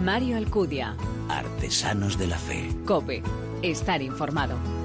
Mario 0.00 0.38
Alcudia. 0.38 0.96
Artesanos 1.28 2.18
de 2.18 2.26
la 2.26 2.38
Fe. 2.38 2.70
Cope. 2.86 3.22
Estar 3.62 4.00
informado. 4.00 4.79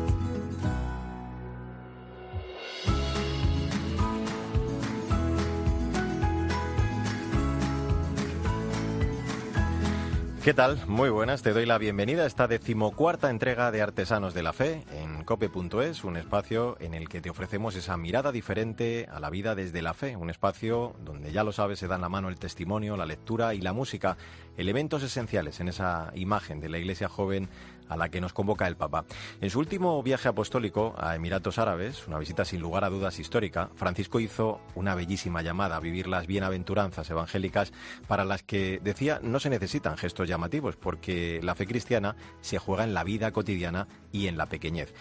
¿Qué 10.45 10.53
tal? 10.53 10.85
Muy 10.85 11.09
buenas, 11.09 11.41
te 11.41 11.53
doy 11.53 11.65
la 11.65 11.79
bienvenida 11.79 12.21
a 12.21 12.27
esta 12.27 12.47
decimocuarta 12.47 13.31
entrega 13.31 13.71
de 13.71 13.81
Artesanos 13.81 14.35
de 14.35 14.43
la 14.43 14.53
Fe 14.53 14.83
en 14.91 15.23
cope.es, 15.23 16.03
un 16.03 16.17
espacio 16.17 16.77
en 16.79 16.93
el 16.93 17.09
que 17.09 17.19
te 17.19 17.31
ofrecemos 17.31 17.75
esa 17.75 17.97
mirada 17.97 18.31
diferente 18.31 19.07
a 19.11 19.19
la 19.19 19.31
vida 19.31 19.55
desde 19.55 19.81
la 19.81 19.95
fe, 19.95 20.15
un 20.15 20.29
espacio 20.29 20.95
donde 21.03 21.31
ya 21.31 21.43
lo 21.43 21.51
sabes 21.51 21.79
se 21.79 21.87
dan 21.87 22.01
la 22.01 22.09
mano 22.09 22.29
el 22.29 22.37
testimonio, 22.37 22.95
la 22.95 23.07
lectura 23.07 23.55
y 23.55 23.61
la 23.61 23.73
música, 23.73 24.17
elementos 24.55 25.01
esenciales 25.01 25.59
en 25.61 25.67
esa 25.67 26.11
imagen 26.13 26.59
de 26.59 26.69
la 26.69 26.77
iglesia 26.77 27.09
joven 27.09 27.49
a 27.89 27.97
la 27.97 28.09
que 28.09 28.21
nos 28.21 28.33
convoca 28.33 28.67
el 28.67 28.75
Papa. 28.75 29.05
En 29.41 29.49
su 29.49 29.59
último 29.59 30.01
viaje 30.03 30.27
apostólico 30.27 30.95
a 30.97 31.15
Emiratos 31.15 31.59
Árabes, 31.59 32.07
una 32.07 32.19
visita 32.19 32.45
sin 32.45 32.61
lugar 32.61 32.83
a 32.83 32.89
dudas 32.89 33.19
histórica, 33.19 33.69
Francisco 33.75 34.19
hizo 34.19 34.61
una 34.75 34.95
bellísima 34.95 35.41
llamada 35.41 35.77
a 35.77 35.79
vivir 35.79 36.07
las 36.07 36.27
bienaventuranzas 36.27 37.09
evangélicas 37.09 37.73
para 38.07 38.25
las 38.25 38.43
que, 38.43 38.79
decía, 38.83 39.19
no 39.21 39.39
se 39.39 39.49
necesitan 39.49 39.97
gestos 39.97 40.27
llamativos, 40.27 40.75
porque 40.75 41.39
la 41.43 41.55
fe 41.55 41.65
cristiana 41.65 42.15
se 42.41 42.57
juega 42.57 42.83
en 42.83 42.93
la 42.93 43.03
vida 43.03 43.31
cotidiana 43.31 43.87
y 44.11 44.27
en 44.27 44.37
la 44.37 44.47
pequeñez. 44.47 44.93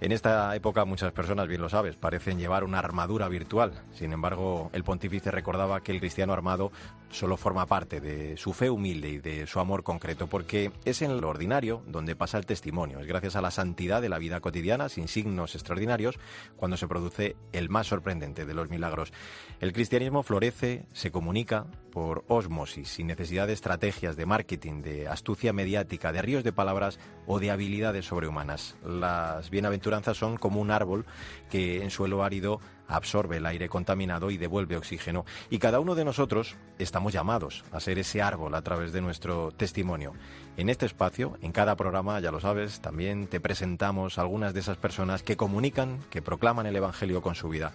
En 0.00 0.12
esta 0.12 0.54
época 0.54 0.84
muchas 0.84 1.12
personas, 1.12 1.48
bien 1.48 1.60
lo 1.60 1.68
sabes, 1.68 1.96
parecen 1.96 2.38
llevar 2.38 2.62
una 2.62 2.78
armadura 2.78 3.28
virtual. 3.28 3.72
Sin 3.92 4.12
embargo, 4.12 4.70
el 4.72 4.84
pontífice 4.84 5.32
recordaba 5.32 5.80
que 5.80 5.90
el 5.90 5.98
cristiano 5.98 6.32
armado 6.32 6.70
solo 7.10 7.36
forma 7.36 7.66
parte 7.66 8.00
de 8.00 8.36
su 8.36 8.52
fe 8.52 8.70
humilde 8.70 9.08
y 9.08 9.18
de 9.18 9.46
su 9.46 9.60
amor 9.60 9.82
concreto, 9.82 10.26
porque 10.26 10.72
es 10.84 11.02
en 11.02 11.20
lo 11.20 11.28
ordinario 11.28 11.82
donde 11.86 12.16
pasa 12.16 12.38
el 12.38 12.46
testimonio. 12.46 13.00
Es 13.00 13.06
gracias 13.06 13.36
a 13.36 13.40
la 13.40 13.50
santidad 13.50 14.02
de 14.02 14.08
la 14.08 14.18
vida 14.18 14.40
cotidiana, 14.40 14.88
sin 14.88 15.08
signos 15.08 15.54
extraordinarios, 15.54 16.18
cuando 16.56 16.76
se 16.76 16.88
produce 16.88 17.36
el 17.52 17.68
más 17.68 17.86
sorprendente 17.86 18.46
de 18.46 18.54
los 18.54 18.70
milagros. 18.70 19.12
El 19.60 19.72
cristianismo 19.72 20.22
florece, 20.22 20.86
se 20.92 21.10
comunica 21.10 21.66
por 21.90 22.24
ósmosis, 22.28 22.88
sin 22.88 23.08
necesidad 23.08 23.46
de 23.46 23.54
estrategias 23.54 24.16
de 24.16 24.26
marketing, 24.26 24.82
de 24.82 25.08
astucia 25.08 25.52
mediática, 25.52 26.12
de 26.12 26.22
ríos 26.22 26.44
de 26.44 26.52
palabras 26.52 26.98
o 27.26 27.38
de 27.38 27.50
habilidades 27.50 28.06
sobrehumanas. 28.06 28.76
Las 28.84 29.50
bienaventuranzas 29.50 30.16
son 30.16 30.36
como 30.36 30.60
un 30.60 30.70
árbol 30.70 31.06
que 31.50 31.82
en 31.82 31.90
suelo 31.90 32.22
árido 32.22 32.60
absorbe 32.88 33.36
el 33.36 33.46
aire 33.46 33.68
contaminado 33.68 34.30
y 34.30 34.38
devuelve 34.38 34.76
oxígeno. 34.76 35.24
Y 35.50 35.58
cada 35.58 35.78
uno 35.78 35.94
de 35.94 36.04
nosotros 36.04 36.56
estamos 36.78 37.12
llamados 37.12 37.64
a 37.70 37.80
ser 37.80 37.98
ese 37.98 38.22
árbol 38.22 38.54
a 38.54 38.62
través 38.62 38.92
de 38.92 39.00
nuestro 39.00 39.52
testimonio. 39.52 40.14
En 40.56 40.68
este 40.68 40.86
espacio, 40.86 41.38
en 41.42 41.52
cada 41.52 41.76
programa, 41.76 42.18
ya 42.18 42.32
lo 42.32 42.40
sabes, 42.40 42.80
también 42.80 43.28
te 43.28 43.38
presentamos 43.38 44.18
algunas 44.18 44.54
de 44.54 44.60
esas 44.60 44.76
personas 44.76 45.22
que 45.22 45.36
comunican, 45.36 46.00
que 46.10 46.22
proclaman 46.22 46.66
el 46.66 46.76
Evangelio 46.76 47.22
con 47.22 47.34
su 47.34 47.48
vida. 47.48 47.72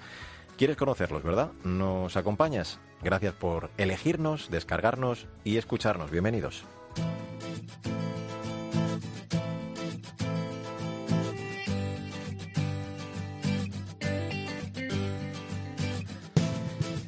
¿Quieres 0.57 0.77
conocerlos, 0.77 1.23
verdad? 1.23 1.51
¿Nos 1.63 2.15
acompañas? 2.17 2.79
Gracias 3.01 3.33
por 3.33 3.69
elegirnos, 3.77 4.49
descargarnos 4.51 5.27
y 5.43 5.57
escucharnos. 5.57 6.11
Bienvenidos. 6.11 6.63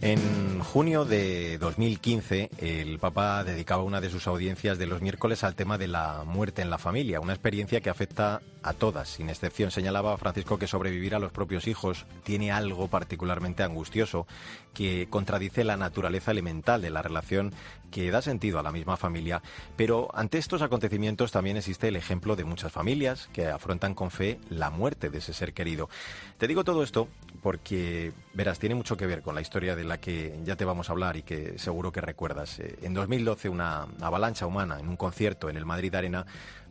En 0.06 0.60
junio 0.60 1.04
de 1.04 1.58
2015, 1.58 2.52
el 2.60 3.00
Papa 3.00 3.44
dedicaba 3.44 3.82
una 3.82 4.02
de 4.02 4.12
sus 4.12 4.28
audiencias 4.28 4.78
de 4.78 4.86
los 4.86 5.02
miércoles 5.02 5.44
al 5.44 5.56
tema 5.56 5.80
de 5.80 5.88
la 5.88 6.22
muerte 6.28 6.62
en 6.62 6.70
la 6.70 6.78
familia, 6.78 7.20
una 7.20 7.34
experiencia 7.34 7.82
que 7.82 7.90
afecta 7.90 8.44
a 8.62 8.74
todas, 8.74 9.10
sin 9.10 9.32
excepción. 9.32 9.72
Señalaba 9.72 10.16
Francisco 10.20 10.60
que 10.60 10.68
sobrevivir 10.68 11.16
a 11.16 11.20
los 11.20 11.32
propios 11.32 11.66
hijos 11.66 12.06
tiene 12.24 12.52
algo 12.52 12.88
particularmente 12.88 13.64
angustioso 13.64 14.28
que 14.76 15.08
contradice 15.10 15.64
la 15.64 15.76
naturaleza 15.76 16.30
elemental 16.30 16.84
de 16.84 16.92
la 16.92 17.02
relación 17.02 17.52
que 17.90 18.12
da 18.12 18.22
sentido 18.22 18.60
a 18.60 18.64
la 18.64 18.72
misma 18.72 18.98
familia. 18.98 19.42
Pero 19.76 20.10
ante 20.14 20.38
estos 20.38 20.62
acontecimientos 20.62 21.32
también 21.32 21.58
existe 21.58 21.88
el 21.88 21.96
ejemplo 21.96 22.36
de 22.36 22.44
muchas 22.44 22.72
familias 22.72 23.28
que 23.34 23.48
afrontan 23.48 23.96
con 23.96 24.12
fe 24.12 24.40
la 24.50 24.70
muerte 24.70 25.10
de 25.10 25.18
ese 25.18 25.34
ser 25.34 25.54
querido. 25.54 25.90
Te 26.38 26.48
digo 26.48 26.64
todo 26.64 26.84
esto 26.84 27.08
porque, 27.46 28.12
verás, 28.34 28.58
tiene 28.58 28.74
mucho 28.74 28.98
que 28.98 29.06
ver 29.06 29.22
con 29.22 29.36
la 29.36 29.42
historia 29.42 29.76
de 29.76 29.84
la 29.84 30.00
que 30.00 30.40
ya 30.44 30.56
te 30.56 30.66
vamos 30.66 30.90
a 30.90 30.94
hablar 30.94 31.16
y 31.16 31.22
que 31.22 31.60
seguro 31.60 31.92
que 31.92 32.02
recuerdas. 32.02 32.58
Eh, 32.58 32.80
en 32.82 32.96
2012 32.96 33.50
una 33.50 33.86
avalancha 34.02 34.48
humana 34.48 34.80
en 34.80 34.90
un 34.90 34.98
concierto 34.98 35.48
en 35.48 35.56
el 35.56 35.64
Madrid 35.64 35.94
Arena 35.94 36.26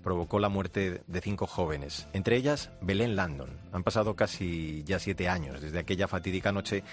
provocó 0.05 0.39
la 0.39 0.49
muerte 0.49 1.03
de 1.07 1.21
cinco 1.21 1.47
jóvenes, 1.47 2.07
entre 2.13 2.37
ellas 2.37 2.71
Belén 2.81 3.17
Landon. 3.17 3.51
Han 3.73 3.83
pasado 3.83 4.15
casi 4.15 4.85
ya 4.85 5.01
siete 5.01 5.29
años 5.29 5.61
desde 5.61 5.81
aquella 5.81 6.07
fatídica 6.07 6.53
noche 6.53 6.85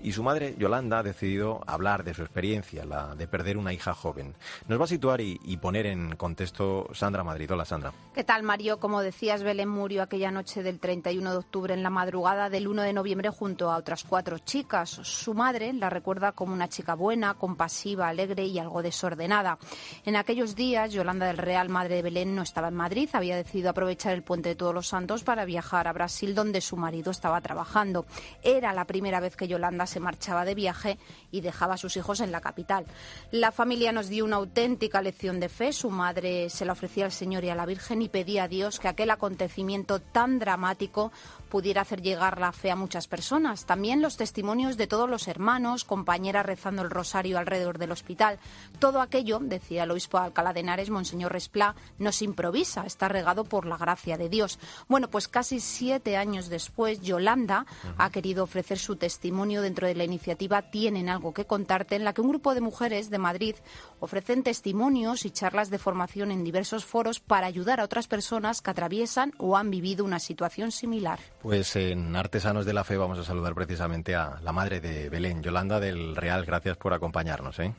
y 0.00 0.12
su 0.12 0.22
madre, 0.22 0.54
Yolanda, 0.58 1.00
ha 1.00 1.02
decidido 1.02 1.60
hablar 1.66 2.04
de 2.04 2.14
su 2.14 2.22
experiencia, 2.22 2.84
la 2.84 3.16
de 3.16 3.26
perder 3.26 3.56
una 3.56 3.72
hija 3.72 3.94
joven. 3.94 4.34
Nos 4.68 4.78
va 4.78 4.84
a 4.84 4.88
situar 4.88 5.20
y, 5.20 5.56
poner 5.60 5.86
en 5.86 6.14
contexto 6.14 6.88
Sandra 6.92 7.24
Madrid. 7.24 7.50
Hola, 7.50 7.64
Sandra. 7.64 7.92
¿Qué 8.14 8.22
tal, 8.22 8.44
Mario? 8.44 8.78
Como 8.78 9.02
decías, 9.02 9.42
Belén 9.42 9.68
murió 9.68 10.02
aquella 10.02 10.30
noche 10.30 10.62
del 10.62 10.78
31 10.78 11.32
de 11.32 11.36
octubre 11.36 11.74
en 11.74 11.82
la 11.82 11.90
madrugada 11.90 12.48
del 12.48 12.68
1 12.68 12.82
de 12.82 12.92
noviembre 12.92 13.30
junto 13.30 13.72
a 13.72 13.76
otras 13.76 14.04
cuatro 14.04 14.38
chicas. 14.38 14.88
Su 14.88 15.34
madre 15.34 15.72
la 15.72 15.90
recuerda 15.90 16.30
como 16.30 16.52
una 16.52 16.68
chica 16.68 16.94
buena, 16.94 17.34
compasiva, 17.34 18.08
alegre 18.08 18.44
y 18.44 18.58
algo 18.60 18.82
desordenada. 18.82 19.58
En 20.04 20.14
aquellos 20.14 20.54
días, 20.54 20.92
Yolanda 20.92 21.26
del 21.26 21.38
Real, 21.38 21.68
madre 21.68 21.96
de 21.96 22.02
Belén, 22.02 22.36
no 22.36 22.42
estaba 22.42 22.57
en 22.66 22.74
Madrid, 22.74 23.08
había 23.12 23.36
decidido 23.36 23.70
aprovechar 23.70 24.14
el 24.14 24.24
puente 24.24 24.48
de 24.48 24.56
Todos 24.56 24.74
los 24.74 24.88
Santos 24.88 25.22
para 25.22 25.44
viajar 25.44 25.86
a 25.86 25.92
Brasil, 25.92 26.34
donde 26.34 26.60
su 26.60 26.76
marido 26.76 27.12
estaba 27.12 27.40
trabajando. 27.40 28.06
Era 28.42 28.72
la 28.72 28.86
primera 28.86 29.20
vez 29.20 29.36
que 29.36 29.46
Yolanda 29.46 29.86
se 29.86 30.00
marchaba 30.00 30.44
de 30.44 30.56
viaje 30.56 30.98
y 31.30 31.40
dejaba 31.40 31.74
a 31.74 31.78
sus 31.78 31.96
hijos 31.96 32.18
en 32.18 32.32
la 32.32 32.40
capital. 32.40 32.86
La 33.30 33.52
familia 33.52 33.92
nos 33.92 34.08
dio 34.08 34.24
una 34.24 34.36
auténtica 34.36 35.00
lección 35.00 35.38
de 35.38 35.48
fe. 35.48 35.72
Su 35.72 35.90
madre 35.90 36.50
se 36.50 36.64
la 36.64 36.72
ofrecía 36.72 37.04
al 37.04 37.12
Señor 37.12 37.44
y 37.44 37.50
a 37.50 37.54
la 37.54 37.66
Virgen 37.66 38.02
y 38.02 38.08
pedía 38.08 38.44
a 38.44 38.48
Dios 38.48 38.80
que 38.80 38.88
aquel 38.88 39.12
acontecimiento 39.12 40.00
tan 40.00 40.40
dramático 40.40 41.12
pudiera 41.48 41.82
hacer 41.82 42.02
llegar 42.02 42.38
la 42.38 42.52
fe 42.52 42.70
a 42.70 42.76
muchas 42.76 43.08
personas. 43.08 43.64
También 43.66 44.02
los 44.02 44.16
testimonios 44.16 44.76
de 44.76 44.86
todos 44.86 45.08
los 45.08 45.28
hermanos, 45.28 45.84
compañeras 45.84 46.46
rezando 46.46 46.82
el 46.82 46.90
rosario 46.90 47.38
alrededor 47.38 47.78
del 47.78 47.92
hospital. 47.92 48.38
Todo 48.78 49.00
aquello, 49.00 49.38
decía 49.40 49.84
el 49.84 49.90
obispo 49.90 50.18
de 50.18 50.26
Alcalá 50.26 50.52
de 50.52 50.60
Henares, 50.60 50.90
Monseñor 50.90 51.32
Resplá, 51.32 51.74
no 51.98 52.12
se 52.12 52.24
improvisa, 52.24 52.84
está 52.86 53.08
regado 53.08 53.44
por 53.44 53.66
la 53.66 53.76
gracia 53.76 54.16
de 54.16 54.28
Dios. 54.28 54.58
Bueno, 54.88 55.08
pues 55.08 55.28
casi 55.28 55.60
siete 55.60 56.16
años 56.16 56.48
después, 56.48 57.00
Yolanda 57.00 57.66
ha 57.96 58.10
querido 58.10 58.44
ofrecer 58.44 58.78
su 58.78 58.96
testimonio 58.96 59.62
dentro 59.62 59.86
de 59.86 59.94
la 59.94 60.04
iniciativa 60.04 60.62
Tienen 60.62 61.08
algo 61.08 61.32
que 61.32 61.46
contarte, 61.46 61.96
en 61.96 62.04
la 62.04 62.12
que 62.12 62.20
un 62.20 62.28
grupo 62.28 62.54
de 62.54 62.60
mujeres 62.60 63.10
de 63.10 63.18
Madrid 63.18 63.54
ofrecen 64.00 64.42
testimonios 64.42 65.24
y 65.24 65.30
charlas 65.30 65.70
de 65.70 65.78
formación 65.78 66.30
en 66.30 66.44
diversos 66.44 66.84
foros 66.84 67.20
para 67.20 67.46
ayudar 67.46 67.80
a 67.80 67.84
otras 67.84 68.08
personas 68.08 68.60
que 68.60 68.70
atraviesan 68.70 69.32
o 69.38 69.56
han 69.56 69.70
vivido 69.70 70.04
una 70.04 70.18
situación 70.18 70.72
similar. 70.72 71.18
Pues 71.42 71.76
en 71.76 72.16
Artesanos 72.16 72.66
de 72.66 72.72
la 72.72 72.82
Fe 72.82 72.96
vamos 72.96 73.18
a 73.18 73.24
saludar 73.24 73.54
precisamente 73.54 74.16
a 74.16 74.40
la 74.42 74.52
madre 74.52 74.80
de 74.80 75.08
Belén, 75.08 75.42
Yolanda 75.42 75.78
del 75.78 76.16
Real. 76.16 76.44
Gracias 76.44 76.76
por 76.76 76.92
acompañarnos. 76.92 77.60
¿eh? 77.60 77.72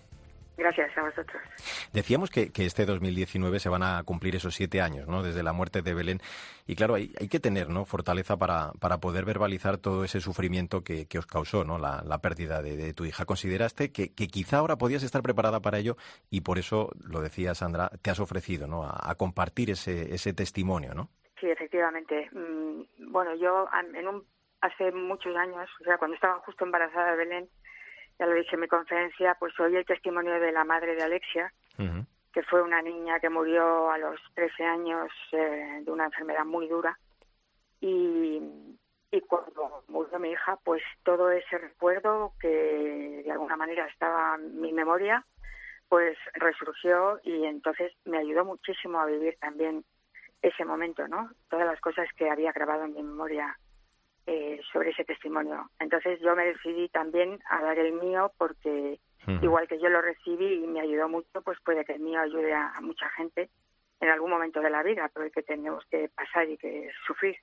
Gracias 0.59 0.89
a 0.97 1.01
vosotros. 1.01 1.41
Decíamos 1.93 2.29
que, 2.29 2.51
este 2.53 2.85
2019 2.85 3.59
se 3.59 3.69
van 3.69 3.83
a 3.83 4.03
cumplir 4.03 4.35
esos 4.35 4.55
siete 4.55 4.81
años, 4.81 5.07
¿no? 5.07 5.23
Desde 5.23 5.41
la 5.41 5.53
muerte 5.53 5.81
de 5.81 5.93
Belén. 5.93 6.21
Y 6.67 6.75
claro, 6.75 6.95
hay, 6.95 7.13
hay 7.19 7.27
que 7.27 7.39
tener, 7.39 7.69
¿no? 7.69 7.85
Fortaleza 7.85 8.37
para, 8.37 8.71
para 8.79 8.99
poder 8.99 9.23
verbalizar 9.25 9.77
todo 9.77 10.03
ese 10.03 10.19
sufrimiento 10.21 10.83
que, 10.83 11.07
os 11.17 11.25
causó, 11.25 11.63
¿no? 11.63 11.77
La, 11.77 12.17
pérdida 12.21 12.61
de, 12.61 12.93
tu 12.93 13.05
hija. 13.05 13.25
¿Consideraste 13.25 13.91
que, 13.91 14.11
quizá 14.13 14.57
ahora 14.57 14.77
podías 14.77 15.03
estar 15.03 15.21
preparada 15.21 15.61
para 15.61 15.79
ello 15.79 15.97
y 16.29 16.41
por 16.41 16.59
eso, 16.59 16.91
lo 17.03 17.21
decía 17.21 17.55
Sandra, 17.55 17.89
te 18.01 18.09
has 18.09 18.19
ofrecido, 18.19 18.67
¿no? 18.67 18.83
A, 18.83 19.11
a 19.11 19.15
compartir 19.15 19.69
ese, 19.69 20.13
ese 20.13 20.33
testimonio, 20.33 20.93
¿no? 20.93 21.09
Sí, 21.39 21.49
efectivamente. 21.49 22.29
Mm, 22.31 23.11
bueno, 23.11 23.35
yo 23.35 23.67
en 23.93 24.07
un, 24.07 24.25
hace 24.61 24.91
muchos 24.91 25.35
años, 25.35 25.69
o 25.79 25.83
sea, 25.83 25.97
cuando 25.97 26.15
estaba 26.15 26.39
justo 26.39 26.65
embarazada 26.65 27.11
de 27.11 27.17
Belén, 27.17 27.49
ya 28.17 28.25
lo 28.25 28.33
dije 28.33 28.55
en 28.55 28.61
mi 28.61 28.67
conferencia, 28.67 29.35
pues 29.39 29.57
oí 29.59 29.75
el 29.75 29.85
testimonio 29.85 30.39
de 30.39 30.51
la 30.51 30.65
madre 30.65 30.95
de 30.95 31.03
Alexia, 31.03 31.53
que 32.33 32.43
fue 32.43 32.61
una 32.61 32.81
niña 32.81 33.19
que 33.19 33.29
murió 33.29 33.89
a 33.89 33.97
los 33.97 34.19
13 34.35 34.63
años 34.63 35.09
eh, 35.31 35.81
de 35.81 35.91
una 35.91 36.05
enfermedad 36.05 36.45
muy 36.45 36.67
dura. 36.67 36.99
Y, 37.79 38.41
y 39.09 39.21
cuando 39.21 39.83
murió 39.87 40.19
mi 40.19 40.31
hija, 40.31 40.59
pues 40.63 40.83
todo 41.03 41.31
ese 41.31 41.57
recuerdo 41.57 42.33
que 42.39 43.23
de 43.25 43.31
alguna 43.31 43.55
manera 43.55 43.87
estaba 43.87 44.35
en 44.35 44.59
mi 44.59 44.73
memoria, 44.73 45.25
pues 45.87 46.17
resurgió 46.33 47.19
y 47.23 47.45
entonces 47.45 47.93
me 48.05 48.17
ayudó 48.19 48.45
muchísimo 48.45 48.99
a 48.99 49.05
vivir 49.05 49.37
también 49.39 49.85
ese 50.41 50.65
momento, 50.65 51.07
¿no? 51.07 51.29
Todas 51.49 51.65
las 51.65 51.79
cosas 51.81 52.07
que 52.15 52.29
había 52.29 52.51
grabado 52.51 52.85
en 52.85 52.93
mi 52.93 53.03
memoria 53.03 53.57
eh, 54.25 54.59
sobre 54.71 54.91
ese 54.91 55.03
testimonio. 55.03 55.69
Entonces 55.79 56.19
yo 56.21 56.35
me 56.35 56.45
decidí 56.45 56.89
también 56.89 57.39
a 57.49 57.61
dar 57.61 57.77
el 57.79 57.93
mío 57.93 58.31
porque 58.37 58.99
igual 59.41 59.67
que 59.67 59.79
yo 59.79 59.89
lo 59.89 60.01
recibí 60.01 60.63
y 60.63 60.67
me 60.67 60.81
ayudó 60.81 61.07
mucho, 61.07 61.41
pues 61.43 61.57
puede 61.63 61.85
que 61.85 61.93
el 61.93 61.99
mío 61.99 62.19
ayude 62.19 62.53
a, 62.53 62.69
a 62.69 62.81
mucha 62.81 63.09
gente 63.09 63.49
en 63.99 64.09
algún 64.09 64.29
momento 64.29 64.61
de 64.61 64.69
la 64.69 64.81
vida 64.81 65.09
por 65.09 65.25
el 65.25 65.31
que 65.31 65.43
tenemos 65.43 65.83
que 65.91 66.09
pasar 66.09 66.49
y 66.49 66.57
que 66.57 66.89
sufrir. 67.05 67.37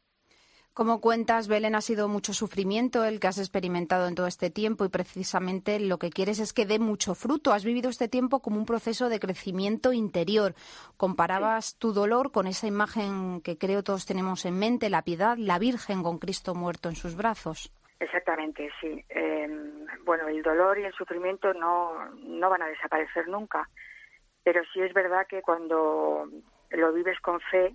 Como 0.76 1.00
cuentas, 1.00 1.48
Belén, 1.48 1.74
ha 1.74 1.80
sido 1.80 2.06
mucho 2.06 2.34
sufrimiento 2.34 3.06
el 3.06 3.18
que 3.18 3.28
has 3.28 3.38
experimentado 3.38 4.08
en 4.08 4.14
todo 4.14 4.26
este 4.26 4.50
tiempo 4.50 4.84
y 4.84 4.90
precisamente 4.90 5.80
lo 5.80 5.96
que 5.96 6.10
quieres 6.10 6.38
es 6.38 6.52
que 6.52 6.66
dé 6.66 6.78
mucho 6.78 7.14
fruto. 7.14 7.54
Has 7.54 7.64
vivido 7.64 7.88
este 7.88 8.08
tiempo 8.08 8.40
como 8.40 8.58
un 8.58 8.66
proceso 8.66 9.08
de 9.08 9.18
crecimiento 9.18 9.94
interior. 9.94 10.52
Comparabas 10.98 11.78
tu 11.78 11.94
dolor 11.94 12.30
con 12.30 12.46
esa 12.46 12.66
imagen 12.66 13.40
que 13.40 13.56
creo 13.56 13.82
todos 13.82 14.04
tenemos 14.04 14.44
en 14.44 14.58
mente, 14.58 14.90
la 14.90 15.00
piedad, 15.00 15.38
la 15.38 15.58
Virgen 15.58 16.02
con 16.02 16.18
Cristo 16.18 16.54
muerto 16.54 16.90
en 16.90 16.96
sus 16.96 17.16
brazos. 17.16 17.72
Exactamente, 17.98 18.68
sí. 18.78 19.02
Em, 19.08 19.86
bueno, 20.04 20.28
el 20.28 20.42
dolor 20.42 20.78
y 20.78 20.84
el 20.84 20.92
sufrimiento 20.92 21.54
no, 21.54 22.04
no 22.16 22.50
van 22.50 22.60
a 22.60 22.66
desaparecer 22.66 23.28
nunca, 23.28 23.66
pero 24.44 24.60
sí 24.74 24.82
es 24.82 24.92
verdad 24.92 25.26
que 25.26 25.40
cuando 25.40 26.28
lo 26.68 26.92
vives 26.92 27.18
con 27.20 27.40
fe, 27.40 27.74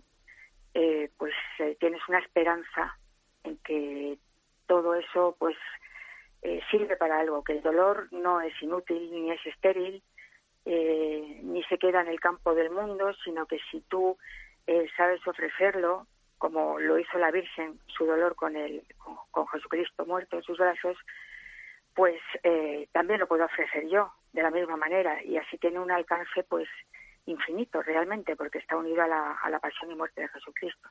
eh, 0.73 1.09
pues 1.17 1.33
eh, 1.59 1.75
tienes 1.79 2.01
una 2.07 2.19
esperanza 2.19 2.97
en 3.43 3.57
que 3.57 4.17
todo 4.67 4.95
eso 4.95 5.35
pues 5.37 5.57
eh, 6.43 6.61
sirve 6.71 6.95
para 6.95 7.19
algo, 7.19 7.43
que 7.43 7.53
el 7.53 7.61
dolor 7.61 8.07
no 8.11 8.39
es 8.41 8.53
inútil 8.61 9.11
ni 9.11 9.31
es 9.31 9.45
estéril, 9.45 10.01
ni 10.63 11.63
se 11.63 11.79
queda 11.79 12.01
en 12.01 12.07
el 12.07 12.19
campo 12.19 12.53
del 12.53 12.69
mundo, 12.69 13.11
sino 13.23 13.47
que 13.47 13.59
si 13.71 13.81
tú 13.81 14.15
sabes 14.95 15.25
ofrecerlo, 15.27 16.05
como 16.37 16.79
lo 16.79 16.99
hizo 16.99 17.17
la 17.17 17.31
Virgen, 17.31 17.79
su 17.87 18.05
dolor 18.05 18.35
con, 18.35 18.55
el, 18.55 18.83
con, 19.31 19.47
Jesucristo 19.47 20.05
muerto 20.05 20.35
en 20.37 20.43
sus 20.43 20.59
brazos, 20.59 20.97
pues 21.95 22.21
también 22.91 23.19
lo 23.19 23.27
puedo 23.27 23.43
ofrecer 23.43 23.87
yo 23.89 24.13
de 24.33 24.43
la 24.43 24.51
misma 24.51 24.77
manera. 24.77 25.23
Y 25.23 25.37
así 25.37 25.57
tiene 25.57 25.79
un 25.79 25.89
alcance 25.89 26.43
pues 26.43 26.69
infinito 27.25 27.81
realmente, 27.81 28.35
porque 28.35 28.57
está 28.57 28.75
unido 28.77 29.01
a 29.03 29.07
la, 29.07 29.33
a 29.33 29.49
la 29.49 29.59
pasión 29.59 29.91
y 29.91 29.95
muerte 29.95 30.21
de 30.21 30.29
Jesucristo. 30.29 30.89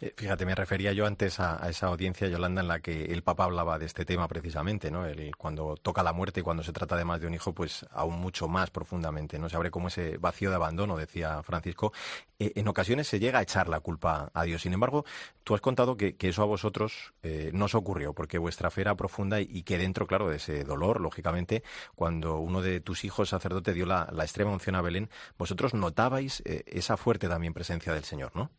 Eh, 0.00 0.12
fíjate, 0.16 0.44
me 0.44 0.54
refería 0.54 0.92
yo 0.92 1.06
antes 1.06 1.40
a, 1.40 1.68
esa 1.68 1.86
audiencia, 1.86 2.28
Yolanda, 2.28 2.60
en 2.60 2.68
la 2.68 2.80
que 2.80 3.06
el 3.06 3.22
Papa 3.22 3.44
hablaba 3.44 3.78
de 3.78 3.86
este 3.86 4.04
tema 4.04 4.28
precisamente, 4.28 4.90
¿no? 4.90 5.06
El, 5.06 5.34
cuando 5.36 5.76
toca 5.76 6.02
la 6.02 6.12
muerte 6.12 6.40
y 6.40 6.42
cuando 6.42 6.62
se 6.62 6.72
trata 6.72 6.96
de 6.96 7.04
más 7.04 7.20
de 7.20 7.26
un 7.26 7.34
hijo, 7.34 7.54
pues 7.54 7.86
aún 7.90 8.20
mucho 8.20 8.48
más 8.48 8.70
profundamente, 8.70 9.38
¿no? 9.38 9.48
Se 9.48 9.56
abre 9.56 9.70
como 9.70 9.88
ese 9.88 10.18
vacío 10.18 10.50
de 10.50 10.56
abandono, 10.56 10.96
decía 10.96 11.42
Francisco. 11.42 11.92
Eh, 12.38 12.52
en 12.56 12.68
ocasiones 12.68 13.08
se 13.08 13.20
llega 13.20 13.38
a 13.38 13.42
echar 13.42 13.68
la 13.68 13.80
culpa 13.80 14.30
a 14.34 14.44
Dios. 14.44 14.62
Sin 14.62 14.72
embargo, 14.74 15.04
tú 15.44 15.54
has 15.54 15.60
contado 15.60 15.96
que, 15.96 16.16
eso 16.20 16.42
a 16.42 16.46
vosotros 16.46 17.12
eh, 17.22 17.50
no 17.52 17.66
os 17.66 17.74
ocurrió, 17.74 18.14
porque 18.14 18.38
vuestra 18.38 18.70
fe 18.70 18.82
era 18.82 18.94
profunda 18.96 19.40
y, 19.40 19.62
que 19.62 19.78
dentro, 19.78 20.06
claro, 20.06 20.28
de 20.28 20.36
ese 20.36 20.64
dolor, 20.64 21.00
lógicamente, 21.00 21.62
cuando 21.94 22.38
uno 22.38 22.62
de 22.62 22.80
tus 22.80 23.04
hijos 23.04 23.30
sacerdote 23.30 23.72
dio 23.74 23.86
la 23.86 24.06
extrema 24.22 24.50
unción 24.50 24.76
a 24.76 24.82
Belén, 24.82 25.10
vosotros 25.36 25.74
notabais 25.74 26.42
esa 26.44 26.96
fuerte 26.96 27.28
también 27.28 27.52
presencia 27.52 27.92
del 27.92 28.04
Señor, 28.04 28.32
¿no? 28.34 28.50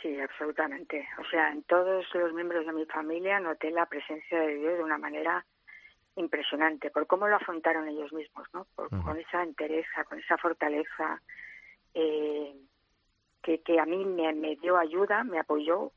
Sí, 0.00 0.20
absolutamente. 0.20 1.08
O 1.18 1.24
sea, 1.24 1.50
en 1.50 1.62
todos 1.64 2.06
los 2.14 2.32
miembros 2.32 2.64
de 2.64 2.72
mi 2.72 2.86
familia 2.86 3.40
noté 3.40 3.70
la 3.70 3.86
presencia 3.86 4.40
de 4.40 4.54
Dios 4.54 4.78
de 4.78 4.84
una 4.84 4.98
manera 4.98 5.44
impresionante, 6.14 6.90
por 6.90 7.06
cómo 7.06 7.28
lo 7.28 7.36
afrontaron 7.36 7.88
ellos 7.88 8.12
mismos, 8.12 8.46
¿no? 8.52 8.66
Con 8.74 9.16
esa 9.18 9.42
entereza, 9.42 10.04
con 10.04 10.18
esa 10.18 10.36
fortaleza, 10.36 11.20
eh, 11.94 12.54
que, 13.42 13.60
que 13.62 13.78
a 13.78 13.86
mí 13.86 14.04
me, 14.04 14.32
me 14.34 14.56
dio 14.56 14.76
ayuda, 14.76 15.24
me 15.24 15.38
apoyó 15.38 15.92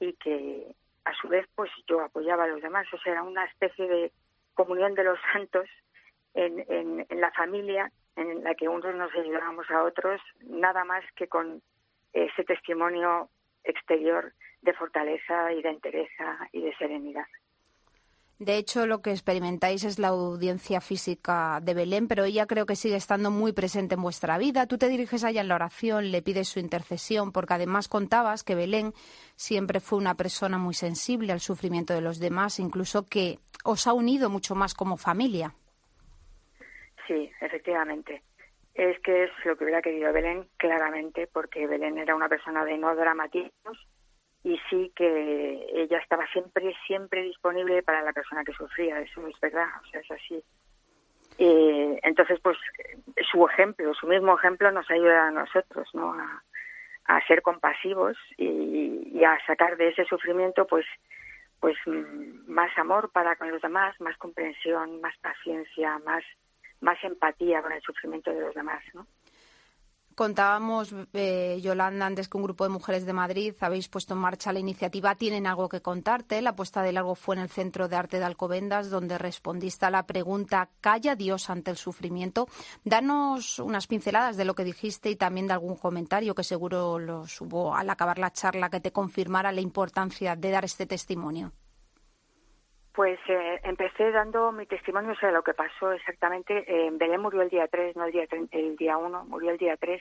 y 0.00 0.12
que 0.14 0.74
a 1.04 1.14
su 1.14 1.28
vez 1.28 1.46
pues 1.54 1.70
yo 1.86 2.00
apoyaba 2.00 2.44
a 2.44 2.48
los 2.48 2.62
demás. 2.62 2.86
O 2.92 2.98
sea, 2.98 3.12
era 3.12 3.22
una 3.22 3.44
especie 3.44 3.86
de 3.88 4.12
comunión 4.54 4.94
de 4.94 5.04
los 5.04 5.18
santos 5.32 5.68
en, 6.34 6.60
en, 6.68 7.06
en 7.08 7.20
la 7.20 7.30
familia 7.32 7.90
en 8.16 8.44
la 8.44 8.54
que 8.54 8.68
unos 8.68 8.94
nos 8.94 9.12
ayudábamos 9.14 9.70
a 9.70 9.82
otros, 9.82 10.20
nada 10.40 10.84
más 10.84 11.04
que 11.16 11.26
con 11.26 11.62
ese 12.14 12.44
testimonio 12.44 13.28
exterior 13.64 14.32
de 14.62 14.72
fortaleza 14.72 15.52
y 15.52 15.62
de 15.62 15.68
entereza 15.68 16.48
y 16.52 16.62
de 16.62 16.74
serenidad. 16.76 17.26
De 18.38 18.56
hecho, 18.56 18.86
lo 18.86 19.00
que 19.00 19.10
experimentáis 19.10 19.84
es 19.84 19.98
la 19.98 20.08
audiencia 20.08 20.80
física 20.80 21.60
de 21.62 21.72
Belén, 21.72 22.08
pero 22.08 22.24
ella 22.24 22.46
creo 22.46 22.66
que 22.66 22.74
sigue 22.74 22.96
estando 22.96 23.30
muy 23.30 23.52
presente 23.52 23.94
en 23.94 24.02
vuestra 24.02 24.38
vida. 24.38 24.66
Tú 24.66 24.76
te 24.76 24.88
diriges 24.88 25.22
a 25.22 25.30
ella 25.30 25.40
en 25.40 25.48
la 25.48 25.54
oración, 25.54 26.10
le 26.10 26.20
pides 26.20 26.48
su 26.48 26.58
intercesión, 26.58 27.30
porque 27.30 27.54
además 27.54 27.86
contabas 27.88 28.42
que 28.42 28.56
Belén 28.56 28.92
siempre 29.36 29.78
fue 29.78 29.98
una 29.98 30.16
persona 30.16 30.58
muy 30.58 30.74
sensible 30.74 31.32
al 31.32 31.40
sufrimiento 31.40 31.94
de 31.94 32.00
los 32.00 32.18
demás, 32.18 32.58
incluso 32.58 33.06
que 33.06 33.38
os 33.64 33.86
ha 33.86 33.92
unido 33.92 34.28
mucho 34.30 34.56
más 34.56 34.74
como 34.74 34.96
familia. 34.96 35.54
Sí, 37.06 37.30
efectivamente 37.40 38.22
es 38.74 38.98
que 39.00 39.24
es 39.24 39.30
lo 39.44 39.56
que 39.56 39.64
hubiera 39.64 39.82
querido 39.82 40.12
Belén 40.12 40.48
claramente, 40.56 41.28
porque 41.32 41.66
Belén 41.66 41.98
era 41.98 42.14
una 42.14 42.28
persona 42.28 42.64
de 42.64 42.76
no 42.76 42.94
dramatismos 42.94 43.78
y 44.42 44.60
sí 44.68 44.92
que 44.94 45.66
ella 45.72 45.98
estaba 45.98 46.26
siempre, 46.28 46.74
siempre 46.86 47.22
disponible 47.22 47.82
para 47.82 48.02
la 48.02 48.12
persona 48.12 48.44
que 48.44 48.52
sufría, 48.52 49.00
eso 49.00 49.26
es 49.26 49.40
verdad, 49.40 49.68
o 49.82 49.86
sea, 49.86 50.00
es 50.00 50.10
así. 50.10 50.44
Eh, 51.38 51.98
entonces, 52.02 52.38
pues 52.40 52.58
su 53.30 53.46
ejemplo, 53.46 53.94
su 53.94 54.06
mismo 54.06 54.36
ejemplo 54.36 54.70
nos 54.70 54.90
ayuda 54.90 55.28
a 55.28 55.30
nosotros, 55.30 55.88
¿no? 55.94 56.12
A, 56.12 56.42
ser 57.26 57.42
compasivos 57.42 58.16
y, 58.36 59.10
y, 59.12 59.24
a 59.24 59.38
sacar 59.46 59.76
de 59.76 59.88
ese 59.88 60.04
sufrimiento, 60.04 60.66
pues, 60.66 60.86
pues 61.60 61.76
mm, 61.86 62.50
más 62.50 62.76
amor 62.78 63.10
para 63.12 63.36
con 63.36 63.50
los 63.50 63.62
demás, 63.62 63.98
más 64.00 64.16
comprensión, 64.18 65.00
más 65.00 65.16
paciencia, 65.18 65.98
más 66.00 66.24
más 66.84 67.02
empatía 67.02 67.62
con 67.62 67.72
el 67.72 67.82
sufrimiento 67.82 68.30
de 68.30 68.40
los 68.40 68.54
demás, 68.54 68.82
¿no? 68.92 69.06
Contábamos, 70.14 70.94
eh, 71.12 71.58
Yolanda, 71.60 72.06
antes 72.06 72.28
que 72.28 72.36
un 72.36 72.44
grupo 72.44 72.62
de 72.62 72.70
mujeres 72.70 73.04
de 73.04 73.12
Madrid 73.12 73.52
habéis 73.58 73.88
puesto 73.88 74.14
en 74.14 74.20
marcha 74.20 74.52
la 74.52 74.60
iniciativa 74.60 75.16
Tienen 75.16 75.48
algo 75.48 75.68
que 75.68 75.82
contarte. 75.82 76.40
La 76.40 76.54
puesta 76.54 76.82
de 76.84 76.92
largo 76.92 77.16
fue 77.16 77.34
en 77.34 77.42
el 77.42 77.48
Centro 77.48 77.88
de 77.88 77.96
Arte 77.96 78.20
de 78.20 78.24
Alcobendas, 78.24 78.90
donde 78.90 79.18
respondiste 79.18 79.86
a 79.86 79.90
la 79.90 80.06
pregunta 80.06 80.70
¿Calla 80.80 81.16
Dios 81.16 81.50
ante 81.50 81.72
el 81.72 81.76
sufrimiento? 81.76 82.46
Danos 82.84 83.58
unas 83.58 83.88
pinceladas 83.88 84.36
de 84.36 84.44
lo 84.44 84.54
que 84.54 84.62
dijiste 84.62 85.10
y 85.10 85.16
también 85.16 85.48
de 85.48 85.54
algún 85.54 85.74
comentario 85.76 86.36
que 86.36 86.44
seguro 86.44 87.00
los 87.00 87.40
hubo 87.40 87.74
al 87.74 87.90
acabar 87.90 88.20
la 88.20 88.32
charla 88.32 88.70
que 88.70 88.80
te 88.80 88.92
confirmara 88.92 89.50
la 89.50 89.62
importancia 89.62 90.36
de 90.36 90.50
dar 90.52 90.64
este 90.64 90.86
testimonio. 90.86 91.52
Pues 92.94 93.18
eh, 93.26 93.60
empecé 93.64 94.12
dando 94.12 94.52
mi 94.52 94.66
testimonio 94.66 95.16
sobre 95.16 95.32
lo 95.32 95.42
que 95.42 95.52
pasó 95.52 95.90
exactamente. 95.90 96.64
Eh, 96.68 96.90
Belén 96.92 97.20
murió 97.20 97.42
el 97.42 97.50
día 97.50 97.66
3, 97.66 97.96
no 97.96 98.04
el 98.04 98.12
día, 98.12 98.24
el 98.52 98.76
día 98.76 98.96
1, 98.96 99.24
murió 99.24 99.50
el 99.50 99.58
día 99.58 99.76
3. 99.76 100.00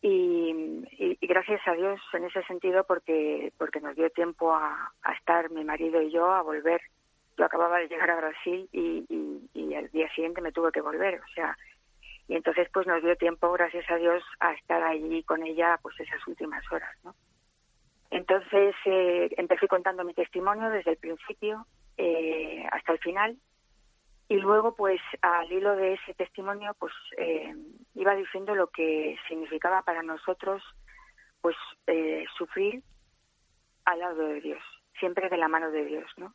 y, 0.00 0.86
y, 1.20 1.26
gracias 1.26 1.60
a 1.66 1.72
Dios 1.72 2.00
en 2.14 2.24
ese 2.24 2.42
sentido 2.44 2.84
porque 2.84 3.52
porque 3.58 3.80
nos 3.80 3.94
dio 3.96 4.08
tiempo 4.10 4.54
a, 4.54 4.92
estar 5.18 5.50
mi 5.50 5.64
marido 5.64 6.00
y 6.00 6.12
yo 6.12 6.30
a 6.30 6.42
volver. 6.42 6.80
Yo 7.36 7.44
acababa 7.44 7.78
de 7.78 7.88
llegar 7.88 8.10
a 8.10 8.20
Brasil 8.20 8.68
y, 8.70 9.04
y, 9.08 9.50
y 9.52 9.74
al 9.74 9.90
día 9.90 10.08
siguiente 10.14 10.40
me 10.40 10.52
tuve 10.52 10.70
que 10.70 10.80
volver. 10.80 11.20
O 11.20 11.32
sea, 11.34 11.56
y 12.28 12.36
entonces 12.36 12.68
pues 12.72 12.86
nos 12.86 13.02
dio 13.02 13.16
tiempo, 13.16 13.50
gracias 13.50 13.90
a 13.90 13.96
Dios, 13.96 14.22
a 14.38 14.52
estar 14.52 14.80
allí 14.84 15.24
con 15.24 15.42
ella 15.42 15.80
pues 15.82 15.98
esas 15.98 16.24
últimas 16.28 16.62
horas, 16.70 16.96
¿no? 17.02 17.16
Entonces 18.10 18.76
eh, 18.84 19.30
empecé 19.36 19.66
contando 19.66 20.04
mi 20.04 20.14
testimonio 20.14 20.70
desde 20.70 20.92
el 20.92 20.96
principio 20.96 21.66
eh, 22.02 22.64
hasta 22.72 22.92
el 22.92 22.98
final. 22.98 23.36
Y 24.28 24.36
luego, 24.36 24.74
pues, 24.74 25.00
al 25.20 25.52
hilo 25.52 25.76
de 25.76 25.94
ese 25.94 26.14
testimonio, 26.14 26.74
pues, 26.78 26.94
eh, 27.18 27.54
iba 27.94 28.14
diciendo 28.14 28.54
lo 28.54 28.68
que 28.68 29.18
significaba 29.28 29.82
para 29.82 30.02
nosotros, 30.02 30.62
pues, 31.42 31.56
eh, 31.86 32.24
sufrir 32.38 32.82
al 33.84 33.98
lado 33.98 34.28
de 34.28 34.40
Dios, 34.40 34.62
siempre 34.98 35.28
de 35.28 35.36
la 35.36 35.48
mano 35.48 35.70
de 35.70 35.84
Dios, 35.84 36.10
¿no? 36.16 36.34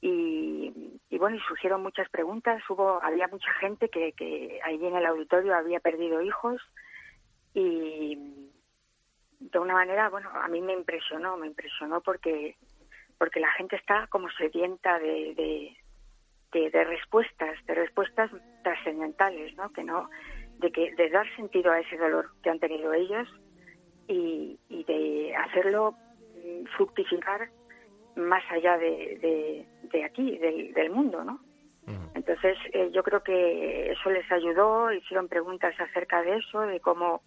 Y, 0.00 0.72
bueno, 1.18 1.36
y 1.36 1.40
surgieron 1.40 1.82
muchas 1.82 2.08
preguntas. 2.08 2.62
Hubo, 2.70 3.02
había 3.02 3.28
mucha 3.28 3.52
gente 3.54 3.90
que, 3.90 4.12
que 4.12 4.60
allí 4.64 4.86
en 4.86 4.96
el 4.96 5.04
auditorio 5.04 5.54
había 5.54 5.80
perdido 5.80 6.22
hijos 6.22 6.62
y 7.52 8.16
de 9.40 9.58
una 9.58 9.74
manera, 9.74 10.08
bueno, 10.08 10.30
a 10.30 10.46
mí 10.48 10.62
me 10.62 10.72
impresionó, 10.72 11.36
me 11.36 11.48
impresionó 11.48 12.00
porque 12.00 12.56
porque 13.18 13.40
la 13.40 13.50
gente 13.52 13.76
está 13.76 14.06
como 14.08 14.30
sedienta 14.30 14.98
de, 14.98 15.76
de, 16.52 16.70
de, 16.70 16.84
respuestas, 16.84 17.58
de 17.66 17.74
respuestas 17.74 18.30
trascendentales, 18.62 19.54
¿no? 19.56 19.72
Que 19.72 19.82
no, 19.82 20.08
de 20.58 20.70
que 20.70 20.94
de 20.94 21.10
dar 21.10 21.26
sentido 21.36 21.72
a 21.72 21.80
ese 21.80 21.96
dolor 21.96 22.30
que 22.42 22.50
han 22.50 22.60
tenido 22.60 22.94
ellos 22.94 23.28
y, 24.06 24.58
y 24.68 24.84
de 24.84 25.34
hacerlo 25.36 25.92
mm, 26.36 26.64
fructificar 26.76 27.50
más 28.16 28.42
allá 28.50 28.76
de, 28.78 29.66
de, 29.92 30.04
aquí, 30.04 30.38
del, 30.38 30.72
del, 30.72 30.90
mundo, 30.90 31.22
¿no? 31.24 31.40
Entonces, 32.14 32.58
eh, 32.72 32.90
yo 32.92 33.02
creo 33.02 33.22
que 33.22 33.92
eso 33.92 34.10
les 34.10 34.30
ayudó, 34.30 34.92
hicieron 34.92 35.28
preguntas 35.28 35.74
acerca 35.80 36.20
de 36.22 36.36
eso, 36.36 36.60
de 36.60 36.80
cómo, 36.80 37.22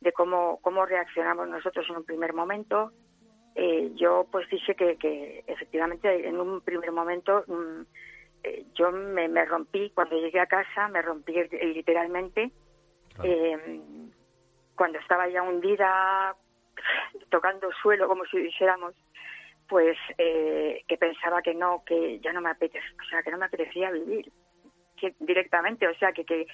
de 0.00 0.12
cómo, 0.12 0.60
cómo 0.60 0.86
reaccionamos 0.86 1.48
nosotros 1.48 1.86
en 1.88 1.96
un 1.96 2.04
primer 2.04 2.34
momento, 2.34 2.92
eh, 3.60 3.90
yo 3.96 4.24
pues 4.30 4.48
dije 4.48 4.76
que, 4.76 4.96
que, 4.96 5.42
efectivamente 5.48 6.28
en 6.28 6.38
un 6.38 6.60
primer 6.60 6.92
momento 6.92 7.42
mm, 7.48 7.82
eh, 8.44 8.66
yo 8.74 8.92
me, 8.92 9.26
me, 9.26 9.44
rompí, 9.44 9.90
cuando 9.90 10.16
llegué 10.16 10.38
a 10.38 10.46
casa, 10.46 10.86
me 10.86 11.02
rompí 11.02 11.32
literalmente. 11.32 12.52
Eh, 13.24 13.80
cuando 14.76 15.00
estaba 15.00 15.28
ya 15.28 15.42
hundida, 15.42 16.36
tocando 17.30 17.68
suelo, 17.82 18.06
como 18.06 18.24
si 18.26 18.38
dijéramos, 18.38 18.94
pues 19.68 19.98
eh, 20.18 20.84
que 20.86 20.96
pensaba 20.96 21.42
que 21.42 21.52
no, 21.52 21.82
que 21.84 22.20
ya 22.20 22.32
no 22.32 22.40
me 22.40 22.50
apetecía, 22.50 22.94
o 23.04 23.08
sea, 23.08 23.24
que 23.24 23.32
no 23.32 23.38
me 23.38 23.46
apetecía 23.46 23.90
vivir 23.90 24.30
directamente, 25.18 25.88
o 25.88 25.94
sea, 25.96 26.12
que, 26.12 26.24
que, 26.24 26.46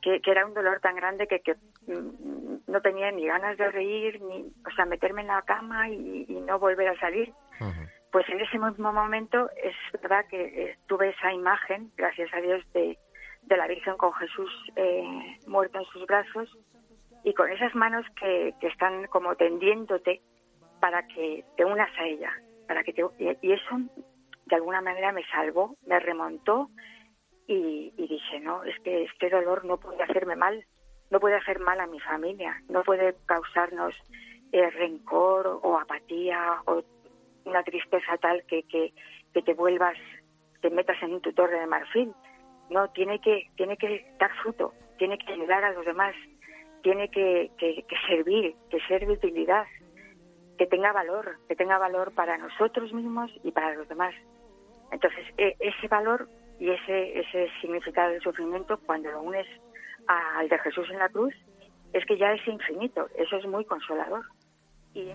que, 0.00 0.20
era 0.24 0.46
un 0.46 0.54
dolor 0.54 0.78
tan 0.80 0.94
grande 0.94 1.26
que, 1.26 1.40
que 1.40 1.56
mm, 1.86 2.61
no 2.72 2.80
tenía 2.80 3.10
ni 3.10 3.26
ganas 3.26 3.56
de 3.56 3.70
reír, 3.70 4.20
ni, 4.22 4.52
o 4.66 4.70
sea, 4.74 4.86
meterme 4.86 5.20
en 5.20 5.28
la 5.28 5.42
cama 5.42 5.88
y, 5.88 6.26
no 6.46 6.58
volver 6.58 6.88
a 6.88 6.98
salir. 6.98 7.32
Pues 8.10 8.28
en 8.28 8.40
ese 8.40 8.58
mismo 8.58 8.92
momento 8.92 9.48
es 9.62 9.74
verdad 10.00 10.24
que 10.28 10.42
eh, 10.42 10.78
tuve 10.86 11.10
esa 11.10 11.32
imagen, 11.32 11.92
gracias 11.96 12.32
a 12.34 12.40
Dios, 12.40 12.64
de, 12.72 12.98
de 13.42 13.56
la 13.56 13.68
Virgen 13.68 13.96
con 13.96 14.12
Jesús 14.14 14.50
eh, 14.76 15.36
muerto 15.46 15.78
en 15.78 15.84
sus 15.84 16.04
brazos 16.06 16.50
y 17.24 17.32
con 17.34 17.50
esas 17.50 17.74
manos 17.74 18.04
que, 18.20 18.54
que 18.60 18.66
están 18.66 19.06
como 19.06 19.36
tendiéndote 19.36 20.20
para 20.80 21.06
que 21.06 21.44
te 21.56 21.64
unas 21.64 21.96
a 21.96 22.04
ella, 22.04 22.32
para 22.66 22.82
que 22.82 22.92
te, 22.92 23.02
y 23.18 23.52
eso 23.52 23.78
de 24.46 24.56
alguna 24.56 24.80
manera 24.80 25.12
me 25.12 25.24
salvó, 25.28 25.76
me 25.86 26.00
remontó 26.00 26.68
y, 27.46 27.92
dije, 27.96 28.40
no, 28.40 28.64
es 28.64 28.78
que 28.80 29.04
este 29.04 29.30
dolor 29.30 29.64
no 29.64 29.78
puede 29.78 30.02
hacerme 30.02 30.36
mal, 30.36 30.64
no 31.12 31.20
puede 31.20 31.36
hacer 31.36 31.60
mal 31.60 31.78
a 31.78 31.86
mi 31.86 32.00
familia, 32.00 32.56
no 32.70 32.82
puede 32.82 33.14
causarnos 33.26 33.94
eh, 34.50 34.70
rencor 34.70 35.60
o 35.62 35.78
apatía 35.78 36.62
o 36.64 36.82
una 37.44 37.62
tristeza 37.62 38.16
tal 38.16 38.42
que, 38.44 38.62
que, 38.62 38.94
que 39.34 39.42
te 39.42 39.52
vuelvas, 39.52 39.98
te 40.62 40.70
metas 40.70 40.96
en 41.02 41.20
tu 41.20 41.34
torre 41.34 41.60
de 41.60 41.66
marfil. 41.66 42.14
No, 42.70 42.88
tiene 42.92 43.20
que, 43.20 43.50
tiene 43.56 43.76
que 43.76 44.06
dar 44.18 44.32
fruto, 44.42 44.72
tiene 44.96 45.18
que 45.18 45.30
ayudar 45.34 45.62
a 45.64 45.72
los 45.72 45.84
demás, 45.84 46.14
tiene 46.82 47.10
que, 47.10 47.50
que, 47.58 47.84
servir, 48.08 48.56
que 48.70 48.80
ser 48.88 49.06
de 49.06 49.12
utilidad, 49.12 49.66
que 50.56 50.66
tenga 50.66 50.92
valor, 50.92 51.36
que 51.46 51.56
tenga 51.56 51.76
valor 51.76 52.14
para 52.14 52.38
nosotros 52.38 52.90
mismos 52.94 53.30
y 53.44 53.50
para 53.50 53.74
los 53.74 53.86
demás. 53.86 54.14
Entonces, 54.90 55.26
e, 55.36 55.56
ese 55.60 55.88
valor 55.88 56.26
y 56.58 56.70
ese, 56.70 57.20
ese 57.20 57.50
significado 57.60 58.12
del 58.12 58.22
sufrimiento, 58.22 58.80
cuando 58.86 59.10
lo 59.10 59.20
unes 59.20 59.46
al 60.06 60.48
de 60.48 60.58
Jesús 60.58 60.88
en 60.90 60.98
la 60.98 61.08
cruz, 61.08 61.34
es 61.92 62.04
que 62.06 62.18
ya 62.18 62.32
es 62.32 62.46
infinito. 62.46 63.08
Eso 63.16 63.36
es 63.36 63.46
muy 63.46 63.64
consolador. 63.64 64.24
Y... 64.94 65.08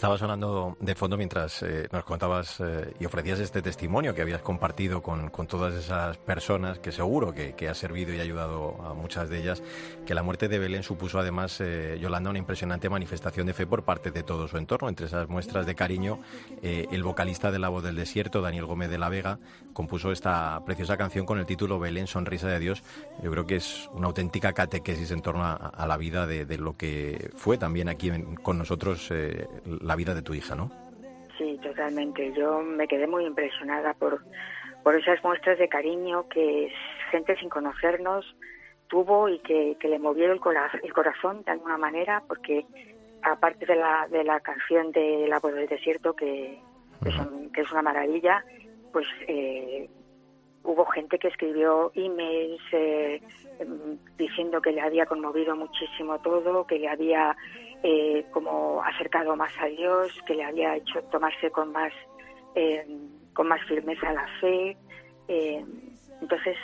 Estaba 0.00 0.16
sonando 0.16 0.78
de 0.80 0.94
fondo 0.94 1.18
mientras 1.18 1.62
eh, 1.62 1.86
nos 1.92 2.04
contabas 2.04 2.58
eh, 2.60 2.94
y 2.98 3.04
ofrecías 3.04 3.38
este 3.38 3.60
testimonio 3.60 4.14
que 4.14 4.22
habías 4.22 4.40
compartido 4.40 5.02
con, 5.02 5.28
con 5.28 5.46
todas 5.46 5.74
esas 5.74 6.16
personas, 6.16 6.78
que 6.78 6.90
seguro 6.90 7.34
que, 7.34 7.52
que, 7.52 7.68
ha 7.68 7.74
servido 7.74 8.14
y 8.14 8.18
ayudado 8.18 8.80
a 8.82 8.94
muchas 8.94 9.28
de 9.28 9.40
ellas, 9.40 9.62
que 10.06 10.14
la 10.14 10.22
muerte 10.22 10.48
de 10.48 10.58
Belén 10.58 10.84
supuso 10.84 11.18
además, 11.18 11.60
eh, 11.60 11.98
Yolanda, 12.00 12.30
una 12.30 12.38
impresionante 12.38 12.88
manifestación 12.88 13.46
de 13.46 13.52
fe 13.52 13.66
por 13.66 13.84
parte 13.84 14.10
de 14.10 14.22
todo 14.22 14.48
su 14.48 14.56
entorno. 14.56 14.88
Entre 14.88 15.04
esas 15.04 15.28
muestras 15.28 15.66
de 15.66 15.74
cariño, 15.74 16.18
el 16.62 17.02
vocalista 17.02 17.52
de 17.52 17.58
La 17.58 17.68
Voz 17.68 17.82
del 17.82 17.96
Desierto, 17.96 18.40
Daniel 18.40 18.64
Gómez 18.64 18.88
de 18.88 18.96
la 18.96 19.10
Vega, 19.10 19.38
compuso 19.74 20.12
esta 20.12 20.64
preciosa 20.64 20.96
canción 20.96 21.26
con 21.26 21.38
el 21.38 21.44
título 21.44 21.78
Belén, 21.78 22.06
Sonrisa 22.06 22.48
de 22.48 22.58
Dios. 22.58 22.82
Yo 23.22 23.30
creo 23.30 23.44
que 23.44 23.56
es 23.56 23.90
una 23.92 24.06
auténtica 24.06 24.54
catequesis 24.54 25.10
en 25.10 25.20
torno 25.20 25.44
a, 25.44 25.86
la 25.86 25.98
vida 25.98 26.26
de, 26.26 26.46
de, 26.46 26.56
lo 26.56 26.74
que 26.74 27.30
fue 27.36 27.58
también 27.58 27.90
aquí 27.90 28.10
con 28.42 28.56
nosotros 28.56 29.10
la 29.89 29.89
vida 29.96 30.14
de 30.14 30.22
tu 30.22 30.34
hija, 30.34 30.54
¿no? 30.54 30.70
Sí, 31.38 31.58
totalmente. 31.62 32.32
Yo 32.34 32.60
me 32.60 32.86
quedé 32.86 33.06
muy 33.06 33.24
impresionada 33.24 33.94
por, 33.94 34.22
por 34.82 34.94
esas 34.94 35.22
muestras 35.24 35.58
de 35.58 35.68
cariño 35.68 36.28
que 36.28 36.72
gente 37.10 37.36
sin 37.36 37.48
conocernos 37.48 38.24
tuvo 38.88 39.28
y 39.28 39.38
que, 39.38 39.76
le 39.82 39.98
movieron 39.98 40.38
el, 40.44 40.80
el 40.82 40.92
corazón 40.92 41.42
de 41.44 41.52
alguna 41.52 41.78
manera, 41.78 42.22
porque 42.26 42.66
aparte 43.22 43.66
de 43.66 43.76
la, 43.76 44.06
de 44.08 44.24
la 44.24 44.40
canción 44.40 44.92
de 44.92 45.26
La 45.28 45.38
voz 45.38 45.54
del 45.54 45.68
desierto, 45.68 46.14
que, 46.14 46.58
que, 47.02 47.60
es 47.60 47.72
una 47.72 47.82
maravilla, 47.82 48.44
pues 48.92 49.06
eh, 49.28 49.88
hubo 50.64 50.84
gente 50.86 51.18
que 51.18 51.28
escribió 51.28 51.92
emails 51.94 52.60
eh, 52.72 53.22
em, 53.58 53.98
diciendo 54.16 54.60
que 54.60 54.72
le 54.72 54.80
había 54.80 55.06
conmovido 55.06 55.56
muchísimo 55.56 56.18
todo, 56.20 56.66
que 56.66 56.78
le 56.78 56.88
había 56.88 57.36
eh, 57.82 58.26
como 58.32 58.82
acercado 58.82 59.36
más 59.36 59.52
a 59.60 59.66
Dios, 59.66 60.12
que 60.26 60.34
le 60.34 60.44
había 60.44 60.76
hecho 60.76 61.02
tomarse 61.04 61.50
con 61.50 61.72
más, 61.72 61.92
eh, 62.54 62.86
con 63.32 63.48
más 63.48 63.62
firmeza 63.64 64.12
la 64.12 64.26
fe. 64.40 64.76
Eh, 65.28 65.64
entonces 66.20 66.56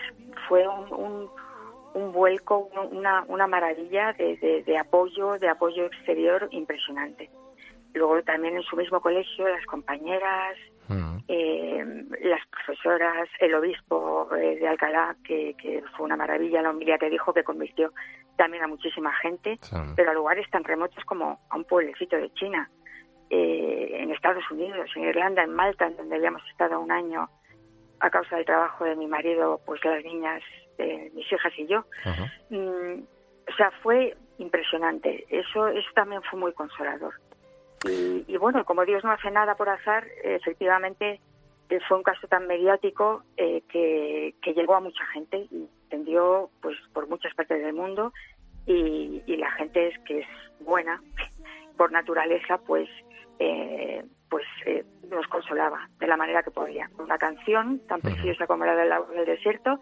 fue 0.48 0.66
un, 0.68 1.30
un, 1.94 2.12
vuelco, 2.12 2.68
una, 2.92 3.24
una 3.28 3.46
maravilla 3.46 4.12
de, 4.12 4.62
de, 4.66 4.78
apoyo, 4.78 5.38
de 5.38 5.48
apoyo 5.48 5.86
exterior 5.86 6.48
impresionante. 6.50 7.30
Luego 7.94 8.22
también 8.22 8.56
en 8.56 8.62
su 8.62 8.76
mismo 8.76 9.00
colegio 9.00 9.48
las 9.48 9.64
compañeras, 9.64 10.56
mm. 10.88 11.18
las 12.22 12.46
profesoras, 12.48 13.28
el 13.40 13.54
obispo 13.54 14.28
de 14.32 14.66
Alcalá, 14.66 15.16
que, 15.24 15.54
que, 15.60 15.82
fue 15.96 16.06
una 16.06 16.16
maravilla 16.16 16.62
la 16.62 16.70
homilía 16.70 16.98
que 16.98 17.10
dijo 17.10 17.32
que 17.32 17.44
convirtió 17.44 17.92
también 18.36 18.62
a 18.64 18.68
muchísima 18.68 19.12
gente, 19.14 19.58
pero 19.96 20.10
a 20.10 20.14
lugares 20.14 20.48
tan 20.50 20.64
remotos 20.64 21.04
como 21.04 21.40
a 21.48 21.56
un 21.56 21.64
pueblecito 21.64 22.16
de 22.16 22.32
China, 22.34 22.70
eh, 23.30 23.88
en 23.92 24.10
Estados 24.10 24.48
Unidos, 24.50 24.90
en 24.94 25.04
Irlanda, 25.04 25.42
en 25.42 25.54
Malta, 25.54 25.86
en 25.86 25.96
donde 25.96 26.16
habíamos 26.16 26.42
estado 26.48 26.78
un 26.78 26.92
año 26.92 27.28
a 27.98 28.10
causa 28.10 28.36
del 28.36 28.44
trabajo 28.44 28.84
de 28.84 28.94
mi 28.94 29.06
marido, 29.06 29.60
pues 29.64 29.84
las 29.84 30.04
niñas, 30.04 30.42
mis 31.14 31.32
hijas 31.32 31.52
y 31.56 31.66
yo. 31.66 31.84
Mm, 32.50 33.02
o 33.48 33.56
sea, 33.56 33.70
fue 33.82 34.16
impresionante. 34.38 35.26
Eso, 35.30 35.68
eso 35.68 35.88
también 35.94 36.22
fue 36.30 36.38
muy 36.38 36.52
consolador. 36.52 37.14
Y, 37.88 38.36
bueno, 38.36 38.64
como 38.64 38.84
Dios 38.84 39.04
no 39.04 39.10
hace 39.10 39.30
nada 39.30 39.54
por 39.56 39.68
azar, 39.68 40.06
efectivamente 40.22 41.20
eh, 41.68 41.80
fue 41.88 41.96
un 41.96 42.02
caso 42.02 42.26
tan 42.28 42.46
mediático 42.46 43.22
eh, 43.36 43.62
que, 43.68 44.34
que 44.42 44.54
llegó 44.54 44.74
a 44.74 44.80
mucha 44.80 45.04
gente 45.06 45.46
y 45.50 45.68
extendió 45.82 46.50
pues 46.60 46.76
por 46.92 47.08
muchas 47.08 47.34
partes 47.34 47.62
del 47.62 47.74
mundo 47.74 48.12
y, 48.66 49.22
la 49.36 49.50
gente 49.52 49.88
es 49.88 49.98
que 50.00 50.20
es 50.20 50.26
buena 50.60 51.00
por 51.76 51.92
naturaleza 51.92 52.58
pues 52.58 52.88
eh, 53.38 54.04
pues 54.28 54.44
eh, 54.64 54.84
nos 55.10 55.26
consolaba 55.28 55.88
de 56.00 56.06
la 56.06 56.16
manera 56.16 56.42
que 56.42 56.50
podía 56.50 56.88
con 56.96 57.04
una 57.04 57.18
canción 57.18 57.80
tan 57.86 58.00
preciosa 58.00 58.46
como 58.46 58.64
la 58.64 58.74
del 58.74 58.92
agua 58.92 59.14
del 59.14 59.26
desierto 59.26 59.78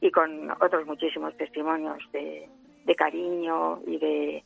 y 0.00 0.10
con 0.10 0.50
otros 0.60 0.86
muchísimos 0.86 1.36
testimonios 1.36 1.98
de, 2.12 2.48
de 2.84 2.94
cariño 2.94 3.80
y 3.86 3.98
de 3.98 4.44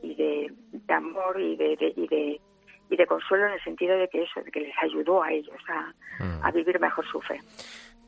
y 0.00 0.14
de, 0.14 0.52
amor 0.88 1.40
y 1.40 1.56
de, 1.56 1.72
y 1.96 2.06
de 2.06 2.40
y 2.40 2.53
de 2.90 3.06
consuelo 3.06 3.46
en 3.46 3.54
el 3.54 3.64
sentido 3.64 3.96
de 3.96 4.08
que 4.08 4.22
eso 4.22 4.40
de 4.42 4.50
que 4.50 4.60
les 4.60 4.74
ayudó 4.82 5.22
a 5.22 5.32
ellos 5.32 5.56
a, 5.68 6.46
a 6.46 6.50
vivir 6.52 6.78
mejor 6.78 7.04
su 7.06 7.20
fe 7.20 7.40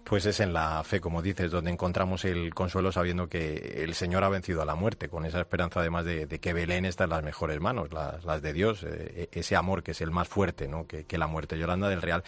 pues 0.09 0.25
es 0.25 0.39
en 0.39 0.53
la 0.53 0.85
fe, 0.85 1.01
como 1.01 1.21
dices, 1.21 1.51
donde 1.51 1.71
encontramos 1.71 2.25
el 2.25 2.55
consuelo 2.55 2.93
sabiendo 2.93 3.29
que 3.29 3.83
el 3.83 3.93
Señor 3.95 4.23
ha 4.23 4.29
vencido 4.29 4.63
a 4.63 4.65
la 4.65 4.77
muerte, 4.77 5.09
con 5.09 5.25
esa 5.25 5.41
esperanza 5.41 5.81
además 5.81 6.05
de, 6.05 6.29
que 6.29 6.53
Belén 6.53 6.85
está 6.85 7.05
en 7.05 7.11
las 7.11 7.25
mejores 7.25 7.61
manos, 7.61 7.93
las, 7.93 8.41
de 8.41 8.53
Dios, 8.53 8.85
eh, 8.85 9.29
e, 9.33 9.41
ese 9.41 9.57
amor 9.57 9.83
que 9.83 9.91
es 9.91 10.01
el 10.01 10.13
más 10.13 10.29
fuerte 10.29 10.69
¿no? 10.69 10.87
que, 10.87 11.19
la 11.19 11.27
muerte. 11.27 11.59
Yolanda 11.59 11.89
del 11.89 12.03
Real, 12.03 12.23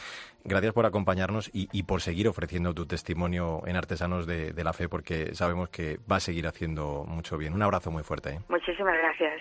gracias 0.44 0.72
por 0.72 0.86
acompañarnos 0.86 1.50
y, 1.52 1.82
por 1.84 2.00
seguir 2.00 2.26
ofreciendo 2.26 2.74
tu 2.74 2.84
testimonio 2.84 3.62
en 3.64 3.76
Artesanos 3.76 4.26
de, 4.26 4.52
la 4.64 4.72
Fe, 4.72 4.88
porque 4.88 5.34
sabemos 5.36 5.68
que 5.68 5.98
va 6.10 6.16
a 6.16 6.20
seguir 6.20 6.48
haciendo 6.48 7.04
mucho 7.06 7.38
bien. 7.38 7.54
Un 7.54 7.62
abrazo 7.62 7.92
muy 7.92 8.02
fuerte. 8.02 8.30
¿eh? 8.30 8.40
Muchísimas 8.48 8.94
gracias. 8.98 9.40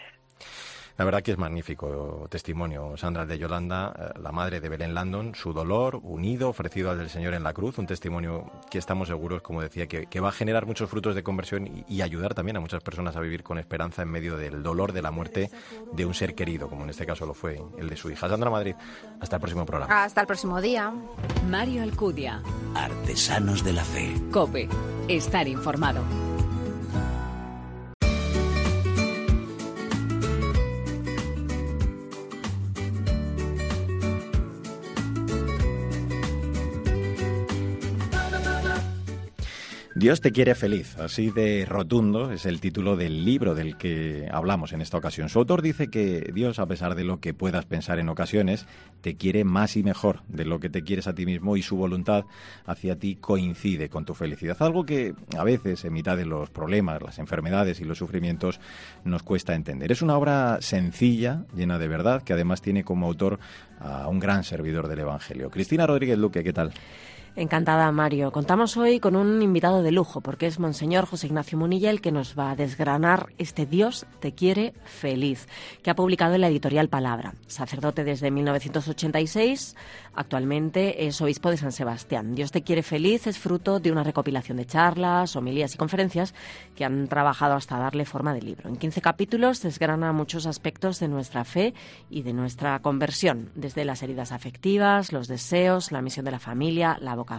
La 0.98 1.06
verdad 1.06 1.22
que 1.22 1.32
es 1.32 1.38
magnífico 1.38 2.26
testimonio, 2.30 2.98
Sandra 2.98 3.26
de 3.28 3.38
Yolanda, 3.38 3.94
eh, 3.98 4.20
la 4.20 4.32
madre 4.32 4.60
de 4.60 4.68
Belén 4.68 4.96
Landon, 4.96 5.36
su 5.36 5.54
dolor 5.54 6.00
unido, 6.02 6.50
ofrecido 6.50 6.90
al 6.90 6.98
del 6.98 7.12
Señor 7.12 7.36
en 7.36 7.44
la 7.44 7.54
cruz, 7.54 7.78
un 7.78 7.86
testimonio 7.86 8.52
que 8.72 8.80
estamos 8.80 9.08
seguros, 9.08 9.44
como 9.44 9.62
decía, 9.62 9.86
que, 9.86 10.20
va 10.20 10.30
a 10.30 10.32
generar 10.32 10.66
muchos 10.66 10.90
frutos 10.90 11.14
de 11.14 11.22
conversión 11.22 11.86
y, 11.88 12.02
ayudar 12.02 12.34
también 12.34 12.58
a 12.58 12.60
muchas 12.60 12.82
personas 12.82 13.16
a 13.16 13.20
vivir 13.20 13.44
con 13.44 13.60
esperanza 13.60 14.02
en 14.02 14.10
medio 14.10 14.38
del 14.38 14.64
dolor 14.64 14.94
de 14.94 15.02
la 15.02 15.12
muerte 15.12 15.52
de 15.92 16.06
un 16.06 16.14
ser 16.14 16.34
querido, 16.34 16.70
como 16.70 16.84
en 16.84 16.90
este 16.90 17.06
caso 17.06 17.26
lo 17.26 17.34
fue 17.34 17.62
el 17.78 17.90
de 17.90 17.98
su 17.98 18.10
hija. 18.10 18.30
Sandra 18.30 18.50
Madrid, 18.50 18.76
hasta 19.20 19.36
el 19.36 19.40
próximo 19.42 19.66
programa. 19.66 20.04
Hasta 20.04 20.22
el 20.22 20.28
próximo 20.28 20.62
día. 20.62 20.94
Mario 21.48 21.84
Alcudia. 21.84 22.42
Artesanos 22.74 23.64
de 23.64 23.74
la 23.74 23.84
Fe. 23.84 24.16
Cope. 24.32 24.70
Estar 25.08 25.48
informado. 25.48 26.02
Dios 39.98 40.22
te 40.22 40.32
quiere 40.32 40.54
feliz, 40.54 40.96
así 41.00 41.32
de 41.32 41.66
rotundo 41.68 42.32
es 42.32 42.46
el 42.46 42.62
título 42.62 42.96
del 42.96 43.26
libro 43.26 43.56
del 43.56 43.78
que 43.78 44.30
hablamos 44.32 44.72
en 44.72 44.82
esta 44.82 44.96
ocasión. 44.96 45.28
Su 45.28 45.40
autor 45.40 45.64
dice 45.64 45.88
que 45.88 46.30
Dios, 46.36 46.60
a 46.60 46.68
pesar 46.68 46.94
de 46.94 47.04
lo 47.04 47.20
que 47.20 47.34
puedas 47.34 47.66
pensar 47.66 47.98
en 47.98 48.08
ocasiones, 48.08 48.68
te 49.02 49.16
quiere 49.16 49.44
más 49.44 49.76
y 49.76 49.82
mejor 49.82 50.22
de 50.28 50.46
lo 50.46 50.60
que 50.60 50.70
te 50.70 50.84
quieres 50.84 51.08
a 51.08 51.16
ti 51.16 51.26
mismo 51.26 51.58
y 51.58 51.64
su 51.64 51.78
voluntad 51.78 52.26
hacia 52.68 53.00
ti 53.00 53.16
coincide 53.16 53.90
con 53.90 54.06
tu 54.06 54.14
felicidad. 54.14 54.56
Algo 54.60 54.86
que 54.86 55.16
a 55.36 55.44
veces, 55.44 55.84
en 55.84 55.94
mitad 55.94 56.16
de 56.16 56.26
los 56.26 56.52
problemas, 56.52 57.02
las 57.02 57.18
enfermedades 57.18 57.82
y 57.82 57.84
los 57.84 57.98
sufrimientos, 57.98 58.60
nos 59.04 59.24
cuesta 59.24 59.56
entender. 59.56 59.92
Es 59.92 60.04
una 60.04 60.16
obra 60.16 60.60
sencilla, 60.62 61.46
llena 61.56 61.80
de 61.80 61.88
verdad, 61.88 62.22
que 62.22 62.34
además 62.34 62.62
tiene 62.62 62.84
como 62.84 63.08
autor 63.08 63.40
a 63.80 64.08
un 64.10 64.20
gran 64.20 64.44
servidor 64.44 64.90
del 64.90 65.00
Evangelio. 65.00 65.50
Cristina 65.50 65.88
Rodríguez 65.88 66.20
Luque, 66.20 66.44
¿qué 66.44 66.54
tal? 66.54 66.72
Encantada, 67.38 67.92
Mario. 67.92 68.32
Contamos 68.32 68.78
hoy 68.78 69.00
con 69.00 69.16
un 69.16 69.44
invitado 69.44 69.84
de 69.84 69.92
lujo, 69.92 70.22
porque 70.22 70.48
es 70.48 70.58
Monseñor 70.58 71.06
José 71.06 71.28
Ignacio 71.28 71.56
Munilla 71.56 71.92
el 71.92 72.02
que 72.02 72.12
nos 72.12 72.36
va 72.36 72.50
a 72.50 72.56
desgranar 72.56 73.28
este 73.38 73.68
Dios 73.68 74.08
te 74.20 74.32
quiere 74.32 74.74
feliz, 74.86 75.48
que 75.84 75.92
ha 75.92 75.96
publicado 75.96 76.34
en 76.34 76.42
la 76.42 76.48
editorial 76.48 76.90
Palabra. 76.90 77.36
Sacerdote 77.46 78.04
desde 78.04 78.32
1986, 78.32 79.76
actualmente 80.18 81.08
es 81.08 81.22
obispo 81.22 81.50
de 81.50 81.58
San 81.58 81.72
Sebastián. 81.72 82.36
Dios 82.36 82.52
te 82.52 82.64
quiere 82.64 82.84
feliz 82.84 83.28
es 83.28 83.40
fruto 83.40 83.80
de 83.80 83.92
una 83.92 84.04
recopilación 84.04 84.58
de 84.58 84.66
charlas, 84.66 85.36
homilías 85.36 85.74
y 85.76 85.78
conferencias 85.78 86.36
que 86.76 86.84
han 86.84 87.08
trabajado 87.08 87.56
hasta 87.56 87.78
darle 87.80 88.06
forma 88.06 88.34
de 88.34 88.42
libro. 88.42 88.70
En 88.70 88.76
15 88.76 89.02
capítulos 89.02 89.62
desgrana 89.62 90.12
muchos 90.12 90.46
aspectos 90.46 91.00
de 91.00 91.08
nuestra 91.08 91.46
fe 91.46 91.74
y 92.10 92.24
de 92.24 92.34
nuestra 92.34 92.80
conversión, 92.80 93.50
desde 93.56 93.86
las 93.86 94.04
heridas 94.04 94.32
afectivas, 94.32 95.14
los 95.14 95.28
deseos, 95.28 95.92
la 95.92 96.02
misión 96.02 96.26
de 96.26 96.32
la 96.32 96.40
familia, 96.40 96.98
la 97.00 97.16
vocación 97.16 97.38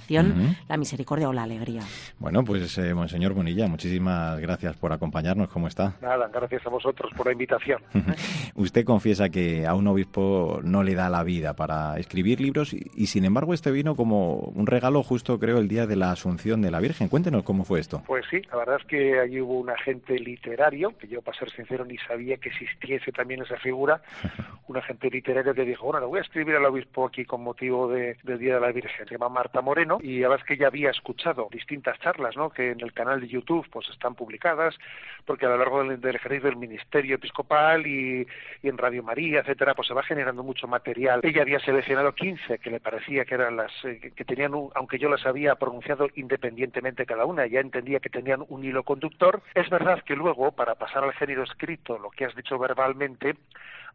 la 0.68 0.76
misericordia 0.76 1.28
o 1.28 1.32
la 1.32 1.42
alegría. 1.42 1.82
Bueno, 2.18 2.44
pues, 2.44 2.76
eh, 2.78 2.94
Monseñor 2.94 3.32
Bonilla, 3.32 3.66
muchísimas 3.66 4.38
gracias 4.40 4.76
por 4.76 4.92
acompañarnos. 4.92 5.48
¿Cómo 5.48 5.66
está? 5.66 5.94
Nada, 6.00 6.28
gracias 6.32 6.66
a 6.66 6.70
vosotros 6.70 7.12
por 7.16 7.26
la 7.26 7.32
invitación. 7.32 7.82
Usted 8.54 8.84
confiesa 8.84 9.28
que 9.28 9.66
a 9.66 9.74
un 9.74 9.86
obispo 9.86 10.60
no 10.62 10.82
le 10.82 10.94
da 10.94 11.08
la 11.08 11.22
vida 11.22 11.54
para 11.54 11.98
escribir 11.98 12.40
libros 12.40 12.67
y, 12.72 13.06
sin 13.06 13.24
embargo, 13.24 13.54
este 13.54 13.70
vino 13.70 13.96
como 13.96 14.36
un 14.36 14.66
regalo 14.66 15.02
justo, 15.02 15.38
creo, 15.38 15.58
el 15.58 15.68
día 15.68 15.86
de 15.86 15.96
la 15.96 16.12
Asunción 16.12 16.62
de 16.62 16.70
la 16.70 16.80
Virgen. 16.80 17.08
Cuéntenos 17.08 17.42
cómo 17.42 17.64
fue 17.64 17.80
esto. 17.80 18.02
Pues 18.06 18.24
sí, 18.30 18.42
la 18.50 18.56
verdad 18.58 18.76
es 18.80 18.86
que 18.86 19.18
allí 19.18 19.40
hubo 19.40 19.58
un 19.58 19.70
agente 19.70 20.18
literario, 20.18 20.96
que 20.98 21.08
yo, 21.08 21.22
para 21.22 21.38
ser 21.38 21.50
sincero, 21.50 21.84
ni 21.84 21.98
sabía 21.98 22.36
que 22.36 22.48
existiese 22.48 23.12
también 23.12 23.42
esa 23.42 23.56
figura, 23.56 24.02
un 24.68 24.76
agente 24.76 25.10
literario 25.10 25.54
que 25.54 25.64
dijo, 25.64 25.84
bueno, 25.84 26.00
le 26.00 26.06
voy 26.06 26.18
a 26.18 26.22
escribir 26.22 26.56
al 26.56 26.64
obispo 26.66 27.06
aquí 27.06 27.24
con 27.24 27.42
motivo 27.42 27.88
del 27.88 28.38
Día 28.38 28.54
de 28.54 28.60
la 28.60 28.72
Virgen. 28.72 29.06
Se 29.06 29.14
llama 29.14 29.28
Marta 29.28 29.60
Moreno 29.60 29.98
y 30.00 30.20
la 30.20 30.28
verdad 30.28 30.44
es 30.44 30.48
que 30.48 30.56
ya 30.56 30.68
había 30.68 30.90
escuchado 30.90 31.48
distintas 31.50 31.98
charlas 32.00 32.36
¿no? 32.36 32.50
que 32.50 32.70
en 32.70 32.80
el 32.80 32.92
canal 32.92 33.20
de 33.20 33.28
YouTube 33.28 33.66
pues 33.70 33.88
están 33.88 34.14
publicadas 34.14 34.76
porque 35.24 35.46
a 35.46 35.50
lo 35.50 35.58
largo 35.58 35.84
del, 35.84 36.14
ejercicio 36.14 36.48
del 36.48 36.56
ministerio 36.56 37.16
episcopal 37.16 37.86
y, 37.86 38.26
en 38.62 38.78
Radio 38.78 39.02
María 39.02 39.40
etcétera 39.40 39.74
pues 39.74 39.88
se 39.88 39.94
va 39.94 40.02
generando 40.02 40.42
mucho 40.42 40.66
material 40.66 41.20
ella 41.22 41.42
había 41.42 41.60
seleccionado 41.60 42.14
15 42.14 42.58
que 42.58 42.70
le 42.70 42.80
parecía 42.80 43.24
que 43.24 43.34
eran 43.34 43.56
las 43.56 43.72
eh, 43.84 44.12
que 44.14 44.24
tenían 44.24 44.52
aunque 44.74 44.98
yo 44.98 45.08
las 45.08 45.24
había 45.26 45.54
pronunciado 45.54 46.08
independientemente 46.14 47.06
cada 47.06 47.24
una 47.24 47.46
ya 47.46 47.60
entendía 47.60 48.00
que 48.00 48.10
tenían 48.10 48.44
un 48.48 48.64
hilo 48.64 48.82
conductor 48.82 49.42
es 49.54 49.68
verdad 49.70 50.02
que 50.04 50.16
luego 50.16 50.52
para 50.52 50.74
pasar 50.74 51.04
al 51.04 51.14
género 51.14 51.44
escrito 51.44 51.98
lo 51.98 52.10
que 52.10 52.24
has 52.24 52.34
dicho 52.34 52.58
verbalmente 52.58 53.36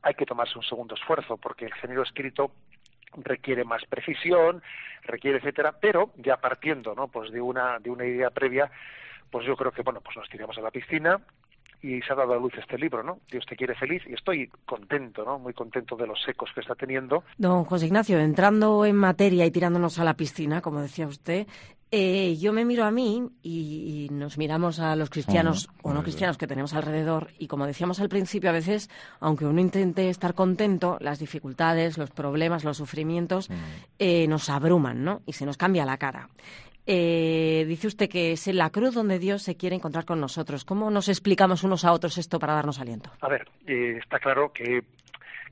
hay 0.04 0.14
que 0.14 0.26
tomarse 0.26 0.58
un 0.58 0.64
segundo 0.64 0.96
esfuerzo 0.96 1.38
porque 1.38 1.66
el 1.66 1.74
género 1.74 2.04
escrito 2.04 2.52
requiere 3.16 3.64
más 3.64 3.84
precisión, 3.86 4.62
requiere 5.04 5.38
etcétera, 5.38 5.74
pero 5.80 6.12
ya 6.18 6.38
partiendo, 6.38 6.94
¿no? 6.94 7.08
Pues 7.08 7.32
de 7.32 7.42
una 7.42 7.80
de 7.80 7.90
una 7.90 8.06
idea 8.06 8.30
previa, 8.30 8.70
pues 9.32 9.46
yo 9.46 9.56
creo 9.56 9.72
que 9.72 9.82
bueno, 9.82 10.02
pues 10.02 10.18
nos 10.18 10.30
tiramos 10.30 10.58
a 10.58 10.62
la 10.62 10.72
piscina 10.72 11.20
y 11.84 12.02
se 12.02 12.14
ha 12.14 12.16
dado 12.16 12.34
a 12.34 12.38
luz 12.38 12.54
este 12.58 12.78
libro, 12.78 13.04
¿no? 13.04 13.20
Dios 13.30 13.46
te 13.46 13.58
quiere 13.58 13.76
feliz 13.76 14.02
y 14.08 14.14
estoy 14.14 14.50
contento, 14.66 15.26
¿no? 15.26 15.38
Muy 15.38 15.54
contento 15.54 15.98
de 15.98 16.08
los 16.08 16.18
ecos 16.28 16.50
que 16.56 16.62
está 16.62 16.76
teniendo. 16.76 17.24
Don 17.38 17.66
José 17.66 17.88
Ignacio, 17.88 18.20
entrando 18.20 18.86
en 18.86 18.96
materia 18.96 19.46
y 19.46 19.52
tirándonos 19.52 20.00
a 20.00 20.06
la 20.06 20.14
piscina, 20.14 20.62
como 20.62 20.82
decía 20.82 21.06
usted, 21.06 21.46
eh, 21.92 22.38
yo 22.38 22.54
me 22.54 22.66
miro 22.66 22.86
a 22.86 22.92
mí 22.92 23.30
y, 23.44 24.08
nos 24.12 24.38
miramos 24.38 24.80
a 24.80 24.96
los 24.96 25.10
cristianos 25.10 25.70
o 25.84 25.94
no 25.94 26.02
cristianos 26.02 26.40
que 26.40 26.48
tenemos 26.48 26.74
alrededor 26.74 27.30
y 27.38 27.48
como 27.48 27.68
decíamos 27.68 28.00
al 28.00 28.10
principio, 28.10 28.50
a 28.50 28.54
veces, 28.54 28.90
aunque 29.20 29.46
uno 29.46 29.62
intente 29.62 30.10
estar 30.10 30.34
contento, 30.34 30.98
las 31.02 31.20
dificultades, 31.20 32.00
los 32.00 32.10
problemas, 32.10 32.64
los 32.64 32.78
sufrimientos 32.78 33.50
mm. 33.50 33.54
eh, 34.00 34.28
nos 34.28 34.50
abruman, 34.50 35.04
¿no? 35.04 35.22
Y 35.28 35.34
se 35.34 35.46
nos 35.46 35.58
cambia 35.58 35.86
la 35.86 35.98
cara. 35.98 36.30
Eh, 36.86 37.66
dice 37.68 37.88
usted 37.88 38.10
que 38.10 38.34
es 38.34 38.48
en 38.48 38.58
la 38.58 38.70
cruz 38.70 38.94
donde 38.94 39.20
Dios 39.20 39.42
se 39.42 39.56
quiere 39.56 39.76
encontrar 39.76 40.06
con 40.06 40.20
nosotros. 40.20 40.66
¿Cómo 40.66 40.92
nos 40.92 41.08
explicamos 41.08 41.64
unos 41.64 41.86
a 41.86 41.94
otros 41.94 42.18
esto 42.18 42.40
para 42.40 42.54
darnos 42.54 42.80
aliento? 42.80 43.10
A 43.22 43.30
ver, 43.30 43.48
está 43.66 44.20
claro 44.20 44.52
que 44.52 44.84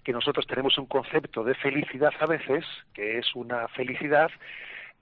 que 0.03 0.13
nosotros 0.13 0.47
tenemos 0.47 0.77
un 0.77 0.87
concepto 0.87 1.43
de 1.43 1.55
felicidad 1.55 2.13
a 2.19 2.25
veces, 2.25 2.65
que 2.93 3.19
es 3.19 3.35
una 3.35 3.67
felicidad 3.69 4.31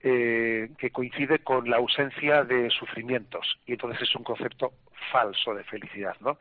eh, 0.03 0.69
que 0.77 0.91
coincide 0.91 1.39
con 1.39 1.69
la 1.69 1.77
ausencia 1.77 2.43
de 2.43 2.69
sufrimientos 2.69 3.59
y 3.65 3.73
entonces 3.73 4.01
es 4.03 4.15
un 4.15 4.23
concepto 4.23 4.73
falso 5.11 5.53
de 5.53 5.63
felicidad, 5.63 6.15
¿no? 6.21 6.37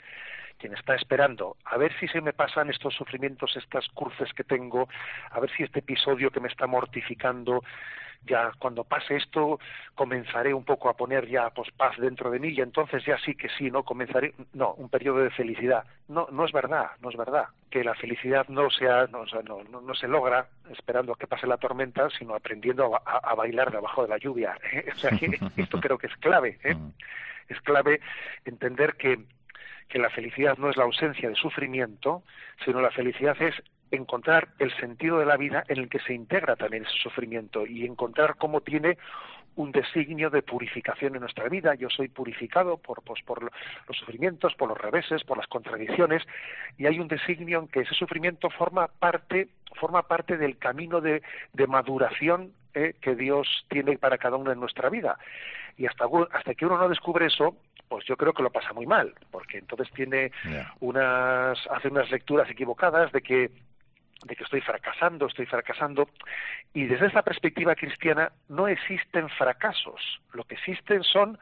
Quien 0.58 0.74
está 0.74 0.94
esperando 0.94 1.56
a 1.64 1.76
ver 1.76 1.92
si 1.98 2.08
se 2.08 2.20
me 2.20 2.32
pasan 2.32 2.68
estos 2.70 2.94
sufrimientos, 2.94 3.56
estas 3.56 3.86
cruces 3.94 4.32
que 4.34 4.44
tengo, 4.44 4.88
a 5.30 5.40
ver 5.40 5.50
si 5.56 5.62
este 5.62 5.80
episodio 5.80 6.30
que 6.30 6.40
me 6.40 6.48
está 6.48 6.66
mortificando 6.66 7.62
ya 8.26 8.52
cuando 8.58 8.84
pase 8.84 9.16
esto 9.16 9.58
comenzaré 9.94 10.52
un 10.52 10.64
poco 10.64 10.88
a 10.88 10.96
poner 10.96 11.28
ya 11.28 11.50
pues 11.50 11.70
paz 11.72 11.96
dentro 11.98 12.30
de 12.30 12.38
mí 12.38 12.48
y 12.48 12.60
entonces 12.60 13.04
ya 13.04 13.18
sí 13.18 13.34
que 13.34 13.48
sí 13.50 13.70
no 13.70 13.82
comenzaré 13.84 14.34
no 14.52 14.74
un 14.74 14.88
periodo 14.88 15.18
de 15.18 15.30
felicidad 15.30 15.84
no 16.08 16.26
no 16.30 16.44
es 16.44 16.52
verdad 16.52 16.90
no 17.00 17.10
es 17.10 17.16
verdad 17.16 17.46
que 17.70 17.84
la 17.84 17.94
felicidad 17.94 18.46
no 18.48 18.70
sea 18.70 19.06
no, 19.06 19.24
no, 19.44 19.80
no, 19.80 19.94
se 19.94 20.08
logra 20.08 20.48
esperando 20.70 21.12
a 21.12 21.16
que 21.16 21.26
pase 21.26 21.46
la 21.46 21.58
tormenta 21.58 22.08
sino 22.18 22.34
aprendiendo 22.34 22.94
a, 23.04 23.34
bailar 23.34 23.70
debajo 23.70 24.02
de 24.02 24.08
la 24.08 24.18
lluvia 24.18 24.58
o 24.92 24.96
sea 24.96 25.10
esto 25.56 25.80
creo 25.80 25.98
que 25.98 26.08
es 26.08 26.16
clave 26.16 26.58
¿eh? 26.64 26.74
Mm. 26.78 26.92
es 27.48 27.60
clave 27.62 28.00
entender 28.44 28.94
que 28.96 29.18
que 29.88 29.98
la 29.98 30.10
felicidad 30.10 30.56
no 30.58 30.70
es 30.70 30.76
la 30.76 30.84
ausencia 30.84 31.28
de 31.28 31.34
sufrimiento, 31.34 32.22
sino 32.64 32.80
la 32.80 32.90
felicidad 32.90 33.40
es 33.40 33.54
encontrar 33.90 34.48
el 34.58 34.74
sentido 34.76 35.18
de 35.18 35.26
la 35.26 35.36
vida 35.36 35.64
en 35.68 35.78
el 35.78 35.88
que 35.88 36.00
se 36.00 36.14
integra 36.14 36.56
también 36.56 36.84
ese 36.84 36.98
sufrimiento 37.02 37.66
y 37.66 37.86
encontrar 37.86 38.36
cómo 38.36 38.60
tiene 38.60 38.98
un 39.56 39.72
designio 39.72 40.30
de 40.30 40.42
purificación 40.42 41.14
en 41.14 41.22
nuestra 41.22 41.48
vida. 41.48 41.74
Yo 41.74 41.88
soy 41.90 42.08
purificado 42.08 42.76
por, 42.76 43.02
pues, 43.02 43.20
los 43.26 43.96
sufrimientos, 43.96 44.54
por 44.54 44.68
los 44.68 44.78
reveses, 44.78 45.24
por 45.24 45.36
las 45.36 45.48
contradicciones, 45.48 46.22
y 46.76 46.86
hay 46.86 47.00
un 47.00 47.08
designio 47.08 47.58
en 47.60 47.68
que 47.68 47.80
ese 47.80 47.94
sufrimiento 47.94 48.50
forma 48.50 48.86
parte, 48.86 49.48
forma 49.74 50.02
parte 50.02 50.36
del 50.36 50.58
camino 50.58 51.00
de, 51.00 51.22
de 51.54 51.66
maduración 51.66 52.52
eh, 52.74 52.94
que 53.00 53.16
Dios 53.16 53.48
tiene 53.68 53.98
para 53.98 54.18
cada 54.18 54.36
uno 54.36 54.52
en 54.52 54.60
nuestra 54.60 54.90
vida. 54.90 55.18
Y 55.76 55.86
hasta, 55.86 56.04
hasta 56.32 56.54
que 56.54 56.66
uno 56.66 56.78
no 56.78 56.88
descubre 56.88 57.26
eso, 57.26 57.56
pues 57.88 58.04
yo 58.04 58.16
creo 58.16 58.32
que 58.32 58.42
lo 58.42 58.50
pasa 58.50 58.72
muy 58.72 58.86
mal, 58.86 59.14
porque 59.30 59.58
entonces 59.58 59.90
tiene 59.92 60.30
unas, 60.80 61.58
hace 61.70 61.88
unas 61.88 62.10
lecturas 62.10 62.48
equivocadas 62.50 63.12
de 63.12 63.22
que 63.22 63.50
de 64.24 64.34
que 64.34 64.44
estoy 64.44 64.60
fracasando, 64.60 65.26
estoy 65.26 65.46
fracasando. 65.46 66.08
Y 66.74 66.86
desde 66.86 67.06
esa 67.06 67.22
perspectiva 67.22 67.74
cristiana 67.74 68.32
no 68.48 68.68
existen 68.68 69.28
fracasos, 69.30 70.20
lo 70.32 70.44
que 70.44 70.54
existen 70.56 71.02
son 71.04 71.38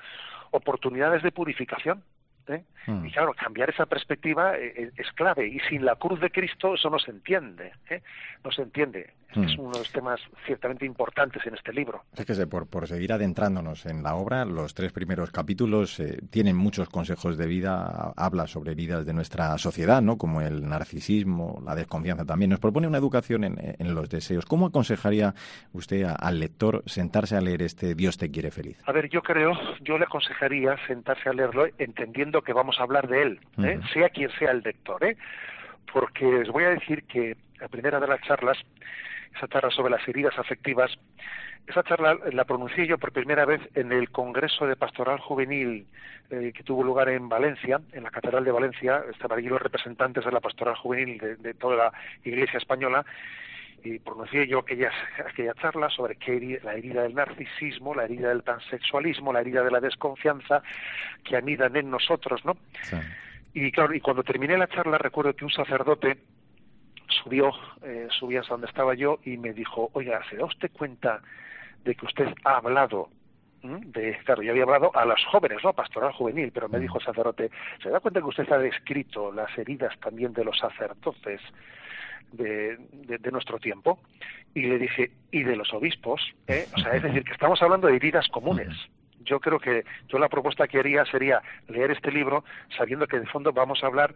oportunidades 0.51 1.23
de 1.23 1.33
purificación. 1.33 2.03
¿eh? 2.49 2.63
Hmm. 2.87 3.05
Y 3.05 3.11
claro, 3.11 3.35
cambiar 3.35 3.71
esa 3.71 3.87
perspectiva 3.87 4.57
eh, 4.57 4.73
eh, 4.77 4.91
es 4.97 5.11
clave. 5.13 5.47
Y 5.49 5.59
sin 5.61 5.85
la 5.85 5.97
cruz 5.97 6.21
de 6.21 6.31
Cristo 6.31 6.75
eso 6.75 6.91
no 6.91 6.99
se 6.99 7.11
entiende. 7.11 7.73
No 8.45 8.51
se 8.53 8.63
entiende. 8.63 9.15
Es 9.31 9.57
hmm. 9.57 9.61
uno 9.61 9.73
de 9.73 9.79
los 9.81 9.93
temas 9.93 10.21
ciertamente 10.47 10.87
importantes 10.87 11.45
en 11.47 11.55
este 11.55 11.73
libro. 11.73 12.03
Fíjese, 12.15 12.47
por, 12.47 12.67
por 12.69 12.87
seguir 12.87 13.13
adentrándonos 13.13 13.87
en 13.87 14.03
la 14.03 14.15
obra, 14.15 14.45
los 14.45 14.75
tres 14.75 14.93
primeros 14.93 15.31
capítulos 15.31 16.03
tienen 16.31 16.57
muchos 16.57 16.89
consejos 16.89 17.37
de 17.37 17.47
vida. 17.47 18.13
Habla 18.17 18.47
sobre 18.47 18.75
vidas 18.75 19.05
de 19.05 19.13
nuestra 19.13 19.57
sociedad, 19.59 20.03
¿no? 20.03 20.17
como 20.17 20.41
el 20.41 20.69
narcisismo, 20.69 21.63
la 21.65 21.75
desconfianza 21.75 22.25
también. 22.25 22.51
Nos 22.51 22.61
propone 22.61 22.87
una 22.87 22.99
educación 22.99 23.45
en, 23.45 23.95
los 23.95 24.09
deseos. 24.09 24.45
¿Cómo 24.45 24.67
aconsejaría 24.67 25.35
usted 25.73 26.05
al 26.05 26.41
lector 26.41 26.83
sentarse 26.87 27.37
a 27.37 27.41
leer 27.41 27.63
este 27.63 27.95
Dios 27.95 28.19
te 28.19 28.31
quiere 28.31 28.51
feliz? 28.51 28.79
A 28.87 28.93
ver, 28.93 29.09
yo 29.09 29.23
creo, 29.23 29.53
yo 29.81 29.99
le 29.99 30.05
aconsejaría 30.05 30.77
sentarse 30.87 31.29
a 31.29 31.33
leerlo 31.33 31.67
entendiendo 31.79 32.43
que 32.43 32.53
vamos 32.53 32.79
a 32.79 32.83
hablar 32.83 33.09
de 33.09 33.23
él, 33.23 33.41
¿eh? 33.59 33.81
sea 33.93 34.09
quien 34.09 34.31
sea 34.39 34.51
el 34.51 34.63
lector, 34.63 35.05
¿eh? 35.05 35.17
porque 35.93 36.27
les 36.27 36.49
voy 36.49 36.65
a 36.65 36.71
decir 36.71 37.05
que 37.05 37.37
la 37.61 37.69
primera 37.69 38.01
de 38.01 38.07
las 38.07 38.21
charlas, 38.23 38.59
esa 39.37 39.49
charla 39.49 39.71
sobre 39.71 39.91
las 39.91 40.07
heridas 40.09 40.39
afectivas, 40.39 40.91
esa 41.67 41.83
charla 41.83 42.17
la 42.33 42.45
pronuncié 42.45 42.87
yo 42.87 42.97
por 42.99 43.13
primera 43.13 43.45
vez 43.45 43.61
en 43.75 43.93
el 43.93 44.11
Congreso 44.11 44.67
de 44.67 44.77
Pastoral 44.77 45.19
Juvenil 45.19 45.87
eh, 46.31 46.53
que 46.55 46.63
tuvo 46.63 46.83
lugar 46.83 47.09
en 47.09 47.29
Valencia, 47.29 47.81
en 47.93 48.05
la 48.05 48.11
Catedral 48.11 48.45
de 48.45 48.53
Valencia, 48.53 49.03
estaban 49.13 49.39
allí 49.39 49.49
los 49.49 49.61
representantes 49.61 50.25
de 50.25 50.33
la 50.33 50.41
Pastoral 50.41 50.77
Juvenil 50.77 51.19
de, 51.39 51.55
toda 51.55 51.77
la 51.77 51.93
Iglesia 52.25 52.59
española, 52.59 53.05
y 53.85 53.99
pronuncié 53.99 54.47
yo 54.49 54.61
aquella, 54.61 54.91
aquella 55.25 55.55
charla 55.55 55.89
sobre 55.91 56.17
que 56.17 56.61
la 56.65 56.75
herida 56.75 57.03
del 57.03 57.15
narcisismo, 57.15 57.95
la 57.95 58.05
herida 58.05 58.31
del 58.31 58.43
transexualismo, 58.43 59.33
la 59.33 59.41
herida 59.41 59.63
de 59.63 59.71
la 59.71 59.81
desconfianza 59.81 60.63
que 61.23 61.37
anidan 61.37 61.77
en 61.77 61.91
nosotros, 61.91 62.45
¿no? 62.45 62.57
Y 63.55 63.71
claro, 63.71 63.95
y 63.95 64.01
cuando 64.01 64.25
terminé 64.25 64.59
la 64.59 64.67
charla 64.67 64.99
recuerdo 64.99 65.35
que 65.35 65.45
un 65.45 65.53
sacerdote 65.53 66.17
subió, 67.27 67.51
eh, 67.83 68.07
subía 68.19 68.41
hasta 68.41 68.55
donde 68.55 68.69
estaba 68.69 68.95
yo 68.95 69.19
y 69.25 69.37
me 69.37 69.53
dijo, 69.53 69.91
oiga, 69.95 70.23
¿se 70.31 70.37
da 70.37 70.45
usted 70.45 70.71
cuenta 70.73 71.21
de 71.85 71.95
que 71.97 72.07
usted 72.07 72.29
ha 72.45 72.59
hablado 72.59 73.09
de, 73.63 74.17
claro, 74.25 74.43
yo 74.43 74.53
había 74.53 74.63
hablado 74.63 74.93
a 74.95 75.05
los 75.05 75.25
jóvenes, 75.25 75.59
¿no? 75.65 75.73
Pastoral 75.73 76.13
juvenil, 76.13 76.53
pero 76.53 76.69
me 76.69 76.79
dijo 76.79 76.99
el 76.99 77.05
sacerdote, 77.05 77.51
¿se 77.83 77.91
da 77.91 77.99
cuenta 77.99 78.21
que 78.21 78.27
usted 78.27 78.51
ha 78.53 78.59
descrito 78.59 79.33
las 79.33 79.57
heridas 79.59 79.99
también 79.99 80.33
de 80.35 80.45
los 80.45 80.57
sacerdotes 80.57 81.41
de, 82.31 82.77
de, 82.79 83.31
nuestro 83.33 83.59
tiempo? 83.59 83.99
Y 84.55 84.63
le 84.63 84.79
dije, 84.79 85.11
¿y 85.33 85.43
de 85.43 85.57
los 85.57 85.73
obispos? 85.75 86.21
¿eh? 86.47 86.67
O 86.77 86.79
sea, 86.79 86.93
es 86.93 87.03
decir, 87.03 87.25
que 87.25 87.33
estamos 87.33 87.61
hablando 87.61 87.89
de 87.89 87.97
heridas 87.97 88.29
comunes. 88.29 88.73
Yo 89.25 89.41
creo 89.41 89.59
que 89.59 89.85
yo 90.07 90.19
la 90.21 90.29
propuesta 90.29 90.69
que 90.69 90.79
haría 90.79 91.05
sería 91.07 91.43
leer 91.67 91.91
este 91.91 92.13
libro 92.13 92.45
sabiendo 92.77 93.09
que 93.09 93.19
de 93.19 93.27
fondo 93.27 93.53
vamos 93.53 93.83
a 93.83 93.89
hablar 93.89 94.15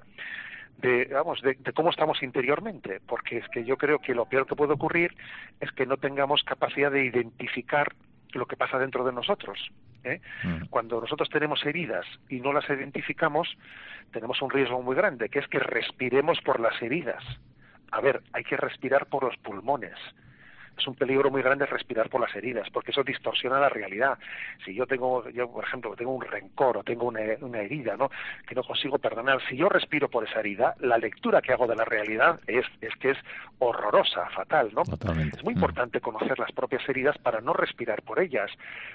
de, 0.79 1.07
vamos, 1.13 1.41
de, 1.43 1.57
cómo 1.75 1.91
estamos 1.91 2.23
interiormente, 2.23 3.01
porque 3.07 3.39
es 3.39 3.49
que 3.49 3.65
yo 3.65 3.77
creo 3.77 3.99
que 3.99 4.15
lo 4.15 4.27
peor 4.27 4.47
que 4.47 4.57
puede 4.57 4.73
ocurrir 4.73 5.15
es 5.61 5.71
que 5.73 5.87
no 5.87 5.97
tengamos 5.97 6.43
capacidad 6.43 6.91
de 6.91 7.05
identificar 7.05 7.95
lo 8.33 8.47
que 8.47 8.57
pasa 8.57 8.79
dentro 8.79 9.05
de 9.05 9.13
nosotros. 9.13 9.59
¿eh? 10.05 10.21
Mm. 10.45 10.67
Cuando 10.71 11.01
nosotros 11.01 11.29
tenemos 11.29 11.65
heridas 11.67 12.07
y 12.29 12.41
no 12.41 12.53
las 12.53 12.69
identificamos, 12.69 13.49
tenemos 14.13 14.41
un 14.41 14.51
riesgo 14.51 14.81
muy 14.83 14.97
grande, 14.97 15.29
que 15.29 15.41
es 15.41 15.49
que 15.49 15.59
respiremos 15.59 16.41
por 16.41 16.61
las 16.61 16.81
heridas. 16.81 17.23
A 17.91 18.01
ver, 18.01 18.23
hay 18.33 18.45
que 18.45 18.57
respirar 18.57 19.07
por 19.07 19.25
los 19.25 19.37
pulmones 19.39 19.97
es 20.77 20.87
un 20.87 20.95
peligro 20.95 21.31
muy 21.31 21.43
grande 21.43 21.67
respirar 21.67 22.09
por 22.09 22.21
las 22.21 22.35
heridas, 22.35 22.69
porque 22.71 22.91
eso 22.91 23.03
distorsiona 23.03 23.61
la 23.61 23.69
realidad. 23.69 24.19
Si 24.65 24.75
yo 24.75 24.87
tengo, 24.87 25.29
yo 25.31 25.51
por 25.51 25.65
ejemplo, 25.65 25.95
tengo 25.97 26.13
un 26.13 26.23
rencor 26.23 26.79
o 26.79 26.85
tengo 26.85 27.07
una, 27.07 27.21
herida, 27.61 27.97
¿no? 27.97 28.11
Que 28.47 28.55
no 28.55 28.63
consigo 28.63 28.99
perdonar, 28.99 29.41
si 29.49 29.57
yo 29.57 29.69
respiro 29.69 30.09
por 30.09 30.27
esa 30.27 30.41
herida, 30.41 30.75
la 30.81 30.99
lectura 30.99 31.43
que 31.43 31.53
hago 31.53 31.67
de 31.67 31.77
la 31.77 31.85
realidad 31.85 32.41
es, 32.47 32.65
es 32.81 32.95
que 32.97 33.11
es 33.11 33.19
horrorosa, 33.59 34.29
fatal, 34.31 34.71
¿no? 34.75 34.83
Es 34.83 35.45
muy 35.45 35.55
mm. 35.55 35.59
importante 35.59 36.01
conocer 36.01 36.39
las 36.39 36.53
propias 36.53 36.89
heridas 36.89 37.19
para 37.19 37.41
no 37.41 37.53
respirar 37.53 38.03
por 38.03 38.21
ellas, 38.21 38.51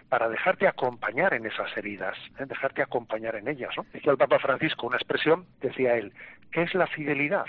para 0.10 0.30
dejarte 0.30 0.68
acompañar 0.68 1.34
en 1.34 1.46
esas 1.46 1.76
heridas, 1.78 2.18
¿eh? 2.40 2.46
dejarte 2.46 2.82
acompañar 2.82 3.36
en 3.36 3.48
ellas, 3.48 3.72
¿no? 3.78 3.86
Decía 3.94 4.12
el 4.12 4.18
Papa 4.18 4.40
Francisco 4.40 4.88
una 4.88 4.98
expresión, 4.98 5.46
decía 5.62 5.96
él, 5.96 6.14
¿qué 6.52 6.64
es 6.64 6.74
la 6.74 6.88
fidelidad? 6.88 7.46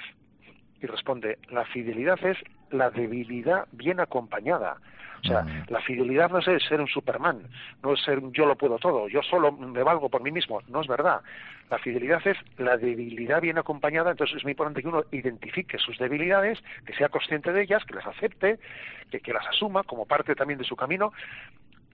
Y 0.82 0.86
responde, 0.86 1.38
la 1.50 1.64
fidelidad 1.64 2.18
es 2.24 2.36
la 2.70 2.90
debilidad 2.90 3.66
bien 3.72 4.00
acompañada. 4.00 4.76
O 5.24 5.26
sea, 5.26 5.42
mm. 5.42 5.64
la 5.68 5.80
fidelidad 5.80 6.30
no 6.30 6.38
es 6.38 6.62
ser 6.64 6.80
un 6.80 6.88
Superman, 6.88 7.42
no 7.82 7.94
es 7.94 8.02
ser 8.02 8.18
un 8.18 8.32
yo 8.32 8.46
lo 8.46 8.56
puedo 8.56 8.78
todo, 8.78 9.08
yo 9.08 9.22
solo 9.22 9.50
me 9.52 9.82
valgo 9.82 10.08
por 10.08 10.22
mí 10.22 10.30
mismo, 10.30 10.60
no 10.68 10.80
es 10.80 10.86
verdad. 10.86 11.20
La 11.70 11.78
fidelidad 11.78 12.20
es 12.26 12.36
la 12.58 12.76
debilidad 12.76 13.40
bien 13.40 13.58
acompañada, 13.58 14.10
entonces 14.10 14.36
es 14.36 14.44
muy 14.44 14.52
importante 14.52 14.82
que 14.82 14.88
uno 14.88 15.04
identifique 15.10 15.78
sus 15.78 15.98
debilidades, 15.98 16.62
que 16.84 16.92
sea 16.94 17.08
consciente 17.08 17.52
de 17.52 17.62
ellas, 17.62 17.84
que 17.84 17.94
las 17.94 18.06
acepte, 18.06 18.60
que, 19.10 19.20
que 19.20 19.32
las 19.32 19.46
asuma 19.48 19.82
como 19.82 20.06
parte 20.06 20.34
también 20.34 20.58
de 20.58 20.64
su 20.64 20.76
camino, 20.76 21.12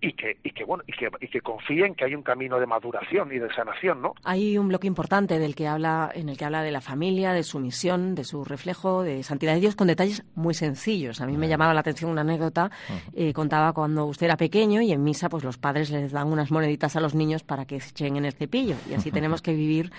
y 0.03 0.13
que, 0.15 0.37
y 0.43 0.51
que 0.51 0.65
bueno 0.65 0.83
y 0.87 0.93
que, 0.93 1.09
y 1.21 1.29
que 1.29 1.41
confíen 1.41 1.95
que 1.95 2.05
hay 2.05 2.15
un 2.15 2.23
camino 2.23 2.59
de 2.59 2.67
maduración 2.67 3.33
y 3.33 3.39
de 3.39 3.49
sanación 3.55 4.03
no 4.03 4.15
hay 4.25 4.59
un 4.59 4.69
bloque 4.69 4.89
importante 4.89 5.39
del 5.39 5.55
que 5.55 5.69
habla 5.69 6.11
en 6.13 6.29
el 6.29 6.37
que 6.37 6.45
habla 6.45 6.63
de 6.63 6.73
la 6.73 6.81
familia 6.81 7.33
de 7.33 7.45
su 7.45 7.61
misión 7.61 8.17
de 8.17 8.25
su 8.25 8.45
reflejo 8.45 9.05
de 9.05 9.23
santidad 9.23 9.55
de 9.55 9.61
Dios 9.61 9.77
con 9.77 9.87
detalles 9.87 10.25
muy 10.35 10.55
sencillos. 10.55 11.21
A 11.21 11.27
mí 11.27 11.37
me 11.37 11.49
llamaba 11.49 11.73
la 11.73 11.81
atención 11.81 12.11
una 12.11 12.23
anécdota 12.23 12.71
eh, 13.15 13.33
contaba 13.33 13.73
cuando 13.73 14.07
usted 14.07 14.27
era 14.27 14.37
pequeño 14.37 14.83
y 14.83 14.93
en 14.93 15.05
misa 15.05 15.29
pues 15.29 15.45
los 15.45 15.57
padres 15.57 15.91
les 15.91 16.11
dan 16.11 16.27
unas 16.27 16.51
moneditas 16.51 16.97
a 16.97 17.01
los 17.01 17.15
niños 17.15 17.45
para 17.45 17.65
que 17.65 17.81
se 17.81 17.91
echen 17.91 18.17
en 18.17 18.25
el 18.25 18.33
cepillo. 18.33 18.75
Y 18.91 18.95
así 18.95 19.13
tenemos 19.13 19.41
que 19.41 19.55
vivir 19.55 19.93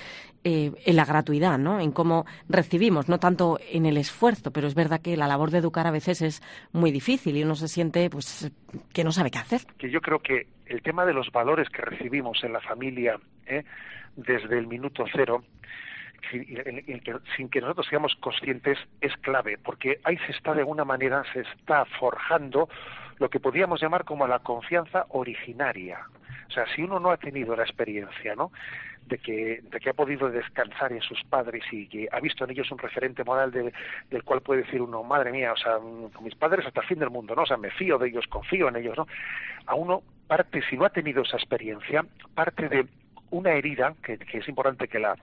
eh, 0.44 0.72
en 0.86 0.96
la 0.98 1.06
gratuidad 1.06 1.58
no 1.58 1.80
en 1.80 1.94
cómo 1.94 2.26
recibimos 2.50 3.08
no 3.08 3.18
tanto 3.18 3.60
en 3.72 3.86
el 3.86 3.96
esfuerzo 3.96 4.52
pero 4.52 4.68
es 4.68 4.76
verdad 4.76 5.00
que 5.00 5.16
la 5.16 5.26
labor 5.26 5.52
de 5.52 5.60
educar 5.60 5.88
a 5.88 5.92
veces 5.92 6.22
es 6.22 6.42
muy 6.74 6.92
difícil 6.92 7.38
y 7.38 7.44
uno 7.44 7.56
se 7.56 7.70
siente 7.70 8.10
pues 8.10 8.52
que 8.92 9.06
no 9.06 9.14
sabe 9.14 9.32
qué 9.32 9.38
hacer 9.38 9.62
yo 9.94 10.02
creo 10.02 10.18
que 10.18 10.48
el 10.66 10.82
tema 10.82 11.06
de 11.06 11.14
los 11.14 11.32
valores 11.32 11.70
que 11.70 11.84
recibimos 11.84 12.44
en 12.44 12.52
la 12.52 12.62
familia 12.62 13.20
¿eh? 13.46 13.64
desde 14.16 14.58
el 14.58 14.66
minuto 14.66 15.06
cero, 15.14 15.44
sin, 16.32 17.50
que 17.50 17.62
nosotros 17.62 17.86
seamos 17.88 18.16
conscientes, 18.16 18.80
es 19.02 19.16
clave, 19.18 19.60
porque 19.60 20.00
ahí 20.04 20.18
se 20.26 20.32
está 20.32 20.56
de 20.56 20.62
alguna 20.62 20.84
manera, 20.84 21.24
se 21.32 21.42
está 21.42 21.86
forjando 21.86 22.70
lo 23.20 23.30
que 23.30 23.40
podríamos 23.40 23.80
llamar 23.84 24.04
como 24.04 24.26
la 24.26 24.40
confianza 24.40 25.06
originaria. 25.10 26.00
O 26.48 26.52
sea, 26.52 26.66
si 26.76 26.82
uno 26.82 27.00
no 27.00 27.12
ha 27.12 27.18
tenido 27.18 27.56
la 27.56 27.62
experiencia, 27.62 28.34
¿no? 28.34 28.52
De 29.08 29.18
que, 29.18 29.62
de 29.64 29.80
que 29.80 29.90
ha 29.90 29.94
podido 29.94 30.30
descansar 30.30 30.92
en 30.92 31.02
sus 31.02 31.22
padres 31.24 31.64
y 31.72 31.88
que 31.88 32.08
ha 32.12 32.20
visto 32.20 32.44
en 32.44 32.52
ellos 32.52 32.72
un 32.72 32.78
referente 32.78 33.24
moral 33.24 33.52
del 33.52 34.24
cual 34.24 34.42
puede 34.42 34.64
decir 34.64 34.82
uno, 34.82 35.04
madre 35.04 35.32
mía, 35.32 35.54
o 35.54 35.58
sea, 35.58 35.80
mis 36.22 36.36
padres 36.36 36.66
hasta 36.66 36.82
el 36.82 36.88
fin 36.88 37.00
del 37.00 37.10
mundo, 37.10 37.36
¿no? 37.36 37.44
O 37.44 37.46
sea, 37.46 37.58
me 37.58 37.72
fío 37.72 37.98
de 37.98 38.08
ellos, 38.08 38.26
confío 38.28 38.70
en 38.70 38.78
ellos, 38.78 38.98
¿no? 38.98 39.08
A 39.66 39.76
uno 39.76 40.04
parte, 40.28 40.62
si 40.70 40.78
no 40.78 40.86
ha 40.86 40.90
tenido 40.90 41.24
esa 41.24 41.38
experiencia, 41.38 42.06
parte 42.34 42.70
de 42.70 42.88
una 43.32 43.52
herida 43.52 43.96
que, 44.04 44.20
es 44.32 44.48
importante 44.48 44.88
que 44.88 45.00
la 45.00 45.16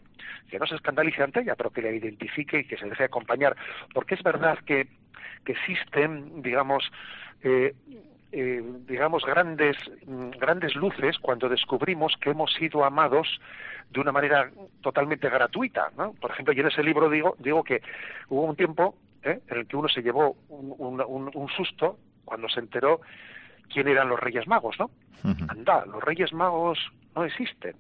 que 0.51 0.59
no 0.59 0.67
se 0.67 0.75
escandalice 0.75 1.23
ante 1.23 1.41
ella, 1.41 1.55
pero 1.55 1.71
que 1.71 1.81
la 1.81 1.91
identifique 1.91 2.61
y 2.61 2.65
que 2.65 2.77
se 2.77 2.89
deje 2.89 3.05
acompañar, 3.05 3.57
porque 3.95 4.15
es 4.15 4.23
verdad 4.23 4.59
que, 4.67 4.89
que 5.45 5.53
existen, 5.53 6.43
digamos, 6.43 6.91
eh, 7.43 7.75
eh, 8.33 8.63
digamos, 8.87 9.25
grandes, 9.25 9.77
mm, 10.07 10.31
grandes 10.39 10.75
luces 10.75 11.19
cuando 11.19 11.49
descubrimos 11.49 12.17
que 12.21 12.31
hemos 12.31 12.53
sido 12.55 12.85
amados 12.85 13.41
de 13.91 14.01
una 14.01 14.13
manera 14.13 14.51
totalmente 14.83 15.29
gratuita. 15.29 15.91
¿no? 15.97 16.13
Por 16.15 16.31
ejemplo, 16.31 16.55
yo 16.55 16.63
en 16.63 16.69
ese 16.69 16.83
libro 16.83 17.11
digo, 17.11 17.37
digo 17.39 17.65
que 17.65 17.83
hubo 18.29 18.43
un 18.43 18.57
tiempo 18.57 18.95
¿eh? 19.25 19.41
en 19.49 19.59
el 19.59 19.67
que 19.67 19.77
uno 19.77 19.89
se 19.89 20.03
llevó 20.03 20.37
un, 20.49 21.01
un, 21.35 21.49
susto 21.49 21.99
cuando 22.25 22.49
se 22.49 22.61
enteró 22.61 23.01
quién 23.73 23.89
eran 23.89 24.09
los 24.09 24.21
Reyes 24.21 24.47
Magos, 24.47 24.77
¿no? 24.79 24.91
Anda, 25.49 25.85
los 25.87 26.03
Reyes 26.03 26.33
Magos 26.33 26.79
no 27.15 27.25
existen. 27.25 27.75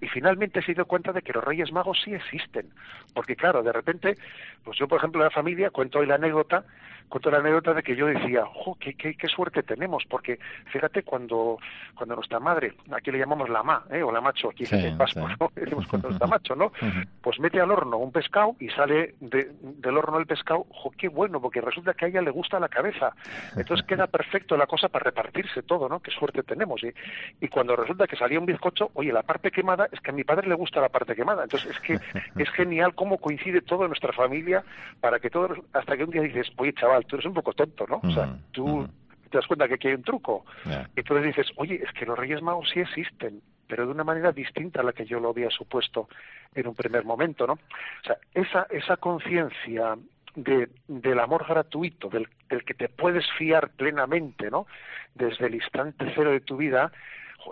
Y 0.00 0.08
finalmente 0.08 0.62
se 0.62 0.74
dio 0.74 0.86
cuenta 0.86 1.12
de 1.12 1.22
que 1.22 1.32
los 1.32 1.44
Reyes 1.44 1.70
Magos 1.70 2.00
sí 2.04 2.14
existen. 2.14 2.70
Porque 3.14 3.36
claro, 3.36 3.62
de 3.62 3.72
repente, 3.72 4.16
pues 4.64 4.78
yo 4.78 4.88
por 4.88 4.98
ejemplo 4.98 5.20
en 5.20 5.26
la 5.26 5.30
familia 5.30 5.70
cuento 5.70 5.98
hoy 5.98 6.06
la 6.06 6.16
anécdota 6.16 6.64
cuento 7.08 7.30
la 7.30 7.38
anécdota 7.38 7.74
de 7.74 7.82
que 7.82 7.96
yo 7.96 8.06
decía, 8.06 8.44
¡jo, 8.46 8.76
qué, 8.78 8.94
qué, 8.94 9.14
qué, 9.14 9.28
suerte 9.28 9.62
tenemos! 9.62 10.04
Porque 10.08 10.38
fíjate, 10.72 11.02
cuando, 11.02 11.58
cuando 11.94 12.16
nuestra 12.16 12.40
madre, 12.40 12.74
aquí 12.90 13.10
le 13.10 13.18
llamamos 13.18 13.48
la 13.48 13.62
ma, 13.62 13.84
¿eh? 13.90 14.02
o 14.02 14.12
la 14.12 14.20
macho, 14.20 14.50
aquí 14.50 14.64
en 14.70 14.96
Pascua, 14.96 15.36
¿no? 15.38 15.50
Decimos 15.54 15.86
cuando 15.86 16.08
está 16.10 16.26
macho, 16.26 16.54
¿no? 16.54 16.72
Pues 17.20 17.38
mete 17.40 17.60
al 17.60 17.70
horno 17.70 17.98
un 17.98 18.12
pescado 18.12 18.56
y 18.60 18.68
sale 18.70 19.14
del 19.20 19.96
horno 19.96 20.18
el 20.18 20.26
pescado, 20.26 20.66
¡jo, 20.70 20.90
qué 20.96 21.08
bueno! 21.08 21.40
Porque 21.40 21.60
resulta 21.60 21.94
que 21.94 22.06
a 22.06 22.08
ella 22.08 22.22
le 22.22 22.30
gusta 22.30 22.60
la 22.60 22.68
cabeza. 22.68 23.14
Entonces 23.56 23.86
queda 23.86 24.06
perfecto 24.06 24.56
la 24.56 24.66
cosa 24.66 24.88
para 24.88 25.04
repartirse 25.04 25.62
todo, 25.62 25.88
¿no? 25.88 26.00
¡Qué 26.00 26.10
suerte 26.10 26.42
tenemos! 26.42 26.82
Y, 26.82 26.92
y 27.40 27.48
cuando 27.48 27.76
resulta 27.76 28.06
que 28.06 28.16
salía 28.16 28.38
un 28.38 28.46
bizcocho, 28.46 28.90
oye, 28.94 29.12
la 29.12 29.22
parte 29.22 29.50
quemada, 29.50 29.88
es 29.90 30.00
que 30.00 30.10
a 30.10 30.14
mi 30.14 30.24
padre 30.24 30.48
le 30.48 30.54
gusta 30.54 30.80
la 30.80 30.88
parte 30.88 31.14
quemada. 31.14 31.44
Entonces 31.44 31.70
es 31.70 31.80
que 31.80 31.94
es 32.42 32.50
genial 32.50 32.94
cómo 32.94 33.18
coincide 33.18 33.62
todo 33.62 33.82
en 33.82 33.88
nuestra 33.88 34.12
familia 34.12 34.62
para 35.00 35.18
que 35.18 35.30
todos, 35.30 35.58
hasta 35.72 35.96
que 35.96 36.04
un 36.04 36.10
día 36.10 36.22
dices, 36.22 36.50
oye, 36.56 36.72
chaval, 36.74 36.91
tú 37.00 37.16
eres 37.16 37.26
un 37.26 37.34
poco 37.34 37.52
tonto, 37.52 37.86
¿no? 37.86 38.00
o 38.02 38.12
sea, 38.12 38.26
mm, 38.26 38.40
tú 38.52 38.66
mm. 38.66 38.88
te 39.30 39.38
das 39.38 39.46
cuenta 39.46 39.68
que 39.68 39.74
aquí 39.74 39.88
hay 39.88 39.94
un 39.94 40.02
truco. 40.02 40.44
Y 40.66 41.00
entonces 41.00 41.26
dices, 41.26 41.52
oye, 41.56 41.82
es 41.82 41.92
que 41.92 42.06
los 42.06 42.18
Reyes 42.18 42.42
Magos 42.42 42.70
sí 42.72 42.80
existen, 42.80 43.40
pero 43.66 43.86
de 43.86 43.92
una 43.92 44.04
manera 44.04 44.32
distinta 44.32 44.80
a 44.80 44.84
la 44.84 44.92
que 44.92 45.06
yo 45.06 45.20
lo 45.20 45.30
había 45.30 45.50
supuesto 45.50 46.08
en 46.54 46.66
un 46.66 46.74
primer 46.74 47.04
momento, 47.04 47.46
¿no? 47.46 47.54
O 47.54 48.04
sea, 48.04 48.18
esa, 48.34 48.66
esa 48.70 48.96
conciencia 48.98 49.96
de, 50.34 50.68
del 50.88 51.18
amor 51.20 51.46
gratuito, 51.48 52.08
del, 52.08 52.28
del, 52.48 52.64
que 52.64 52.74
te 52.74 52.88
puedes 52.88 53.24
fiar 53.38 53.70
plenamente, 53.70 54.50
¿no? 54.50 54.66
Desde 55.14 55.46
el 55.46 55.54
instante 55.54 56.12
cero 56.14 56.30
de 56.30 56.40
tu 56.40 56.56
vida, 56.56 56.92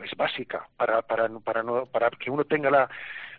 es 0.04 0.16
básica 0.16 0.66
para, 0.76 1.02
para, 1.02 1.28
para, 1.40 1.62
no, 1.62 1.86
para 1.86 2.10
que 2.10 2.30
uno 2.30 2.44
tenga 2.44 2.70
la, 2.70 2.88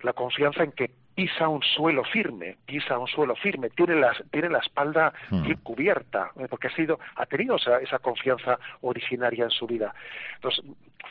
la 0.04 0.14
confianza 0.14 0.64
en 0.64 0.72
que 0.72 0.92
pisa 1.16 1.48
un 1.48 1.62
suelo 1.62 2.04
firme, 2.04 2.58
pisa 2.66 2.98
un 2.98 3.08
suelo 3.08 3.36
firme, 3.36 3.70
tiene 3.70 3.96
la, 3.96 4.14
tiene 4.32 4.50
la 4.50 4.60
espalda 4.60 5.14
mm. 5.30 5.44
bien 5.44 5.58
cubierta, 5.58 6.32
¿eh? 6.40 6.48
porque 6.50 6.68
ha 6.68 6.76
sido, 6.76 7.00
ha 7.16 7.26
tenido 7.26 7.58
esa, 7.58 7.80
esa, 7.80 8.00
confianza 8.00 8.58
originaria 8.82 9.44
en 9.44 9.52
su 9.52 9.68
vida. 9.68 9.94
Entonces, 10.36 10.64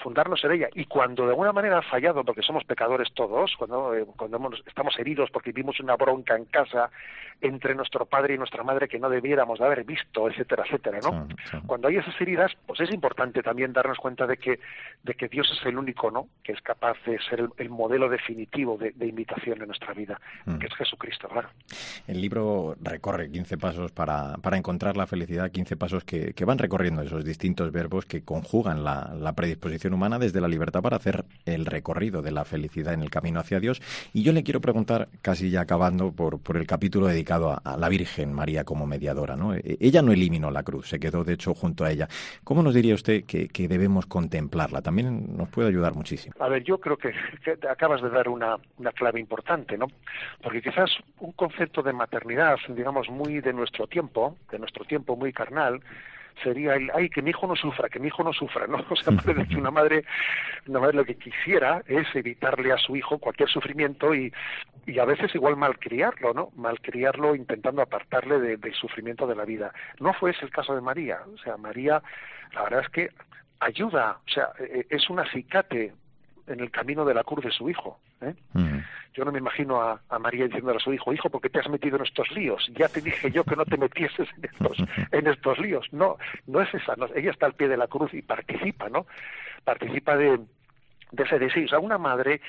fundarnos 0.02 0.42
en 0.44 0.52
ella. 0.52 0.68
Y 0.74 0.86
cuando 0.86 1.24
de 1.24 1.30
alguna 1.30 1.52
manera 1.52 1.78
ha 1.78 1.82
fallado, 1.82 2.24
porque 2.24 2.42
somos 2.42 2.64
pecadores 2.64 3.12
todos, 3.14 3.54
cuando, 3.56 3.94
eh, 3.94 4.06
cuando 4.16 4.50
estamos 4.66 4.98
heridos 4.98 5.30
porque 5.30 5.52
vimos 5.52 5.78
una 5.80 5.96
bronca 5.96 6.36
en 6.36 6.46
casa 6.46 6.90
entre 7.40 7.74
nuestro 7.74 8.04
padre 8.04 8.34
y 8.34 8.38
nuestra 8.38 8.62
madre 8.62 8.88
que 8.88 8.98
no 8.98 9.08
debiéramos 9.08 9.58
de 9.58 9.64
haber 9.64 9.84
visto, 9.84 10.28
etcétera, 10.28 10.64
etcétera, 10.66 10.98
¿no? 11.02 11.26
Cuando 11.66 11.88
hay 11.88 11.96
esas 11.96 12.18
heridas, 12.20 12.52
pues 12.66 12.80
es 12.80 12.92
importante 12.92 13.42
también 13.42 13.72
darnos 13.72 13.98
cuenta 13.98 14.26
de 14.26 14.36
que, 14.36 14.60
de 15.02 15.14
que 15.14 15.28
Dios 15.28 15.50
es 15.50 15.66
el 15.66 15.78
único, 15.78 16.10
¿no? 16.10 16.28
Que 16.42 16.52
es 16.52 16.60
capaz 16.60 16.98
de 17.06 17.18
ser 17.22 17.48
el, 17.56 17.70
modelo 17.70 18.08
definitivo 18.08 18.76
de, 18.80 19.06
invitación 19.06 19.60
en 19.60 19.68
nuestra 19.68 19.92
vida, 19.92 20.20
mm. 20.46 20.58
que 20.58 20.66
es 20.66 20.74
Jesucristo, 20.74 21.28
claro. 21.28 21.50
El 22.06 22.20
libro 22.20 22.76
recorre 22.80 23.30
15 23.30 23.58
pasos 23.58 23.92
para, 23.92 24.34
para 24.38 24.56
encontrar 24.56 24.96
la 24.96 25.06
felicidad, 25.06 25.50
15 25.50 25.76
pasos 25.76 26.04
que, 26.04 26.32
que 26.32 26.44
van 26.44 26.58
recorriendo 26.58 27.02
esos 27.02 27.24
distintos 27.24 27.70
verbos 27.72 28.06
que 28.06 28.22
conjugan 28.22 28.82
la, 28.82 29.14
la 29.14 29.32
predisposición 29.34 29.94
humana 29.94 30.18
desde 30.18 30.40
la 30.40 30.48
libertad 30.48 30.82
para 30.82 30.96
hacer 30.96 31.24
el 31.44 31.66
recorrido 31.66 32.22
de 32.22 32.32
la 32.32 32.44
felicidad 32.44 32.94
en 32.94 33.02
el 33.02 33.10
camino 33.10 33.40
hacia 33.40 33.60
Dios. 33.60 33.80
Y 34.12 34.22
yo 34.22 34.32
le 34.32 34.42
quiero 34.42 34.60
preguntar, 34.60 35.08
casi 35.22 35.50
ya 35.50 35.62
acabando, 35.62 36.12
por, 36.12 36.40
por 36.40 36.56
el 36.56 36.66
capítulo 36.66 37.06
dedicado 37.06 37.60
a, 37.62 37.76
la 37.76 37.88
Virgen 37.88 38.32
María 38.32 38.64
como 38.64 38.86
mediadora. 38.86 39.36
¿no? 39.36 39.54
E, 39.54 39.76
ella 39.80 40.02
no 40.02 40.12
eliminó 40.12 40.50
la 40.50 40.62
cruz, 40.62 40.88
se 40.88 40.98
quedó 40.98 41.24
de 41.24 41.34
hecho 41.34 41.54
junto 41.54 41.84
a 41.84 41.90
ella. 41.90 42.08
¿Cómo 42.44 42.62
nos 42.62 42.74
diría 42.74 42.94
usted 42.94 43.24
que, 43.24 43.68
debemos 43.68 44.06
contemplarla? 44.06 44.82
También 44.82 45.36
nos 45.36 45.48
puede 45.48 45.68
ayudar 45.68 45.94
muchísimo. 45.94 46.34
A 46.40 46.48
ver, 46.48 46.64
yo 46.64 46.78
creo 46.78 46.96
que, 46.96 47.12
acabas 47.68 48.02
de 48.02 48.10
dar 48.10 48.28
una, 48.28 48.56
una 48.78 48.92
clave 48.92 49.20
importante, 49.20 49.76
¿no? 49.76 49.86
Porque 50.42 50.62
quizás 50.62 50.90
un 51.18 51.32
concepto 51.32 51.82
de 51.82 51.92
maternidad, 51.92 52.58
digamos, 52.68 53.08
muy 53.08 53.40
de 53.40 53.52
nuestro 53.52 53.86
tiempo, 53.86 54.36
de 54.50 54.58
nuestro 54.58 54.84
tiempo 54.84 55.16
muy 55.16 55.32
carnal, 55.32 55.80
sería 56.42 56.74
el, 56.74 56.90
ay, 56.94 57.08
que 57.08 57.22
mi 57.22 57.30
hijo 57.30 57.46
no 57.46 57.56
sufra, 57.56 57.88
que 57.88 57.98
mi 57.98 58.08
hijo 58.08 58.22
no 58.22 58.32
sufra, 58.32 58.66
¿no? 58.66 58.78
O 58.90 58.96
sea, 58.96 59.16
puede 59.16 59.40
decir 59.40 59.58
una 59.58 59.70
madre, 59.70 60.04
una 60.66 60.80
madre 60.80 60.96
lo 60.96 61.04
que 61.04 61.16
quisiera 61.16 61.82
es 61.86 62.06
evitarle 62.14 62.72
a 62.72 62.78
su 62.78 62.96
hijo 62.96 63.18
cualquier 63.18 63.48
sufrimiento 63.48 64.14
y, 64.14 64.32
y 64.86 64.98
a 64.98 65.04
veces 65.04 65.34
igual 65.34 65.56
malcriarlo, 65.56 66.32
¿no? 66.34 66.50
Malcriarlo 66.56 67.34
intentando 67.34 67.82
apartarle 67.82 68.56
del 68.56 68.74
sufrimiento 68.74 69.26
de 69.26 69.36
la 69.36 69.44
vida. 69.44 69.72
No 69.98 70.12
fue 70.14 70.30
ese 70.30 70.44
el 70.44 70.50
caso 70.50 70.74
de 70.74 70.80
María, 70.80 71.20
o 71.32 71.38
sea, 71.38 71.56
María, 71.56 72.02
la 72.52 72.62
verdad 72.62 72.80
es 72.80 72.88
que 72.88 73.10
ayuda, 73.60 74.18
o 74.26 74.30
sea, 74.30 74.50
e, 74.58 74.86
e, 74.90 74.96
es 74.96 75.08
un 75.10 75.20
acicate 75.20 75.92
en 76.50 76.60
el 76.60 76.70
camino 76.70 77.04
de 77.04 77.14
la 77.14 77.24
cruz 77.24 77.44
de 77.44 77.50
su 77.50 77.68
hijo. 77.70 77.98
¿eh? 78.20 78.34
Yo 79.14 79.24
no 79.24 79.32
me 79.32 79.38
imagino 79.38 79.80
a, 79.80 80.00
María 80.18 80.44
diciéndole 80.44 80.76
a 80.76 80.80
su 80.80 80.92
hijo, 80.92 81.12
hijo, 81.12 81.30
¿por 81.30 81.40
qué 81.40 81.48
te 81.48 81.60
has 81.60 81.68
metido 81.68 81.96
en 81.96 82.04
estos 82.04 82.30
líos? 82.32 82.70
Ya 82.74 82.88
te 82.88 83.00
dije 83.00 83.30
yo 83.30 83.44
que 83.44 83.56
no 83.56 83.64
te 83.64 83.76
metieses 83.76 84.28
en 84.36 84.44
estos, 84.44 84.78
en 85.12 85.26
estos 85.26 85.58
líos. 85.58 85.86
No, 85.92 86.16
no 86.46 86.60
es 86.60 86.72
esa. 86.74 86.94
ella 87.14 87.30
está 87.30 87.46
al 87.46 87.54
pie 87.54 87.68
de 87.68 87.76
la 87.76 87.86
cruz 87.86 88.12
y 88.14 88.22
participa, 88.22 88.88
¿no? 88.88 89.06
Participa 89.64 90.16
de, 90.16 90.40
de 91.12 91.22
ese 91.22 91.38
deseo. 91.38 91.64
O 91.64 91.68
sea, 91.68 91.78
una 91.78 91.98
madre, 91.98 92.40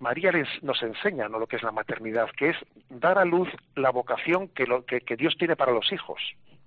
María 0.00 0.32
les, 0.32 0.48
nos 0.62 0.82
enseña 0.82 1.28
¿no? 1.28 1.38
lo 1.38 1.46
que 1.46 1.56
es 1.56 1.62
la 1.62 1.72
maternidad, 1.72 2.28
que 2.36 2.50
es 2.50 2.56
dar 2.90 3.18
a 3.18 3.24
luz 3.24 3.48
la 3.76 3.90
vocación 3.90 4.48
que, 4.48 4.66
lo, 4.66 4.84
que, 4.84 5.00
que 5.00 5.16
Dios 5.16 5.36
tiene 5.38 5.56
para 5.56 5.72
los 5.72 5.92
hijos. 5.92 6.20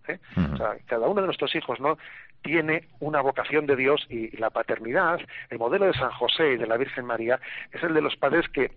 ¿eh? 0.08 0.20
O 0.54 0.58
sea, 0.58 0.78
cada 0.86 1.08
uno 1.08 1.22
de 1.22 1.28
nuestros 1.28 1.54
hijos 1.56 1.80
no 1.80 1.98
tiene 2.42 2.88
una 3.00 3.22
vocación 3.22 3.66
de 3.66 3.76
Dios 3.76 4.06
y, 4.10 4.36
la 4.38 4.50
paternidad, 4.50 5.20
el 5.50 5.60
modelo 5.60 5.86
de 5.86 5.94
San 5.94 6.12
José 6.12 6.54
y 6.54 6.58
de 6.58 6.68
la 6.68 6.78
Virgen 6.78 7.06
María 7.06 7.40
es 7.72 7.84
el 7.84 7.94
de 7.94 8.02
los 8.02 8.16
padres 8.16 8.48
que, 8.50 8.72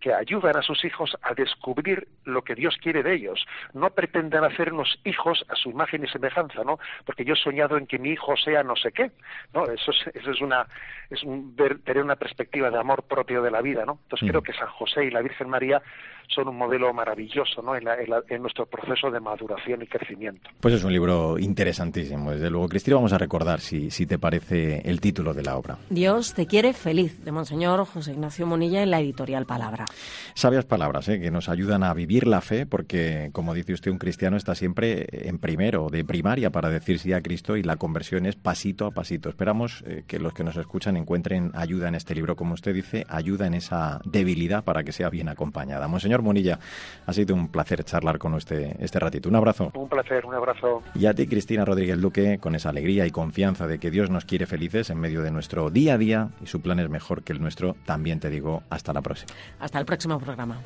que 0.00 0.12
ayudan 0.12 0.56
a 0.56 0.62
sus 0.62 0.84
hijos 0.84 1.16
a 1.22 1.34
descubrir 1.34 2.08
lo 2.24 2.42
que 2.42 2.54
Dios 2.54 2.76
quiere 2.80 3.02
de 3.02 3.14
ellos. 3.14 3.44
No 3.72 3.90
pretenden 3.90 4.44
hacer 4.44 4.72
unos 4.72 5.00
hijos 5.04 5.44
a 5.48 5.56
su 5.56 5.70
imagen 5.70 6.04
y 6.04 6.08
semejanza, 6.08 6.62
¿no? 6.64 6.78
Porque 7.04 7.24
yo 7.24 7.34
he 7.34 7.36
soñado 7.36 7.76
en 7.76 7.86
que 7.86 7.98
mi 7.98 8.10
hijo 8.10 8.36
sea 8.36 8.62
no 8.62 8.76
sé 8.76 8.92
qué, 8.92 9.10
¿no? 9.54 9.64
Eso 9.64 9.90
es, 9.90 10.14
eso 10.14 10.30
es 10.30 10.40
una 10.40 10.66
es 11.10 11.22
un, 11.22 11.54
tener 11.84 12.02
una 12.02 12.16
perspectiva 12.16 12.70
de 12.70 12.78
amor 12.78 13.04
propio 13.04 13.42
de 13.42 13.50
la 13.50 13.60
vida, 13.60 13.84
¿no? 13.84 13.98
Entonces 14.02 14.28
creo 14.28 14.42
que 14.42 14.52
San 14.52 14.68
José 14.68 15.04
y 15.04 15.10
la 15.10 15.22
Virgen 15.22 15.48
María 15.48 15.82
son 16.28 16.48
un 16.48 16.56
modelo 16.56 16.92
maravilloso 16.92 17.62
¿no? 17.62 17.74
en, 17.76 18.42
nuestro 18.42 18.66
proceso 18.66 19.10
de 19.10 19.20
maduración 19.20 19.82
y 19.82 19.86
crecimiento. 19.86 20.50
Pues 20.60 20.74
es 20.74 20.84
un 20.84 20.92
libro 20.92 21.38
interesantísimo, 21.38 22.32
desde 22.32 22.50
luego. 22.50 22.68
Cristina, 22.68 22.96
vamos 22.96 23.12
a 23.12 23.18
recordar, 23.18 23.60
si, 23.60 23.90
si 23.90 24.06
te 24.06 24.18
parece, 24.18 24.82
el 24.84 25.00
título 25.00 25.34
de 25.34 25.42
la 25.42 25.56
obra. 25.56 25.78
Dios 25.90 26.34
te 26.34 26.46
quiere 26.46 26.72
feliz, 26.72 27.24
de 27.24 27.32
Monseñor 27.32 27.84
José 27.86 28.12
Ignacio 28.12 28.46
Monilla 28.46 28.82
en 28.82 28.90
la 28.90 29.00
editorial 29.00 29.46
Palabra. 29.46 29.86
Sabias 30.34 30.64
palabras 30.64 31.08
¿eh? 31.08 31.20
que 31.20 31.30
nos 31.30 31.48
ayudan 31.48 31.82
a 31.82 31.94
vivir 31.94 32.26
la 32.26 32.40
fe, 32.40 32.66
porque, 32.66 33.30
como 33.32 33.54
dice 33.54 33.72
usted, 33.72 33.90
un 33.90 33.98
cristiano 33.98 34.36
está 34.36 34.54
siempre 34.54 35.06
en 35.10 35.38
primero, 35.38 35.88
de 35.90 36.04
primaria, 36.04 36.50
para 36.50 36.70
decir 36.70 36.98
sí 36.98 37.12
a 37.12 37.22
Cristo 37.22 37.56
y 37.56 37.62
la 37.62 37.76
conversión 37.76 38.26
es 38.26 38.36
pasito 38.36 38.86
a 38.86 38.90
pasito. 38.90 39.28
Esperamos 39.28 39.82
eh, 39.86 40.04
que 40.06 40.18
los 40.18 40.32
que 40.32 40.44
nos 40.44 40.56
escuchan 40.56 40.96
encuentren 40.96 41.50
ayuda 41.54 41.88
en 41.88 41.94
este 41.94 42.14
libro, 42.14 42.36
como 42.36 42.54
usted 42.54 42.74
dice, 42.74 43.04
ayuda 43.08 43.46
en 43.46 43.54
esa 43.54 44.00
debilidad 44.04 44.64
para 44.64 44.84
que 44.84 44.92
sea 44.92 45.10
bien 45.10 45.28
acompañada. 45.28 45.88
Monseñor 45.88 46.15
Monilla, 46.22 46.58
ha 47.06 47.12
sido 47.12 47.34
un 47.34 47.48
placer 47.48 47.84
charlar 47.84 48.18
con 48.18 48.34
este, 48.34 48.76
este 48.78 48.98
ratito. 48.98 49.28
Un 49.28 49.36
abrazo. 49.36 49.70
Un 49.74 49.88
placer, 49.88 50.24
un 50.26 50.34
abrazo. 50.34 50.82
Y 50.94 51.06
a 51.06 51.14
ti, 51.14 51.26
Cristina 51.26 51.64
Rodríguez 51.64 51.98
Luque, 51.98 52.38
con 52.38 52.54
esa 52.54 52.70
alegría 52.70 53.06
y 53.06 53.10
confianza 53.10 53.66
de 53.66 53.78
que 53.78 53.90
Dios 53.90 54.10
nos 54.10 54.24
quiere 54.24 54.46
felices 54.46 54.90
en 54.90 54.98
medio 54.98 55.22
de 55.22 55.30
nuestro 55.30 55.70
día 55.70 55.94
a 55.94 55.98
día 55.98 56.30
y 56.42 56.46
su 56.46 56.60
plan 56.60 56.78
es 56.80 56.88
mejor 56.88 57.22
que 57.22 57.32
el 57.32 57.40
nuestro, 57.40 57.76
también 57.84 58.20
te 58.20 58.30
digo 58.30 58.62
hasta 58.70 58.92
la 58.92 59.02
próxima. 59.02 59.32
Hasta 59.58 59.78
el 59.78 59.86
próximo 59.86 60.18
programa. 60.18 60.60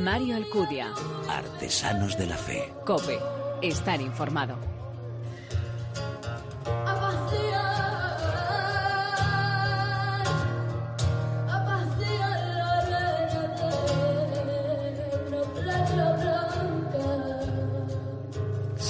Mario 0.00 0.36
Alcudia. 0.36 0.94
Artesanos 1.28 2.16
de 2.16 2.26
la 2.26 2.36
Fe. 2.38 2.72
Cope. 2.86 3.18
Estar 3.60 4.00
informado. 4.00 4.79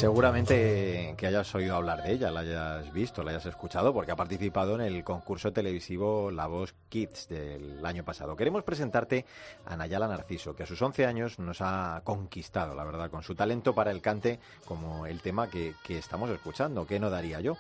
Seguramente 0.01 1.15
que 1.19 1.27
hayas 1.27 1.55
oído 1.55 1.77
hablar 1.77 2.03
de 2.03 2.13
ella, 2.13 2.31
la 2.31 2.41
hayas 2.41 2.91
visto, 2.91 3.23
la 3.23 3.33
hayas 3.33 3.45
escuchado, 3.45 3.93
porque 3.93 4.11
ha 4.11 4.17
participado 4.17 4.75
en 4.75 4.81
el 4.81 5.05
concurso 5.05 5.53
televisivo 5.53 6.31
La 6.31 6.47
Voz 6.47 6.75
Kids 6.89 7.29
del 7.29 7.85
año 7.85 8.03
pasado. 8.03 8.35
Queremos 8.35 8.65
presentarte 8.65 9.27
a 9.67 9.77
Nayala 9.77 10.09
Narciso, 10.09 10.57
que 10.57 10.63
a 10.63 10.67
sus 10.67 10.81
11 10.81 11.05
años 11.05 11.39
nos 11.39 11.59
ha 11.61 12.01
conquistado, 12.03 12.75
la 12.75 12.85
verdad, 12.85 13.11
con 13.11 13.23
su 13.23 13.35
talento 13.35 13.75
para 13.75 13.91
el 13.91 14.01
cante, 14.01 14.41
como 14.65 15.05
el 15.05 15.21
tema 15.21 15.51
que, 15.51 15.75
que 15.85 15.99
estamos 15.99 16.31
escuchando. 16.31 16.87
¿Qué 16.87 16.99
no 16.99 17.11
daría 17.11 17.41
yo? 17.41 17.59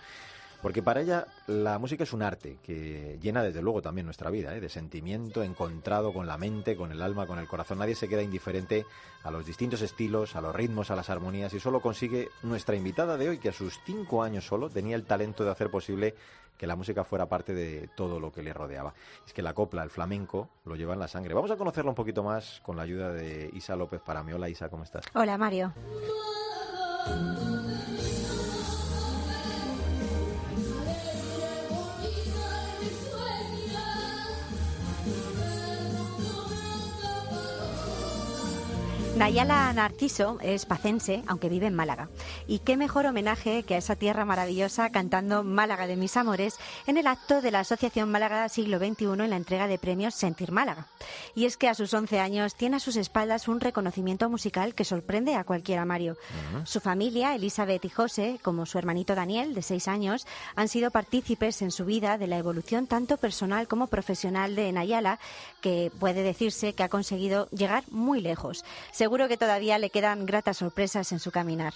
Porque 0.63 0.83
para 0.83 1.01
ella 1.01 1.27
la 1.47 1.79
música 1.79 2.05
es 2.05 2.13
un 2.13 2.23
arte 2.23 2.59
que 2.63 3.19
llena 3.21 3.43
desde 3.43 3.63
luego 3.63 3.81
también 3.81 4.05
nuestra 4.05 4.31
vida, 4.31 4.55
¿eh? 4.55 4.61
de 4.61 4.69
sentimiento 4.69 5.43
encontrado 5.43 6.13
con 6.13 6.27
la 6.27 6.37
mente, 6.37 6.77
con 6.77 6.93
el 6.93 7.01
alma, 7.01 7.27
con 7.27 7.39
el 7.39 7.49
corazón. 7.49 7.79
Nadie 7.79 7.95
se 7.95 8.09
queda 8.09 8.23
indiferente 8.23 8.85
a 9.23 9.31
los 9.31 9.47
distintos 9.47 9.81
estilos, 9.81 10.37
a 10.37 10.41
los 10.41 10.55
ritmos, 10.55 10.91
a 10.91 10.97
las 10.97 11.09
armonías 11.09 11.55
y 11.55 11.61
solo 11.61 11.81
consigue 11.81 12.29
nuestra 12.43 12.77
invitada 12.77 13.17
de 13.17 13.31
hoy, 13.31 13.39
que 13.39 13.49
a 13.49 13.53
sus 13.53 13.81
cinco 13.85 14.23
años 14.23 14.47
solo 14.47 14.69
tenía 14.69 14.97
el 14.97 15.05
talento 15.05 15.45
de 15.45 15.51
hacer 15.51 15.71
posible 15.71 16.15
que 16.59 16.67
la 16.67 16.77
música 16.77 17.05
fuera 17.05 17.27
parte 17.27 17.55
de 17.55 17.89
todo 17.97 18.21
lo 18.21 18.31
que 18.31 18.43
le 18.43 18.53
rodeaba. 18.53 18.93
Es 19.27 19.33
que 19.33 19.41
la 19.41 19.55
copla, 19.55 19.83
el 19.83 19.89
flamenco, 19.89 20.51
lo 20.67 20.77
lleva 20.77 20.93
en 20.93 21.01
la 21.01 21.09
sangre. 21.09 21.33
Vamos 21.33 21.51
a 21.51 21.57
conocerlo 21.57 21.91
un 21.91 21.95
poquito 21.95 22.23
más 22.23 22.61
con 22.63 22.77
la 22.77 22.83
ayuda 22.83 23.11
de 23.13 23.49
Isa 23.55 23.77
López 23.77 24.03
para 24.03 24.23
mí. 24.23 24.35
Hola 24.35 24.51
Isa, 24.51 24.69
¿cómo 24.69 24.85
estás? 24.85 25.07
Hola 25.15 25.39
Mario. 25.39 25.73
Nayala 39.21 39.71
Narciso 39.75 40.39
es 40.41 40.65
pacense, 40.65 41.23
aunque 41.27 41.51
vive 41.51 41.67
en 41.67 41.75
Málaga. 41.75 42.09
Y 42.47 42.61
qué 42.61 42.79
mejor 42.79 43.05
homenaje 43.05 43.65
que 43.65 43.75
a 43.75 43.77
esa 43.77 43.95
tierra 43.95 44.25
maravillosa 44.25 44.89
cantando 44.89 45.45
Málaga 45.45 45.87
de 45.87 45.97
mis 45.97 46.17
amores 46.17 46.59
en 46.87 46.97
el 46.97 47.07
acto 47.07 47.43
de 47.43 47.51
la 47.51 47.61
Asociación 47.61 48.11
Málaga 48.11 48.49
Siglo 48.49 48.79
XXI 48.79 49.05
en 49.05 49.29
la 49.29 49.37
entrega 49.37 49.69
de 49.69 49.77
premios 49.77 50.15
Sentir 50.15 50.53
Málaga. 50.53 50.87
Y 51.35 51.45
es 51.45 51.59
que 51.59 51.69
a 51.69 51.75
sus 51.75 51.93
11 51.93 52.19
años 52.19 52.55
tiene 52.55 52.77
a 52.77 52.81
sus 52.81 52.97
espaldas 52.97 53.47
un 53.47 53.61
reconocimiento 53.61 54.31
musical 54.31 54.75
que 54.75 54.87
sorprende 54.87 55.35
a 55.35 55.45
cualquiera 55.45 55.85
Mario. 55.85 56.17
Su 56.65 56.81
familia, 56.81 57.35
Elizabeth 57.35 57.85
y 57.85 57.91
José, 57.91 58.41
como 58.43 58.65
su 58.65 58.79
hermanito 58.79 59.15
Daniel, 59.15 59.53
de 59.53 59.61
6 59.61 59.87
años, 59.89 60.27
han 60.57 60.69
sido 60.69 60.91
partícipes 60.91 61.61
en 61.61 61.73
su 61.73 61.85
vida 61.85 62.17
de 62.17 62.27
la 62.27 62.39
evolución 62.39 62.87
tanto 62.87 63.19
personal 63.19 63.69
como 63.69 63.89
profesional 63.89 64.57
de 64.57 64.73
Nayala, 64.73 65.21
que 65.61 65.93
puede 66.01 66.23
decirse 66.23 66.73
que 66.73 66.85
ha 66.85 66.89
conseguido 66.89 67.51
llegar 67.51 67.85
muy 67.91 68.23
lejos 68.23 68.65
seguro 69.11 69.27
que 69.27 69.37
todavía 69.37 69.77
le 69.77 69.91
quedan 69.91 70.25
gratas 70.25 70.59
sorpresas 70.59 71.11
en 71.11 71.19
su 71.19 71.33
caminar. 71.33 71.75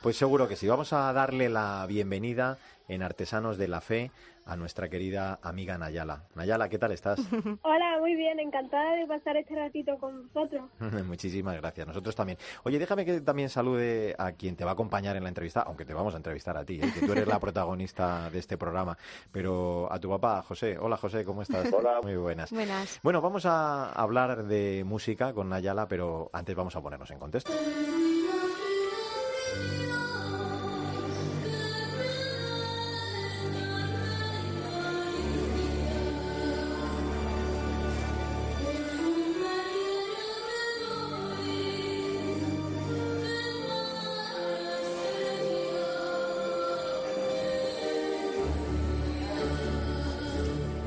Pues 0.00 0.16
seguro 0.16 0.46
que 0.46 0.54
sí. 0.54 0.68
Vamos 0.68 0.92
a 0.92 1.12
darle 1.12 1.48
la 1.48 1.84
bienvenida 1.88 2.56
en 2.86 3.02
Artesanos 3.02 3.58
de 3.58 3.66
la 3.66 3.80
Fe 3.80 4.12
a 4.48 4.56
nuestra 4.56 4.88
querida 4.88 5.38
amiga 5.42 5.76
Nayala. 5.76 6.24
Nayala, 6.34 6.68
¿qué 6.68 6.78
tal 6.78 6.92
estás? 6.92 7.20
Hola, 7.62 7.98
muy 8.00 8.14
bien, 8.14 8.40
encantada 8.40 8.96
de 8.96 9.06
pasar 9.06 9.36
este 9.36 9.54
ratito 9.54 9.98
con 9.98 10.28
vosotros. 10.32 10.62
Muchísimas 11.06 11.56
gracias, 11.56 11.86
nosotros 11.86 12.16
también. 12.16 12.38
Oye, 12.64 12.78
déjame 12.78 13.04
que 13.04 13.20
también 13.20 13.50
salude 13.50 14.14
a 14.18 14.32
quien 14.32 14.56
te 14.56 14.64
va 14.64 14.70
a 14.70 14.74
acompañar 14.74 15.16
en 15.16 15.22
la 15.22 15.28
entrevista, 15.28 15.60
aunque 15.60 15.84
te 15.84 15.92
vamos 15.92 16.14
a 16.14 16.16
entrevistar 16.16 16.56
a 16.56 16.64
ti, 16.64 16.80
¿eh? 16.82 16.90
que 16.92 17.06
tú 17.06 17.12
eres 17.12 17.28
la 17.28 17.38
protagonista 17.40 18.30
de 18.30 18.38
este 18.38 18.56
programa, 18.56 18.96
pero 19.30 19.92
a 19.92 20.00
tu 20.00 20.08
papá, 20.08 20.42
José. 20.42 20.78
Hola, 20.78 20.96
José, 20.96 21.24
¿cómo 21.24 21.42
estás? 21.42 21.70
Hola. 21.72 22.00
Muy 22.02 22.16
buenas. 22.16 22.50
Buenas. 22.50 23.00
Bueno, 23.02 23.20
vamos 23.20 23.44
a 23.44 23.92
hablar 23.92 24.44
de 24.44 24.82
música 24.84 25.34
con 25.34 25.50
Nayala, 25.50 25.86
pero 25.88 26.30
antes 26.32 26.56
vamos 26.56 26.74
a 26.74 26.80
ponernos 26.80 27.10
en 27.10 27.18
contexto. 27.18 27.52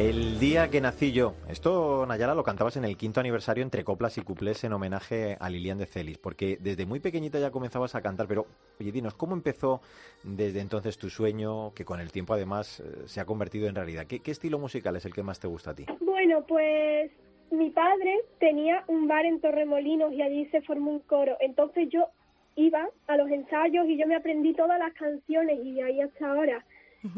El 0.02 0.40
día 0.40 0.68
que 0.72 0.82
nací 0.82 1.12
yo. 1.12 1.36
Esto, 1.48 2.08
Nayara, 2.08 2.34
lo 2.34 2.42
cantabas 2.42 2.76
en 2.76 2.86
el 2.86 2.98
quinto 2.98 3.20
aniversario 3.20 3.62
entre 3.64 3.84
coplas 3.84 4.18
y 4.18 4.22
cuplés 4.22 4.64
en 4.64 4.74
homenaje 4.74 5.38
a 5.40 5.48
Lilian 5.48 5.78
de 5.78 5.86
Celis, 5.86 6.18
porque 6.18 6.58
desde 6.60 6.88
muy 6.88 7.00
pequeñita 7.00 7.38
ya 7.38 7.52
comenzabas 7.52 7.94
a 7.94 8.02
cantar, 8.02 8.28
pero 8.28 8.48
oye, 8.80 8.92
dinos, 8.92 9.14
¿cómo 9.14 9.36
empezó 9.36 9.82
desde 10.24 10.60
entonces 10.60 10.98
tu 10.98 11.12
sueño, 11.12 11.72
que 11.76 11.86
con 11.86 12.00
el 12.00 12.12
tiempo 12.12 12.34
además 12.34 12.80
eh, 12.80 13.04
se 13.06 13.22
ha 13.22 13.26
convertido 13.26 13.68
en 13.68 13.76
realidad? 13.76 14.08
¿Qué, 14.08 14.22
¿Qué 14.22 14.32
estilo 14.32 14.58
musical 14.58 14.96
es 14.96 15.06
el 15.06 15.14
que 15.14 15.22
más 15.22 15.40
te 15.40 15.48
gusta 15.48 15.70
a 15.70 15.76
ti? 15.76 15.86
Bueno, 16.00 16.46
pues 16.48 17.12
mi 17.52 17.70
padre 17.70 18.22
tenía 18.40 18.84
un 18.88 19.08
bar 19.08 19.28
en 19.28 19.40
Torremolinos 19.40 20.14
y 20.14 20.24
allí 20.24 20.48
se 20.48 20.64
formó 20.64 20.94
un 20.94 21.02
coro. 21.02 21.38
Entonces 21.42 21.90
yo 21.92 22.08
iba 22.56 22.90
a 23.06 23.18
los 23.18 23.30
ensayos 23.30 23.86
y 23.88 23.98
yo 23.98 24.08
me 24.08 24.16
aprendí 24.16 24.56
todas 24.56 24.80
las 24.80 24.94
canciones 24.94 25.64
y 25.64 25.80
ahí 25.80 26.02
hasta 26.02 26.28
ahora. 26.28 26.66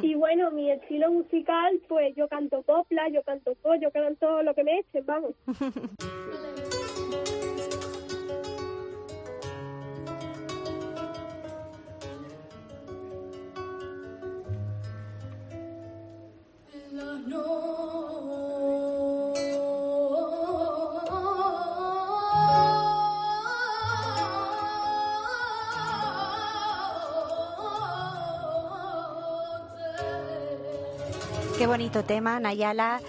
Y 0.01 0.15
bueno, 0.15 0.51
mi 0.51 0.71
estilo 0.71 1.11
musical, 1.11 1.81
pues 1.87 2.15
yo 2.15 2.27
canto 2.27 2.63
copla, 2.63 3.09
yo 3.09 3.21
canto 3.23 3.55
pop, 3.55 3.75
yo 3.81 3.91
canto 3.91 4.41
lo 4.43 4.53
que 4.53 4.63
me 4.63 4.79
echen, 4.79 5.05
vamos. 5.05 5.33
Qué 31.63 31.67
bonito 31.67 32.03
tema, 32.03 32.41
Nayala, 32.41 32.99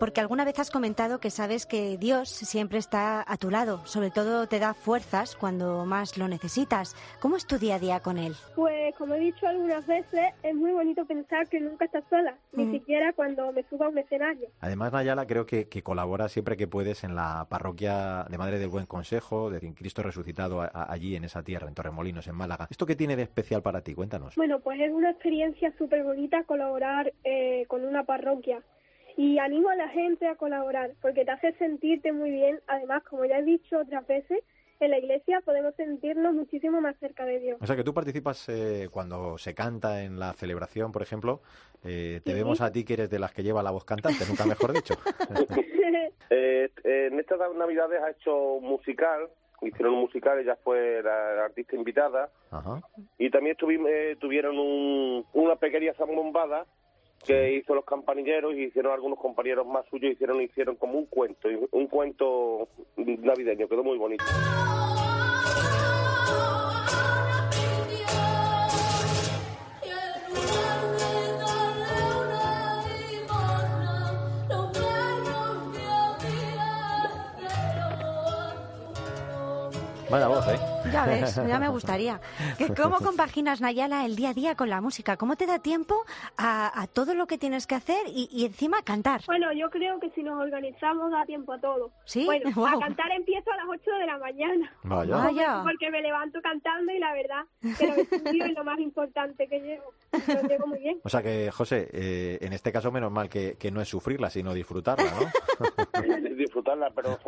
porque 0.00 0.20
alguna 0.20 0.44
vez 0.44 0.58
has 0.58 0.70
comentado 0.70 1.20
que 1.20 1.30
sabes 1.30 1.66
que 1.66 1.96
Dios 1.98 2.28
siempre 2.30 2.78
está 2.78 3.22
a 3.24 3.36
tu 3.36 3.50
lado, 3.50 3.86
sobre 3.86 4.10
todo 4.10 4.48
te 4.48 4.58
da 4.58 4.74
fuerzas 4.74 5.36
cuando 5.36 5.84
más 5.84 6.16
lo 6.18 6.26
necesitas. 6.26 6.96
¿Cómo 7.20 7.36
es 7.36 7.46
tu 7.46 7.58
día 7.58 7.76
a 7.76 7.78
día 7.78 8.00
con 8.00 8.16
Él? 8.18 8.34
Pues 8.56 8.94
como 8.96 9.14
he 9.14 9.20
dicho 9.20 9.46
algunas 9.46 9.86
veces, 9.86 10.32
es 10.42 10.54
muy 10.54 10.72
bonito 10.72 11.04
pensar 11.04 11.48
que 11.48 11.60
nunca 11.60 11.84
estás 11.84 12.02
sola, 12.10 12.34
ni 12.52 12.64
Mm. 12.64 12.72
siquiera 12.72 13.12
cuando 13.12 13.52
me 13.52 13.62
suba 13.68 13.86
a 13.86 13.88
un 13.90 13.98
escenario. 13.98 14.48
Además, 14.60 14.92
Nayala, 14.92 15.26
creo 15.26 15.44
que, 15.46 15.68
que 15.68 15.82
colabora 15.82 16.28
siempre 16.28 16.56
que 16.56 16.66
puedes 16.66 17.04
en 17.04 17.14
la 17.14 17.46
parroquia 17.50 18.24
de 18.30 18.38
Madre 18.38 18.58
del 18.58 18.68
Buen 18.70 18.86
Consejo, 18.86 19.50
de 19.50 19.60
Cristo 19.74 20.02
resucitado 20.02 20.62
a- 20.62 20.70
a- 20.72 20.90
allí 20.92 21.14
en 21.14 21.24
esa 21.24 21.42
tierra, 21.42 21.68
en 21.68 21.74
Torremolinos, 21.74 22.26
en 22.26 22.34
Málaga. 22.36 22.66
¿Esto 22.70 22.86
qué 22.86 22.96
tiene 22.96 23.16
de 23.16 23.24
especial 23.24 23.60
para 23.62 23.82
ti? 23.82 23.94
Cuéntanos. 23.94 24.34
Bueno, 24.36 24.60
pues 24.60 24.80
es 24.80 24.90
una 24.90 25.10
experiencia 25.10 25.72
súper 25.76 26.02
bonita 26.04 26.42
colaborar 26.44 27.12
eh, 27.24 27.66
con 27.68 27.84
una 27.84 28.04
parroquia 28.04 28.62
y 29.16 29.38
animo 29.38 29.68
a 29.70 29.74
la 29.76 29.88
gente 29.88 30.26
a 30.26 30.36
colaborar 30.36 30.92
porque 31.02 31.24
te 31.24 31.30
hace 31.30 31.52
sentirte 31.54 32.12
muy 32.12 32.30
bien. 32.30 32.60
Además, 32.66 33.02
como 33.04 33.24
ya 33.24 33.38
he 33.38 33.42
dicho 33.44 33.78
otras 33.78 34.06
veces, 34.06 34.40
en 34.80 34.90
la 34.90 34.98
iglesia 34.98 35.42
podemos 35.44 35.74
sentirnos 35.74 36.32
muchísimo 36.34 36.80
más 36.80 36.96
cerca 36.98 37.24
de 37.26 37.38
Dios. 37.38 37.58
O 37.60 37.66
sea 37.66 37.76
que 37.76 37.84
tú 37.84 37.92
participas 37.92 38.48
eh, 38.48 38.88
cuando 38.90 39.36
se 39.36 39.54
canta 39.54 40.02
en 40.02 40.18
la 40.18 40.32
celebración, 40.32 40.90
por 40.92 41.02
ejemplo. 41.02 41.40
eh, 41.84 42.20
te 42.24 42.32
Sí. 42.32 42.36
vemos 42.38 42.60
a 42.60 42.70
ti 42.72 42.84
que 42.84 42.92
eres 42.94 43.10
de 43.10 43.18
las 43.18 43.32
que 43.32 43.42
lleva 43.42 43.62
la 43.62 43.70
voz 43.70 43.84
cantante, 43.84 44.24
nunca 44.28 44.44
mejor 44.46 44.72
dicho. 44.72 44.94
Eh, 46.32 46.70
en 46.84 47.18
estas 47.18 47.40
navidades 47.56 48.00
ha 48.02 48.10
hecho 48.10 48.54
un 48.54 48.64
musical, 48.64 49.28
hicieron 49.62 49.94
un 49.94 50.00
musical, 50.02 50.38
ella 50.38 50.56
fue 50.62 51.02
la, 51.02 51.44
artista 51.44 51.74
invitada, 51.74 52.30
Ajá. 52.52 52.80
y 53.18 53.30
también 53.30 53.56
tuvim- 53.56 53.86
eh, 53.88 54.16
tuvieron 54.20 54.56
un- 54.58 55.26
una 55.32 55.56
pequeña 55.56 55.92
zambombada 55.94 56.66
que 57.24 57.54
hizo 57.54 57.74
los 57.74 57.84
campanilleros 57.84 58.54
y 58.54 58.64
hicieron 58.64 58.92
algunos 58.92 59.18
compañeros 59.18 59.66
más 59.66 59.84
suyos, 59.90 60.12
hicieron 60.12 60.40
hicieron 60.40 60.76
como 60.76 60.98
un 60.98 61.06
cuento, 61.06 61.48
un 61.72 61.86
cuento 61.86 62.68
navideño, 62.96 63.68
quedó 63.68 63.84
muy 63.84 63.98
bonito. 63.98 64.24
Vaya 80.10 80.26
voz, 80.26 80.44
¿eh? 80.48 80.58
Ya 80.92 81.06
ves, 81.06 81.36
ya 81.48 81.58
me 81.60 81.68
gustaría. 81.68 82.20
¿Cómo 82.76 82.96
compaginas, 82.98 83.60
Nayala, 83.60 84.04
el 84.04 84.16
día 84.16 84.30
a 84.30 84.34
día 84.34 84.54
con 84.56 84.68
la 84.68 84.80
música? 84.80 85.16
¿Cómo 85.16 85.36
te 85.36 85.46
da 85.46 85.60
tiempo 85.60 86.04
a, 86.36 86.82
a 86.82 86.86
todo 86.88 87.14
lo 87.14 87.26
que 87.26 87.38
tienes 87.38 87.66
que 87.68 87.76
hacer 87.76 88.06
y, 88.08 88.28
y 88.32 88.44
encima 88.44 88.82
cantar? 88.82 89.20
Bueno, 89.26 89.52
yo 89.52 89.70
creo 89.70 90.00
que 90.00 90.10
si 90.10 90.22
nos 90.22 90.40
organizamos 90.40 91.12
da 91.12 91.24
tiempo 91.26 91.52
a 91.52 91.60
todo. 91.60 91.90
¿Sí? 92.04 92.24
Bueno, 92.26 92.50
Wow. 92.54 92.66
a 92.66 92.80
cantar 92.80 93.12
empiezo 93.12 93.50
a 93.52 93.56
las 93.56 93.66
8 93.68 93.90
de 94.00 94.06
la 94.06 94.18
mañana. 94.18 94.72
Vaya. 94.82 95.16
Vaya. 95.16 95.60
Porque 95.62 95.90
me 95.90 96.02
levanto 96.02 96.40
cantando 96.42 96.90
y 96.92 96.98
la 96.98 97.12
verdad 97.12 97.44
que 97.78 97.86
lo 97.86 97.94
estudio 97.94 98.44
es 98.46 98.52
lo 98.54 98.64
más 98.64 98.78
importante 98.80 99.46
que 99.46 99.60
llevo. 99.60 99.92
Lo 100.12 100.48
llevo 100.48 100.66
muy 100.66 100.80
bien. 100.80 100.98
O 101.04 101.08
sea 101.08 101.22
que, 101.22 101.50
José, 101.52 101.88
eh, 101.92 102.38
en 102.40 102.52
este 102.52 102.72
caso 102.72 102.90
menos 102.90 103.12
mal 103.12 103.28
que, 103.28 103.56
que 103.56 103.70
no 103.70 103.80
es 103.80 103.88
sufrirla, 103.88 104.28
sino 104.30 104.52
disfrutarla, 104.54 105.04
¿no? 105.04 106.30
disfrutarla, 106.36 106.90
pero 106.94 107.18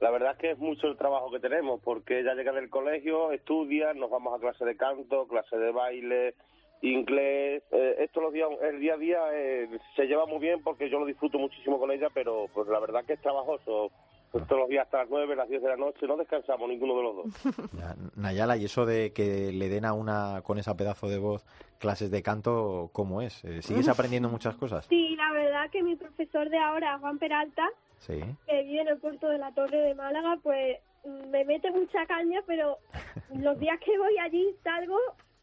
la 0.00 0.10
verdad 0.10 0.32
es 0.32 0.38
que 0.38 0.50
es 0.52 0.58
mucho 0.58 0.86
el 0.86 0.96
trabajo 0.96 1.30
que 1.30 1.40
tenemos, 1.40 1.80
porque 1.82 2.20
ella 2.20 2.29
llega 2.34 2.52
del 2.52 2.70
colegio, 2.70 3.32
estudia, 3.32 3.92
nos 3.94 4.10
vamos 4.10 4.34
a 4.36 4.40
clase 4.40 4.64
de 4.64 4.76
canto, 4.76 5.26
clase 5.28 5.56
de 5.56 5.72
baile, 5.72 6.34
inglés, 6.82 7.62
eh, 7.72 7.96
esto 7.98 8.20
los 8.20 8.32
días, 8.32 8.48
el 8.62 8.80
día 8.80 8.94
a 8.94 8.98
día 8.98 9.18
eh, 9.32 9.68
se 9.96 10.06
lleva 10.06 10.26
muy 10.26 10.38
bien 10.38 10.62
porque 10.62 10.88
yo 10.88 10.98
lo 10.98 11.06
disfruto 11.06 11.38
muchísimo 11.38 11.78
con 11.78 11.90
ella, 11.90 12.08
pero 12.14 12.46
pues 12.54 12.68
la 12.68 12.80
verdad 12.80 13.04
que 13.04 13.14
es 13.14 13.20
trabajoso. 13.20 13.90
Pues, 14.32 14.46
todos 14.46 14.60
los 14.60 14.68
días 14.68 14.84
hasta 14.84 14.98
las 14.98 15.10
nueve, 15.10 15.34
las 15.34 15.48
diez 15.48 15.60
de 15.60 15.68
la 15.68 15.76
noche, 15.76 16.06
no 16.06 16.16
descansamos 16.16 16.68
ninguno 16.68 16.96
de 16.96 17.02
los 17.02 17.16
dos. 17.16 17.26
Ya, 17.72 17.96
Nayala, 18.14 18.56
y 18.56 18.66
eso 18.66 18.86
de 18.86 19.12
que 19.12 19.50
le 19.52 19.68
den 19.68 19.84
a 19.84 19.92
una 19.92 20.42
con 20.44 20.56
esa 20.56 20.76
pedazo 20.76 21.08
de 21.08 21.18
voz 21.18 21.44
clases 21.80 22.12
de 22.12 22.22
canto, 22.22 22.90
¿cómo 22.92 23.22
es? 23.22 23.44
Eh, 23.44 23.60
¿Sigues 23.60 23.88
aprendiendo 23.88 24.28
muchas 24.28 24.54
cosas? 24.56 24.86
Sí, 24.86 25.16
la 25.16 25.32
verdad 25.32 25.68
que 25.72 25.82
mi 25.82 25.96
profesor 25.96 26.48
de 26.48 26.58
ahora, 26.58 26.96
Juan 27.00 27.18
Peralta, 27.18 27.68
Sí. 27.98 28.20
que 28.46 28.62
vive 28.62 28.82
en 28.82 28.88
el 28.88 28.98
puerto 28.98 29.28
de 29.28 29.38
la 29.38 29.52
Torre 29.52 29.78
de 29.78 29.94
Málaga, 29.96 30.38
pues 30.44 30.78
me 31.04 31.44
mete 31.44 31.70
mucha 31.70 32.06
caña, 32.06 32.42
pero 32.46 32.78
los 33.34 33.58
días 33.58 33.78
que 33.80 33.98
voy 33.98 34.18
allí 34.18 34.54
salgo 34.62 34.98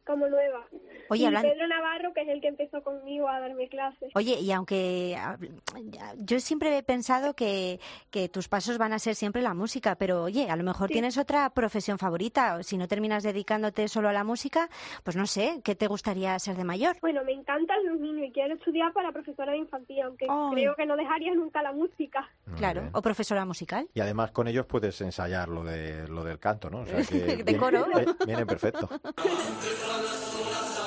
como 0.08 0.28
nueva. 0.28 0.65
Oye, 1.10 1.24
y 1.24 1.26
hablando- 1.26 1.50
Pedro 1.50 1.67
Navarro, 1.67 2.13
que 2.13 2.22
es 2.22 2.30
el 2.30 2.41
que 2.41 2.48
empezó 2.48 2.82
conmigo 2.82 3.28
a 3.30 3.39
darme 3.39 3.67
clases. 3.70 4.10
Oye, 4.15 4.39
y 4.39 4.52
aunque 4.52 5.17
yo 6.17 6.39
siempre 6.39 6.76
he 6.78 6.84
pensado 6.84 7.34
que, 7.36 7.80
que 8.10 8.28
tus 8.30 8.48
pasos 8.48 8.78
van 8.78 8.93
a 8.93 9.00
ser 9.00 9.15
siempre 9.15 9.41
la 9.41 9.54
música, 9.54 9.96
pero 9.96 10.24
oye, 10.24 10.50
a 10.50 10.56
lo 10.56 10.63
mejor 10.63 10.88
Sí. 10.88 10.93
tienes 10.93 11.17
otra 11.17 11.50
profesión 11.52 11.98
favorita, 12.00 12.56
o 12.56 12.63
si 12.63 12.78
no 12.78 12.88
terminas 12.88 13.24
dedicándote 13.24 13.88
solo 13.88 14.10
a 14.10 14.13
la 14.13 14.24
música, 14.24 14.70
pues 15.04 15.15
no 15.15 15.28
sé, 15.28 15.62
¿qué 15.63 15.76
te 15.76 15.88
gustaría 15.88 16.38
ser 16.39 16.56
de 16.56 16.63
mayor? 16.63 16.98
Bueno, 17.02 17.24
me 17.24 17.34
encantan 17.34 17.78
los 17.86 18.00
niños 18.00 18.28
y 18.30 18.32
quiero 18.32 18.56
estudiar 18.56 18.91
para 18.93 19.12
profesora 19.12 19.52
de 19.52 19.60
infantil, 19.60 20.02
aunque 20.02 20.26
creo 20.54 20.76
que 20.76 20.86
no 20.86 20.96
dejaría 20.96 21.34
nunca 21.36 21.62
la 21.62 21.74
música. 21.74 22.28
Muy 22.46 22.58
Claro, 22.58 22.82
bien. 22.82 22.91
o 22.96 23.02
profesora 23.02 23.46
musical. 23.46 23.88
Y 23.93 24.00
además 24.02 24.32
con 24.32 24.48
ellos 24.48 24.65
puedes 24.65 25.00
ensayar 25.02 25.50
lo 25.50 25.63
de 25.63 26.08
lo 26.08 26.24
del 26.24 26.39
canto, 26.39 26.70
¿no? 26.70 26.80
O 26.82 26.86
sea 26.86 26.98
que 27.10 27.38
De 27.38 27.43
viene- 27.43 27.58
coro. 27.60 27.86
viene 28.26 28.46
perfecto. 28.46 28.89
Rasulullah 29.98 30.86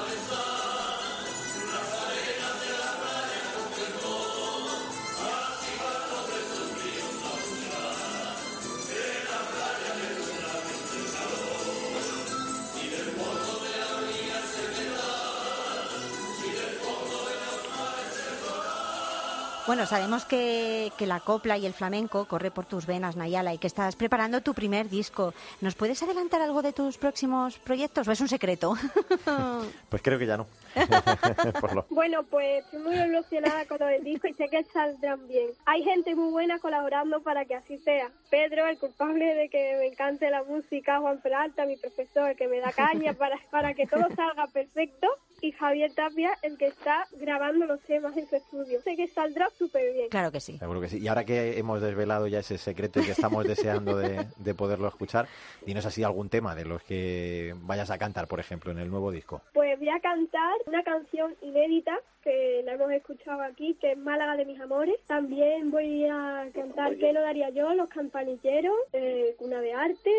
Bueno, 19.70 19.86
sabemos 19.86 20.24
que, 20.24 20.90
que, 20.98 21.06
la 21.06 21.20
copla 21.20 21.56
y 21.56 21.64
el 21.64 21.74
flamenco 21.74 22.24
corre 22.24 22.50
por 22.50 22.66
tus 22.66 22.86
venas, 22.86 23.14
Nayala, 23.14 23.54
y 23.54 23.58
que 23.58 23.68
estás 23.68 23.94
preparando 23.94 24.40
tu 24.40 24.52
primer 24.52 24.88
disco. 24.88 25.32
¿Nos 25.60 25.76
puedes 25.76 26.02
adelantar 26.02 26.42
algo 26.42 26.60
de 26.60 26.72
tus 26.72 26.98
próximos 26.98 27.56
proyectos 27.60 28.08
o 28.08 28.10
es 28.10 28.20
un 28.20 28.26
secreto? 28.26 28.74
pues 29.88 30.02
creo 30.02 30.18
que 30.18 30.26
ya 30.26 30.38
no. 30.38 30.48
Bueno, 31.90 32.24
pues 32.24 32.64
estoy 32.64 32.80
muy 32.80 32.96
ilusionada 32.96 33.64
con 33.66 33.80
el 33.82 34.02
disco 34.02 34.26
y 34.26 34.34
sé 34.34 34.48
que 34.48 34.64
saldrán 34.64 35.28
bien. 35.28 35.50
Hay 35.66 35.84
gente 35.84 36.16
muy 36.16 36.32
buena 36.32 36.58
colaborando 36.58 37.22
para 37.22 37.44
que 37.44 37.54
así 37.54 37.78
sea. 37.78 38.10
Pedro, 38.28 38.66
el 38.66 38.76
culpable 38.76 39.36
de 39.36 39.48
que 39.48 39.76
me 39.78 39.86
encante 39.86 40.30
la 40.30 40.42
música, 40.42 40.98
Juan 40.98 41.20
Peralta, 41.20 41.64
mi 41.64 41.76
profesor, 41.76 42.34
que 42.34 42.48
me 42.48 42.58
da 42.58 42.72
caña 42.72 43.12
para, 43.18 43.38
para 43.50 43.74
que 43.74 43.86
todo 43.86 44.08
salga 44.16 44.48
perfecto 44.48 45.06
y 45.40 45.52
Javier 45.52 45.92
Tapia, 45.94 46.32
el 46.42 46.56
que 46.56 46.66
está 46.66 47.06
grabando 47.12 47.66
los 47.66 47.80
temas 47.80 48.16
en 48.16 48.28
su 48.28 48.36
estudio. 48.36 48.80
Sé 48.82 48.96
que 48.96 49.06
saldrá 49.08 49.48
súper 49.50 49.92
bien. 49.92 50.08
Claro 50.08 50.30
que 50.30 50.40
sí. 50.40 50.58
Seguro 50.58 50.80
que 50.80 50.88
sí. 50.88 50.98
Y 50.98 51.08
ahora 51.08 51.24
que 51.24 51.58
hemos 51.58 51.80
desvelado 51.80 52.26
ya 52.26 52.40
ese 52.40 52.58
secreto 52.58 53.00
y 53.00 53.04
que 53.04 53.12
estamos 53.12 53.44
deseando 53.44 53.96
de, 53.96 54.26
de, 54.36 54.54
poderlo 54.54 54.88
escuchar, 54.88 55.28
dinos 55.64 55.86
así 55.86 56.02
algún 56.02 56.28
tema 56.28 56.54
de 56.54 56.64
los 56.64 56.82
que 56.82 57.54
vayas 57.62 57.90
a 57.90 57.98
cantar, 57.98 58.28
por 58.28 58.40
ejemplo, 58.40 58.72
en 58.72 58.78
el 58.78 58.90
nuevo 58.90 59.10
disco. 59.10 59.42
Pues 59.52 59.78
voy 59.78 59.88
a 59.88 60.00
cantar 60.00 60.54
una 60.66 60.82
canción 60.82 61.34
inédita 61.42 61.98
que 62.22 62.62
la 62.64 62.74
hemos 62.74 62.90
escuchado 62.92 63.42
aquí, 63.42 63.74
que 63.80 63.92
es 63.92 63.98
Málaga 63.98 64.36
de 64.36 64.44
mis 64.44 64.60
amores. 64.60 64.96
También 65.06 65.70
voy 65.70 66.04
a 66.04 66.48
cantar 66.54 66.96
¿Qué 66.96 67.12
no 67.12 67.20
daría 67.20 67.50
yo? 67.50 67.72
Los 67.74 67.88
campanilleros, 67.88 68.74
eh, 68.92 69.34
Cuna 69.38 69.60
de 69.60 69.72
Arte 69.72 70.12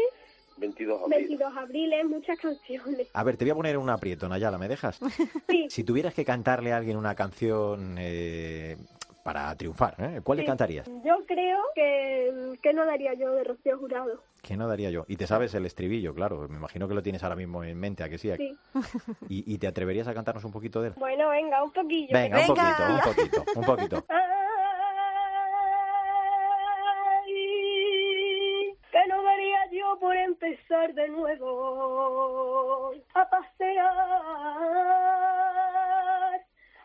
22 0.57 1.01
abril. 1.03 1.17
22 1.19 1.57
abriles, 1.57 2.05
muchas 2.05 2.39
canciones. 2.39 3.07
A 3.13 3.23
ver, 3.23 3.37
te 3.37 3.45
voy 3.45 3.51
a 3.51 3.55
poner 3.55 3.77
un 3.77 3.89
aprieto, 3.89 4.27
Nayala, 4.29 4.57
¿me 4.57 4.67
dejas? 4.67 4.99
Sí. 5.49 5.67
Si 5.69 5.83
tuvieras 5.83 6.13
que 6.13 6.23
cantarle 6.25 6.71
a 6.73 6.77
alguien 6.77 6.97
una 6.97 7.15
canción 7.15 7.95
eh, 7.99 8.77
para 9.23 9.53
triunfar, 9.55 9.95
¿eh? 9.99 10.21
¿cuál 10.23 10.37
Sí. 10.37 10.41
le 10.43 10.47
cantarías? 10.47 10.87
Yo 11.03 11.17
creo 11.27 11.59
que, 11.75 12.57
que 12.61 12.73
no 12.73 12.85
daría 12.85 13.13
yo 13.13 13.31
de 13.33 13.43
Rocío 13.43 13.77
Jurado. 13.77 14.21
¿Qué 14.41 14.57
no 14.57 14.67
daría 14.67 14.89
yo? 14.89 15.05
Y 15.07 15.17
te 15.17 15.27
sabes 15.27 15.53
el 15.53 15.65
estribillo, 15.67 16.15
claro. 16.15 16.47
Me 16.49 16.57
imagino 16.57 16.87
que 16.87 16.95
lo 16.95 17.03
tienes 17.03 17.21
ahora 17.23 17.35
mismo 17.35 17.63
en 17.63 17.77
mente, 17.79 18.03
¿a 18.03 18.09
que 18.09 18.17
sí? 18.17 18.31
Sí. 18.37 18.57
¿Y, 19.29 19.53
y 19.53 19.57
te 19.59 19.67
atreverías 19.67 20.07
a 20.07 20.13
cantarnos 20.15 20.43
un 20.45 20.51
poquito 20.51 20.81
de 20.81 20.89
él? 20.89 20.93
Bueno, 20.97 21.29
venga, 21.29 21.63
un 21.63 21.71
poquillo. 21.71 22.07
Venga, 22.11 22.39
un 22.39 22.47
Venga. 22.47 22.75
poquito, 22.75 22.93
un 22.93 23.15
poquito, 23.15 23.59
un 23.59 23.65
poquito. 23.65 24.05
empezar 30.31 30.93
de 30.93 31.09
nuevo 31.09 32.93
a 33.13 33.29
pasear, 33.29 33.89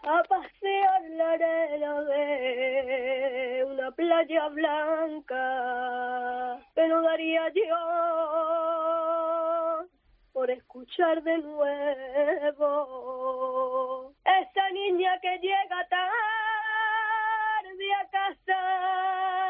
a 0.03 0.23
pasear 0.29 1.03
la 1.11 1.31
arena 1.31 2.03
de 2.03 3.65
una 3.69 3.93
playa 3.93 4.49
blanca, 4.49 6.59
no 6.89 7.03
daría 7.03 7.49
yo 7.51 7.77
por 10.33 10.51
escuchar 10.51 11.23
de 11.23 11.39
nuevo 11.39 12.73
esa 14.25 14.71
niña 14.71 15.21
que 15.21 15.39
llega 15.39 15.87
tarde 15.89 17.95
a 17.95 18.09
casa. 18.11 19.46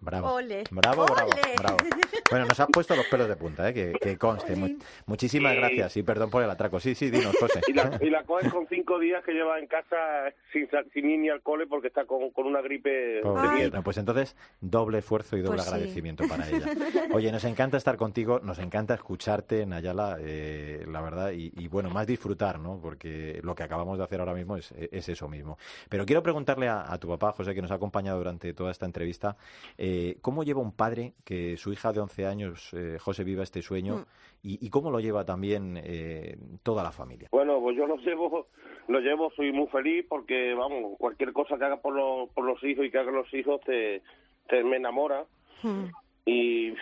Bravo. 0.00 0.34
Ole. 0.34 0.64
Bravo, 0.70 1.04
bravo, 1.06 1.30
Ole. 1.30 1.54
bravo. 1.56 1.76
Bueno, 2.30 2.46
nos 2.46 2.60
has 2.60 2.68
puesto 2.72 2.94
los 2.94 3.06
pelos 3.06 3.28
de 3.28 3.36
punta, 3.36 3.68
¿eh? 3.68 3.74
que, 3.74 3.92
que 4.00 4.16
conste. 4.18 4.54
Mu- 4.54 4.76
muchísimas 5.06 5.52
Sí. 5.52 5.58
gracias 5.58 5.96
y 5.96 6.02
perdón 6.02 6.30
por 6.30 6.42
el 6.42 6.50
atraco. 6.50 6.78
Sí, 6.78 6.94
sí, 6.94 7.10
dinos, 7.10 7.34
José. 7.40 7.60
Y 7.68 7.72
la, 7.72 7.98
y 8.00 8.10
la 8.10 8.22
coges 8.24 8.52
con 8.52 8.66
cinco 8.68 8.98
días 8.98 9.24
que 9.24 9.32
lleva 9.32 9.58
en 9.58 9.66
casa 9.66 9.96
sin, 10.52 10.68
sin 10.92 11.10
ir 11.10 11.18
ni 11.20 11.28
al 11.30 11.40
cole 11.42 11.66
porque 11.66 11.88
está 11.88 12.04
con, 12.04 12.30
con 12.30 12.46
una 12.46 12.60
gripe 12.60 12.90
de. 12.90 13.80
Pues 13.82 13.96
entonces, 13.98 14.36
doble 14.60 14.98
esfuerzo 14.98 15.36
y 15.36 15.40
doble 15.40 15.56
Pues 15.56 15.68
sí. 15.68 15.74
agradecimiento 15.74 16.28
para 16.28 16.48
ella. 16.48 16.66
Oye, 17.12 17.32
nos 17.32 17.44
encanta 17.44 17.76
estar 17.76 17.96
contigo, 17.96 18.40
nos 18.42 18.58
encanta 18.58 18.94
escucharte, 18.94 19.64
Nayala, 19.66 20.18
eh, 20.20 20.84
la 20.86 21.00
verdad, 21.00 21.32
y, 21.32 21.52
y, 21.56 21.68
bueno, 21.68 21.88
más 21.90 22.06
disfrutar, 22.06 22.58
¿no? 22.60 22.78
Porque 22.80 23.40
lo 23.42 23.54
que 23.54 23.62
acabamos 23.62 23.96
de 23.98 24.04
hacer 24.04 24.20
ahora 24.20 24.34
mismo 24.34 24.56
es, 24.56 24.72
es 24.72 25.08
eso 25.08 25.28
mismo. 25.28 25.58
Pero 25.88 26.04
quiero 26.06 26.22
preguntarle 26.22 26.68
a, 26.68 26.92
a 26.92 26.98
tu 26.98 27.08
papá, 27.08 27.32
José, 27.32 27.54
que 27.54 27.62
nos 27.62 27.70
ha 27.70 27.74
acompañado 27.74 28.18
durante 28.18 28.52
toda 28.52 28.70
esta 28.70 28.84
entrevista, 28.86 29.36
eh, 29.76 29.87
¿cómo 30.20 30.42
lleva 30.44 30.60
un 30.60 30.72
padre 30.72 31.14
que 31.24 31.56
su 31.56 31.72
hija 31.72 31.92
de 31.92 32.00
11 32.00 32.26
años, 32.26 32.74
eh, 32.74 32.98
José, 33.00 33.24
viva 33.24 33.42
este 33.42 33.62
sueño? 33.62 33.96
Mm. 33.96 34.04
Y, 34.42 34.66
y 34.66 34.70
cómo 34.70 34.90
lo 34.90 35.00
lleva 35.00 35.24
también 35.24 35.80
eh, 35.82 36.36
toda 36.62 36.82
la 36.82 36.92
familia? 36.92 37.28
Bueno, 37.32 37.60
pues 37.60 37.76
yo 37.76 37.86
lo 37.86 37.96
llevo, 37.96 38.46
lo 38.86 39.00
llevo, 39.00 39.30
soy 39.36 39.52
muy 39.52 39.66
feliz 39.68 40.06
porque, 40.08 40.54
vamos, 40.54 40.96
cualquier 40.98 41.32
cosa 41.32 41.58
que 41.58 41.64
haga 41.64 41.80
por 41.80 41.94
los, 41.94 42.30
por 42.30 42.44
los 42.44 42.62
hijos 42.62 42.86
y 42.86 42.90
que 42.90 42.98
hagan 42.98 43.14
los 43.14 43.32
hijos 43.34 43.60
te, 43.62 44.02
te 44.48 44.62
me 44.62 44.76
enamora 44.76 45.26
Mm. 45.62 45.86
y 46.26 46.74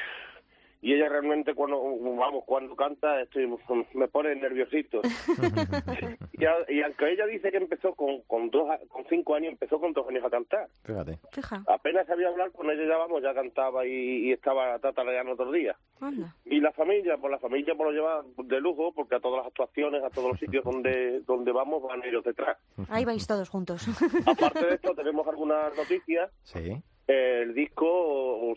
y 0.87 0.93
ella 0.95 1.09
realmente 1.09 1.53
cuando 1.55 1.81
vamos 2.17 2.45
cuando 2.45 2.77
canta 2.77 3.21
estoy 3.21 3.47
me 3.95 4.07
pone 4.09 4.35
nerviosito 4.37 5.01
y, 6.33 6.45
a- 6.45 6.65
y 6.69 6.83
aunque 6.83 7.11
ella 7.13 7.27
dice 7.27 7.51
que 7.51 7.57
empezó 7.57 7.95
con 7.95 8.21
con 8.23 8.51
dos 8.51 8.71
a- 8.71 8.79
con 8.89 9.05
cinco 9.09 9.35
años 9.35 9.53
empezó 9.53 9.81
con 9.81 9.93
dos 9.93 10.09
años 10.09 10.25
a 10.25 10.31
cantar 10.31 10.69
Fíjate. 10.85 11.19
Fija, 11.33 11.63
apenas 11.67 12.07
sabía 12.07 12.29
hablar 12.29 12.53
con 12.53 12.71
ella 12.71 12.85
ya 12.87 12.97
vamos 12.97 13.23
ya 13.23 13.35
cantaba 13.35 13.87
y, 13.87 14.29
y 14.29 14.33
estaba 14.33 14.79
tatarareando 14.79 15.33
otros 15.33 15.53
días 15.53 15.77
anda. 16.01 16.35
y 16.45 16.61
la 16.61 16.73
familia, 16.73 17.17
pues 17.17 17.31
la 17.33 17.39
familia 17.39 17.75
pues 17.75 17.91
lo 17.91 17.93
lleva 17.93 18.25
de 18.45 18.61
lujo 18.61 18.93
porque 18.93 19.17
a 19.17 19.21
todas 19.21 19.39
las 19.39 19.47
actuaciones, 19.49 20.03
a 20.05 20.11
todos 20.11 20.31
los 20.31 20.39
sitios 20.39 20.63
donde 20.65 21.21
donde 21.27 21.51
vamos 21.53 21.83
van 21.83 22.05
ellos 22.05 22.23
detrás. 22.25 22.59
Ahí 22.91 23.05
vais 23.05 23.27
todos 23.27 23.49
juntos. 23.49 23.87
Aparte 24.27 24.67
de 24.67 24.75
esto 24.75 24.95
tenemos 24.95 25.27
algunas 25.27 25.75
noticias. 25.77 26.31
Sí. 26.45 26.77
El 27.09 27.55
disco 27.55 27.87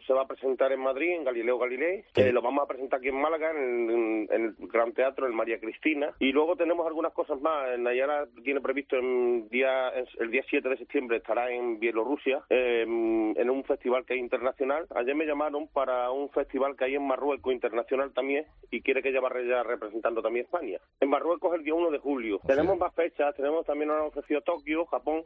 se 0.09 0.13
va 0.15 0.23
a 0.23 0.27
presentar 0.27 0.71
en 0.71 0.79
Madrid, 0.79 1.11
en 1.11 1.23
Galileo 1.23 1.59
Galilei. 1.59 2.03
Eh, 2.15 2.31
lo 2.33 2.41
vamos 2.41 2.63
a 2.63 2.67
presentar 2.67 2.97
aquí 2.97 3.09
en 3.09 3.21
Málaga, 3.21 3.51
en, 3.51 3.89
en- 3.91 4.27
en 4.31 4.41
el 4.45 4.55
Gran 4.67 4.91
Teatro, 4.93 5.27
en 5.27 5.35
María 5.35 5.59
Cristina. 5.59 6.11
Y 6.17 6.31
luego 6.31 6.55
tenemos 6.55 6.87
algunas 6.87 7.13
cosas 7.13 7.39
más. 7.41 7.77
Nayara 7.77 8.25
tiene 8.43 8.59
previsto 8.59 8.95
en 8.97 9.47
día, 9.49 9.89
el 9.89 10.31
día 10.31 10.43
7 10.49 10.67
de 10.67 10.77
septiembre 10.77 11.17
estará 11.17 11.51
en 11.51 11.79
Bielorrusia, 11.79 12.43
eh, 12.49 12.81
en 12.81 13.49
un 13.51 13.63
festival 13.65 14.03
que 14.05 14.13
hay 14.13 14.19
internacional. 14.19 14.87
Ayer 14.95 15.13
me 15.15 15.25
llamaron 15.27 15.67
para 15.67 16.09
un 16.09 16.29
festival 16.31 16.75
que 16.75 16.85
hay 16.85 16.95
en 16.95 17.05
Marruecos 17.05 17.53
internacional 17.53 18.11
también 18.11 18.45
y 18.71 18.81
quiere 18.81 19.03
que 19.03 19.09
ella 19.09 19.21
vaya 19.21 19.61
representando 19.61 20.23
también 20.23 20.45
España. 20.45 20.79
En 20.99 21.09
Marruecos 21.09 21.53
el 21.53 21.63
día 21.63 21.75
1 21.75 21.91
de 21.91 21.99
julio. 21.99 22.39
Tenemos 22.47 22.77
más 22.79 22.95
fechas, 22.95 23.35
tenemos 23.35 23.63
también 23.65 23.91
una 23.91 24.03
ofrecido 24.03 24.41
Tokio, 24.41 24.85
Japón. 24.87 25.23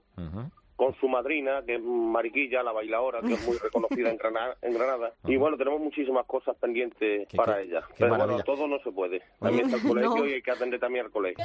Con 0.83 0.95
su 0.99 1.07
madrina, 1.07 1.61
que 1.65 1.75
es 1.75 1.81
Mariquilla, 1.81 2.61
la 2.63 2.71
bailadora, 2.73 3.21
que 3.21 3.33
es 3.33 3.47
muy 3.47 3.57
reconocida 3.63 4.09
en 4.09 4.17
Granada. 4.17 4.57
En 4.61 4.73
Granada. 4.73 5.13
Y 5.25 5.37
bueno, 5.37 5.55
tenemos 5.57 5.79
muchísimas 5.79 6.25
cosas 6.25 6.55
pendientes 6.57 7.27
Qué- 7.29 7.37
para 7.37 7.57
qué- 7.57 7.63
ella. 7.63 7.81
qué 7.89 7.93
Pero 7.99 8.15
bueno, 8.17 8.43
todo 8.43 8.67
no 8.67 8.79
se 8.79 8.91
puede. 8.91 9.21
También 9.39 9.65
está 9.65 9.77
el 9.77 9.83
colegio 9.87 10.15
No. 10.17 10.25
y 10.25 10.33
hay 10.33 10.41
que 10.41 10.51
atender 10.51 10.79
también 10.79 11.05
al 11.05 11.11
colegio. 11.11 11.43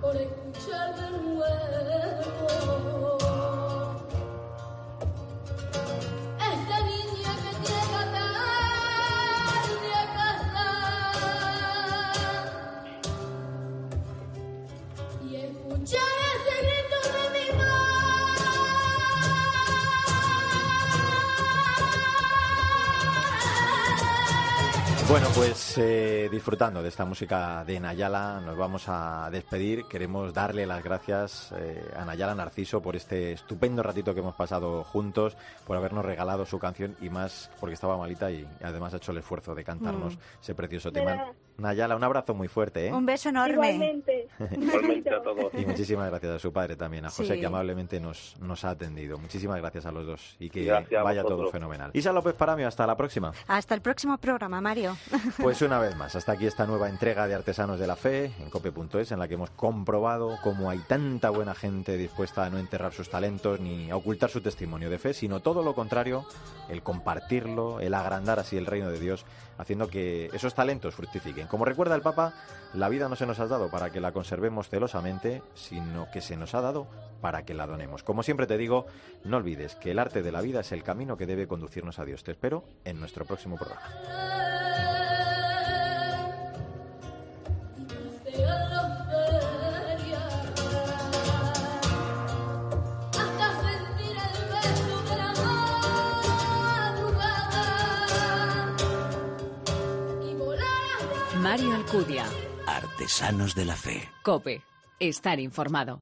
por 0.00 0.16
Bueno, 25.08 25.28
pues 25.34 25.78
eh, 25.78 26.28
disfrutando 26.30 26.82
de 26.82 26.90
esta 26.90 27.06
música 27.06 27.64
de 27.64 27.80
Nayala, 27.80 28.42
nos 28.44 28.58
vamos 28.58 28.84
a 28.88 29.30
despedir. 29.32 29.84
Queremos 29.86 30.34
darle 30.34 30.66
las 30.66 30.84
gracias 30.84 31.50
eh, 31.56 31.82
a 31.96 32.04
Nayala 32.04 32.34
Narciso 32.34 32.82
por 32.82 32.94
este 32.94 33.32
estupendo 33.32 33.82
ratito 33.82 34.12
que 34.12 34.20
hemos 34.20 34.34
pasado 34.34 34.84
juntos, 34.84 35.34
por 35.66 35.78
habernos 35.78 36.04
regalado 36.04 36.44
su 36.44 36.58
canción 36.58 36.94
y 37.00 37.08
más 37.08 37.50
porque 37.58 37.72
estaba 37.74 37.96
malita 37.96 38.30
y 38.30 38.46
además 38.62 38.92
ha 38.92 38.98
hecho 38.98 39.12
el 39.12 39.18
esfuerzo 39.18 39.54
de 39.54 39.64
cantarnos 39.64 40.14
Mm. 40.16 40.20
ese 40.42 40.54
precioso 40.54 40.92
tema. 40.92 41.32
Nayala, 41.58 41.96
un 41.96 42.04
abrazo 42.04 42.34
muy 42.34 42.46
fuerte, 42.46 42.86
¿eh? 42.86 42.92
Un 42.92 43.04
beso 43.04 43.30
enorme. 43.30 43.72
Igualmente. 43.72 44.28
Igualmente 44.52 45.12
a 45.12 45.20
todos. 45.20 45.52
Y 45.54 45.66
muchísimas 45.66 46.08
gracias 46.08 46.36
a 46.36 46.38
su 46.38 46.52
padre 46.52 46.76
también, 46.76 47.04
a 47.04 47.10
José, 47.10 47.34
Sí. 47.34 47.40
que 47.40 47.46
amablemente 47.46 47.98
nos, 47.98 48.36
nos 48.40 48.64
ha 48.64 48.70
atendido. 48.70 49.18
Muchísimas 49.18 49.58
gracias 49.58 49.84
a 49.84 49.90
los 49.90 50.06
dos 50.06 50.36
y 50.38 50.50
que 50.50 50.64
Gracias 50.64 51.02
vaya 51.02 51.24
todo 51.24 51.50
fenomenal. 51.50 51.90
Isa 51.94 52.12
López 52.12 52.34
Paramio, 52.34 52.68
hasta 52.68 52.86
la 52.86 52.96
próxima. 52.96 53.32
Hasta 53.48 53.74
el 53.74 53.80
próximo 53.82 54.16
programa, 54.18 54.60
Mario. 54.60 54.96
Pues 55.42 55.60
una 55.62 55.78
vez 55.80 55.96
más, 55.96 56.14
hasta 56.14 56.32
aquí 56.32 56.46
esta 56.46 56.66
nueva 56.66 56.88
entrega 56.88 57.26
de 57.26 57.34
Artesanos 57.34 57.78
de 57.80 57.86
la 57.86 57.96
Fe 57.96 58.26
en 58.40 58.50
cope.es, 58.50 59.10
en 59.12 59.18
la 59.18 59.26
que 59.26 59.34
hemos 59.34 59.50
comprobado 59.50 60.38
cómo 60.42 60.70
hay 60.70 60.78
tanta 60.86 61.30
buena 61.30 61.54
gente 61.54 61.96
dispuesta 61.96 62.44
a 62.44 62.50
no 62.50 62.58
enterrar 62.58 62.92
sus 62.92 63.08
talentos 63.10 63.58
ni 63.60 63.90
a 63.90 63.96
ocultar 63.96 64.30
su 64.30 64.40
testimonio 64.40 64.90
de 64.90 64.98
fe, 64.98 65.12
sino 65.14 65.40
todo 65.40 65.62
lo 65.64 65.74
contrario, 65.74 66.24
el 66.68 66.82
compartirlo, 66.82 67.80
el 67.80 67.94
agrandar 67.94 68.38
así 68.38 68.56
el 68.56 68.66
reino 68.66 68.90
de 68.90 69.00
Dios, 69.00 69.24
haciendo 69.58 69.88
que 69.88 70.30
esos 70.32 70.54
talentos 70.54 70.94
fructifiquen. 70.94 71.48
Como 71.48 71.64
recuerda 71.64 71.94
el 71.94 72.00
Papa, 72.00 72.32
la 72.72 72.88
vida 72.88 73.08
no 73.08 73.16
se 73.16 73.26
nos 73.26 73.40
ha 73.40 73.46
dado 73.46 73.70
para 73.70 73.90
que 73.90 74.00
la 74.00 74.12
conservemos 74.12 74.68
celosamente, 74.68 75.42
sino 75.54 76.08
que 76.10 76.20
se 76.20 76.36
nos 76.36 76.54
ha 76.54 76.60
dado 76.60 76.86
para 77.20 77.44
que 77.44 77.54
la 77.54 77.66
donemos. 77.66 78.02
Como 78.02 78.22
siempre 78.22 78.46
te 78.46 78.56
digo, 78.56 78.86
no 79.24 79.36
olvides 79.36 79.74
que 79.74 79.90
el 79.90 79.98
arte 79.98 80.22
de 80.22 80.32
la 80.32 80.40
vida 80.40 80.60
es 80.60 80.72
el 80.72 80.82
camino 80.82 81.16
que 81.16 81.26
debe 81.26 81.48
conducirnos 81.48 81.98
a 81.98 82.04
Dios. 82.04 82.24
Te 82.24 82.30
espero 82.30 82.64
en 82.84 83.00
nuestro 83.00 83.24
próximo 83.24 83.56
programa. 83.56 84.67
Mario 101.58 101.74
Alcudia. 101.74 102.24
Artesanos 102.68 103.56
de 103.56 103.64
la 103.64 103.74
Fe. 103.74 104.08
Cope. 104.22 104.62
Estar 105.00 105.40
informado. 105.40 105.96